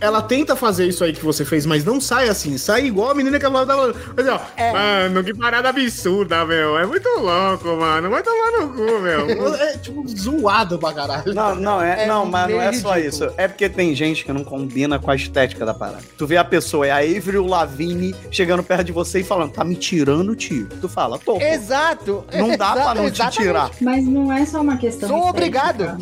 [0.00, 2.58] ela tenta fazer isso aí que você fez, mas não sai assim.
[2.58, 3.94] Sai igual a menina que ela tava.
[4.16, 4.72] Mas, ó, É.
[4.72, 6.76] Mano, que parada absurda, meu.
[6.78, 8.10] É muito louco, mano.
[8.10, 9.26] Vai tomar no cu, meu.
[9.56, 11.32] É tipo zoado pra caralho.
[11.32, 13.08] Não, não, é, É não, mas não é só ridículo.
[13.08, 13.34] isso.
[13.36, 16.02] É porque tem gente que não combina com a estética da parada.
[16.16, 19.64] Tu vê a pessoa, é a Avril Lavigne chegando perto de você e falando, tá
[19.64, 20.68] me tirando, tio.
[20.80, 21.40] Tu fala, tô.
[21.40, 22.24] Exato.
[22.32, 23.36] Não dá pra Exa- não te exatamente.
[23.42, 23.70] tirar.
[23.80, 25.08] Mas não é só uma questão.
[25.08, 25.96] Sou obrigado.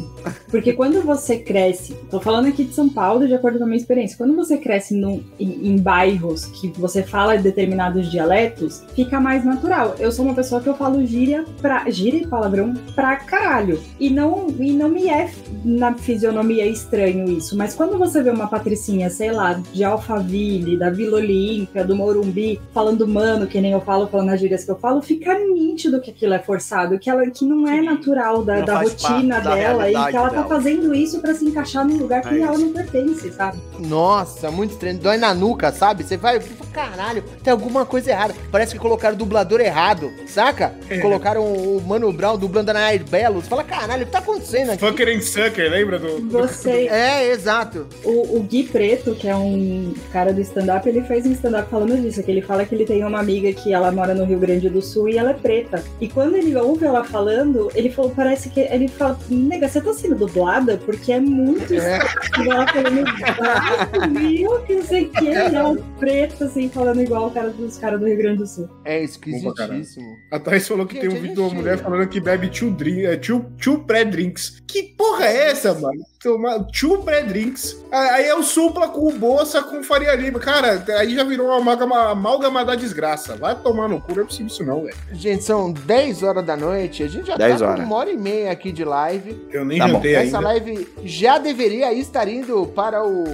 [0.51, 3.78] Porque quando você cresce, tô falando aqui de São Paulo de acordo com a minha
[3.78, 9.44] experiência, quando você cresce no- em, em bairros que você fala determinados dialetos, fica mais
[9.44, 9.97] natural.
[9.98, 11.89] Eu sou uma pessoa que eu falo gíria pra.
[11.90, 13.81] gíria e palavrão pra caralho.
[13.98, 15.31] E não, e não me é
[15.65, 17.56] na fisionomia estranho isso.
[17.56, 22.61] Mas quando você vê uma patricinha, sei lá, de Alphaville, da Vila Olímpia, do Morumbi,
[22.73, 26.11] falando mano, que nem eu falo, falando as gírias que eu falo, fica nítido que
[26.11, 29.89] aquilo é forçado, que, ela, que não é natural da, da rotina parte da dela
[29.89, 30.49] e que ela tá dela.
[30.49, 33.59] fazendo isso pra se encaixar num lugar que É ela não pertence, sabe?
[33.79, 34.99] Nossa, muito estranho.
[34.99, 36.05] Dói na nuca, sabe?
[36.05, 36.41] Você vai,
[36.73, 38.35] caralho, tem alguma coisa errada.
[38.51, 40.75] Parece que colocaram o dublador errado, saca?
[40.89, 40.99] É.
[40.99, 43.41] Colocaram o Mano Brown dublando a Nair Belo.
[43.43, 44.81] Você fala, caralho, o que tá acontecendo aqui?
[44.81, 46.21] Fucker and Sucker, lembra do.
[46.21, 47.64] do- Você, É, exato.
[48.05, 52.01] O, o Gui Preto, que é um cara do stand-up, ele fez um stand-up falando
[52.01, 54.69] disso, que ele fala que ele tem uma amiga que ela mora no Rio Grande
[54.69, 55.82] do Sul e ela é preta.
[56.01, 59.93] E quando ele ouve ela falando, ele falou, parece que ele fala, nega, você tá
[59.93, 60.77] sendo dublada?
[60.78, 61.99] Porque é muito É.
[61.99, 66.69] estranho ela falando igual, meu, que não sei o que, ele é um preto, assim,
[66.69, 68.69] falando igual o cara dos caras do Rio Grande do Sul.
[68.85, 70.16] É esquisitíssimo.
[70.31, 72.70] A Thaís falou que Gente, tem um vídeo de uma mulher falando que bebe two,
[72.70, 74.61] drink, é, two, two pré-drinks.
[74.66, 76.01] Que porra é essa, mano?
[76.25, 77.77] Tomar two pré-drinks.
[77.93, 80.39] Aí é o supla com o bolsa com faria lima.
[80.41, 83.37] Cara, aí já virou uma amálgama, amálgama da desgraça.
[83.37, 84.97] Vai tomar no cu, não é possível isso não, velho.
[85.13, 87.03] Gente, são 10 horas da noite.
[87.03, 87.81] A gente já 10 tá horas.
[87.81, 89.47] com uma hora e meia aqui de live.
[89.53, 89.93] Eu nem Tá bom.
[89.97, 90.41] jantei Essa ainda.
[90.41, 93.25] live já deveria estar indo para o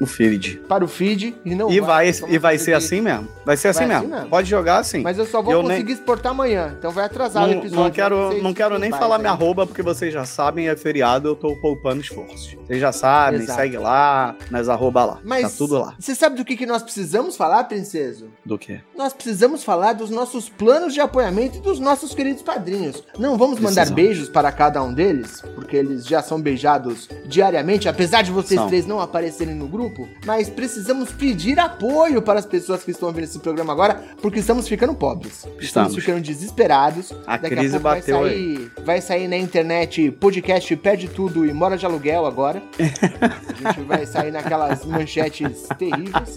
[0.00, 0.60] O feed.
[0.68, 3.28] para o feed e não E vai, Vamos e vai ser assim mesmo.
[3.44, 4.04] Vai ser assim Vai mesmo.
[4.04, 4.30] assim mesmo.
[4.30, 5.00] Pode jogar assim.
[5.02, 7.82] Mas eu só vou Eu nem- conseguir exportar amanhã, então vai atrasar o Não, episódio.
[7.84, 11.34] não quero, não quero nem falar minha arroba, porque vocês já sabem, é feriado, eu
[11.36, 12.56] tô poupando esforços.
[12.66, 13.60] Vocês já sabem, Exato.
[13.60, 15.18] segue lá, nas arroba lá.
[15.24, 15.94] Mas Tá tudo lá.
[15.98, 18.28] Você sabe do que, que nós precisamos falar, princeso?
[18.44, 18.80] Do que?
[18.96, 23.02] Nós precisamos falar dos nossos planos de apoiamento e dos nossos queridos padrinhos.
[23.18, 23.94] Não vamos mandar Precisamos.
[23.94, 28.68] beijos para cada um deles, porque eles já são beijados diariamente, apesar de vocês São.
[28.68, 29.87] três não aparecerem no grupo.
[29.88, 34.38] Grupo, mas precisamos pedir apoio para as pessoas que estão vendo esse programa agora, porque
[34.38, 35.38] estamos ficando pobres.
[35.44, 35.94] Estamos, Estamos.
[35.96, 37.12] ficando desesperados.
[37.26, 41.44] A Daqui crise a pouco bateu vai sair, vai sair na internet podcast perde tudo
[41.44, 42.62] e mora de aluguel agora.
[42.78, 46.36] a gente vai sair naquelas manchetes terríveis.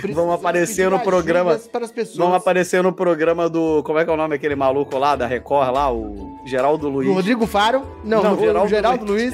[0.00, 2.16] Precisamos aparecer pedir no programa- para as pessoas.
[2.18, 3.82] Vão aparecer no programa do.
[3.84, 7.08] Como é que é o nome aquele maluco lá, da Record lá, o Geraldo Luiz.
[7.08, 7.82] O Rodrigo Faro?
[8.04, 9.32] Não, Não, o Geraldo Geraldo, Luiz.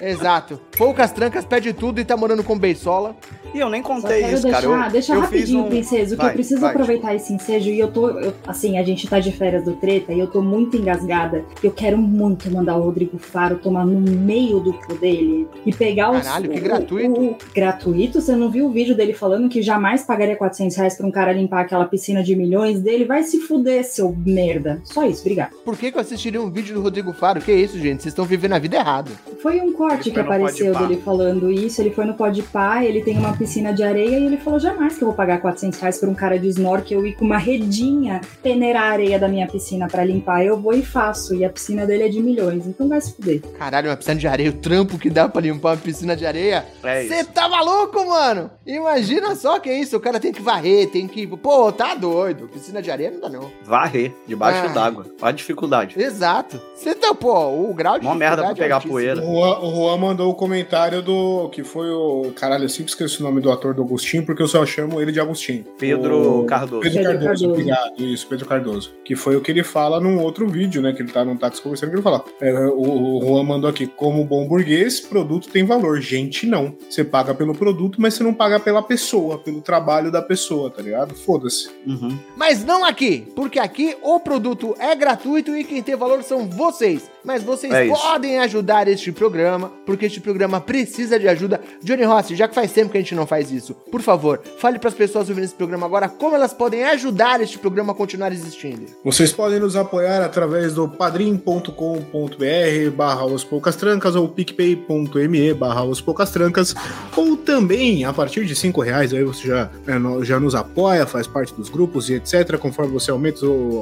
[0.00, 0.60] Exato.
[0.76, 3.16] Poucas trancas, pede tudo e tá morando com Beisola.
[3.54, 4.86] E eu nem contei isso, deixar, cara.
[4.86, 5.68] Eu, deixar eu rapidinho, um...
[5.68, 8.82] Princeso, que Vai, eu preciso vai, aproveitar esse ensejo e eu tô, eu- assim, a
[8.82, 11.44] gente tá de férias do treta e eu tô muito engasgada.
[11.62, 16.10] Eu quero muito mandar o Rodrigo Faro tomar no meio do cu dele e pegar
[16.10, 16.22] os.
[16.24, 17.20] Caralho, que o- gratuito.
[17.20, 18.20] o- gratuito?
[18.20, 21.32] Você não viu o vídeo dele falando que jamais pagaria 400 reais pra um cara
[21.32, 23.04] limpar aquela piscina de milhões dele?
[23.04, 24.80] Vai se fuder, seu merda.
[24.84, 25.52] Só isso, obrigado.
[25.64, 27.40] Por que, que eu assistiria um vídeo do Rodrigo Faro?
[27.40, 28.02] Que isso, gente?
[28.02, 29.10] Vocês estão vivendo a vida errada.
[29.42, 31.80] Foi um corte que apareceu dele falando isso.
[31.80, 35.02] Ele foi no Podpah, ele tem uma piscina de areia e ele falou: jamais que
[35.02, 38.82] eu vou pagar 400 reais por um cara de snorkel e com uma redinha peneirar
[38.84, 40.44] a areia da minha piscina pra limpar.
[40.44, 41.34] Eu vou e faço.
[41.34, 43.40] E a piscina dele é de milhões, então vai se fuder.
[43.58, 46.64] Caralho, uma piscina de areia, o trampo que dá pra limpar uma piscina de areia.
[46.82, 47.30] É Você isso.
[47.32, 48.50] tá maluco, mano?
[48.66, 49.96] Imagina só que é isso.
[49.96, 51.26] O cara tem que varrer, tem que.
[51.26, 52.48] Pô, tá doido.
[52.48, 53.50] Piscina de areia não dá, não.
[53.64, 54.72] Varrer, debaixo Ah.
[54.72, 55.06] d'água.
[55.20, 55.94] Olha a dificuldade.
[56.00, 56.60] Exato.
[56.74, 58.04] Você tá, pô, o grau de.
[58.04, 58.94] Mó merda pra é pegar altíssimo.
[58.94, 59.20] poeira.
[59.20, 61.48] O Juan, o Juan mandou o comentário do.
[61.50, 62.32] que foi o.
[62.34, 65.12] Caralho, eu sempre esqueço o nome do ator do Agostinho, porque eu só chamo ele
[65.12, 65.64] de Agostinho.
[65.78, 66.80] Pedro O- Cardoso.
[66.82, 67.50] Pedro, Pedro Cardoso, Cardoso.
[67.50, 67.92] obrigado.
[68.02, 68.92] Isso, Pedro Cardoso.
[69.04, 70.92] Que foi o que ele fala num outro vídeo, né?
[70.92, 72.24] Que ele tá num táxi conversando, que ele fala.
[72.40, 76.00] é, o, o Juan mandou aqui, como bom burguês, produto tem valor.
[76.00, 76.74] Gente, não.
[76.88, 80.82] Você paga pelo produto, mas você não paga pela pessoa, pelo trabalho da pessoa, tá
[80.82, 81.14] ligado?
[81.14, 81.68] Foda-se.
[81.86, 82.18] Uhum.
[82.36, 87.10] Mas não aqui, porque aqui o produto é gratuito e quem tem valor são vocês.
[87.24, 91.60] Mas vocês É podem ajudar este programa, porque este programa precisa de ajuda.
[91.82, 94.78] Johnny Rossi, já que faz tempo que a gente não faz isso, por favor, fale
[94.78, 98.32] para as pessoas ouvindo esse programa agora como elas podem ajudar este programa a continuar
[98.32, 98.86] existindo.
[99.04, 106.00] Vocês podem nos apoiar através do padrim.com.br barra os poucas trancas ou picpay.me barra os
[106.00, 106.74] poucas trancas
[107.16, 111.26] ou também a partir de cinco reais aí você já, é, já nos apoia, faz
[111.26, 112.56] parte dos grupos e etc.
[112.58, 113.40] Conforme você aumenta,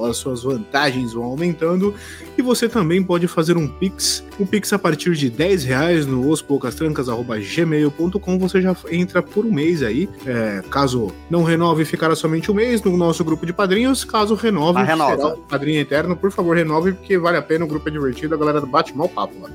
[0.08, 1.94] as suas vantagens vão aumentando
[2.36, 6.28] e você também pode fazer um Pix, um Pix a partir de 10 reais no
[6.28, 12.54] ospoucastrancas.gmail.com você já entra por um mês aí, é, caso não renove ficará somente um
[12.54, 17.18] mês no nosso grupo de padrinhos, caso renove será padrinho eterno, por favor renove porque
[17.18, 19.50] vale a pena, o grupo é divertido, a galera bate mal papo lá.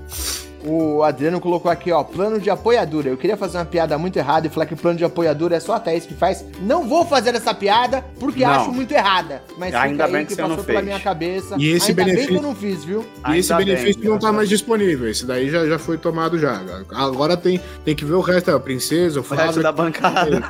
[0.64, 3.10] O Adriano colocou aqui, ó, plano de apoiadura.
[3.10, 5.74] Eu queria fazer uma piada muito errada e falar que plano de apoiadura é só
[5.74, 6.46] a Thaís que faz.
[6.62, 8.52] Não vou fazer essa piada porque Não.
[8.52, 9.42] acho muito errada.
[9.58, 10.88] Mas Ainda bem que você não passou pela fez.
[10.88, 11.56] minha cabeça.
[11.58, 13.04] E esse Ainda bem benefício- que eu não fiz, viu?
[13.30, 16.38] E esse Ainda benefício bem, não tá mais disponível, esse daí já, já foi tomado
[16.38, 16.62] já.
[16.94, 19.72] Agora tem, tem que ver o resto, é, o Princesa, o O resto Flávio, da
[19.72, 20.42] bancada.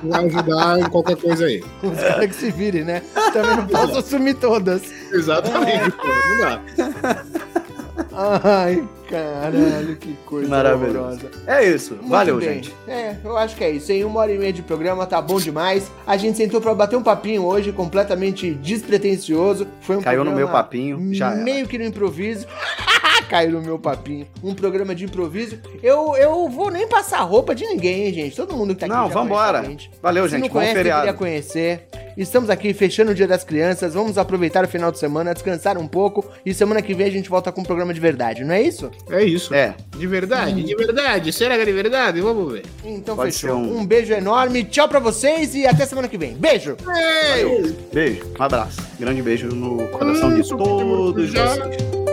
[0.00, 1.62] que vai ajudar em qualquer coisa aí.
[1.82, 3.02] Os caras que se virem, né?
[3.32, 4.82] Também não posso assumir todas.
[5.12, 7.24] Exatamente, pô, não dá.
[8.20, 10.98] Ai, caralho, que coisa Maravilhoso.
[10.98, 11.30] horrorosa.
[11.46, 11.94] É isso.
[11.94, 12.54] Muito Valeu, bem.
[12.54, 12.74] gente.
[12.88, 13.92] É, eu acho que é isso.
[13.92, 15.88] Em uma hora e meia de programa tá bom demais.
[16.04, 19.68] A gente sentou pra bater um papinho hoje, completamente despretensioso.
[19.80, 21.14] Foi um Caiu no meu papinho.
[21.14, 21.42] Já era.
[21.44, 22.44] meio que no improviso.
[23.28, 24.26] Caiu no meu papinho.
[24.42, 25.58] Um programa de improviso.
[25.82, 28.34] Eu, eu vou nem passar roupa de ninguém, hein, gente.
[28.36, 29.62] Todo mundo que tá aqui Não, vambora.
[29.62, 29.90] gente.
[30.02, 30.40] Valeu, Se gente.
[30.42, 31.00] não Bom conhece, feriado.
[31.02, 31.88] queria conhecer.
[32.16, 33.92] Estamos aqui fechando o Dia das Crianças.
[33.94, 36.24] Vamos aproveitar o final de semana, descansar um pouco.
[36.44, 38.90] E semana que vem a gente volta com um programa de verdade, não é isso?
[39.10, 39.52] É isso.
[39.54, 39.74] É.
[39.96, 41.32] De verdade, de verdade.
[41.32, 42.20] Será que é de verdade?
[42.20, 42.62] Vamos ver.
[42.84, 43.56] Então Pode fechou.
[43.56, 43.86] um- Um...
[43.86, 44.64] beijo enorme.
[44.64, 46.34] Tchau pra vocês e até semana que vem.
[46.34, 46.76] Beijo!
[47.92, 48.22] Beijo.
[48.38, 48.80] Um abraço.
[48.98, 51.46] Grande beijo no coração de todos já.
[51.54, 52.07] vocês.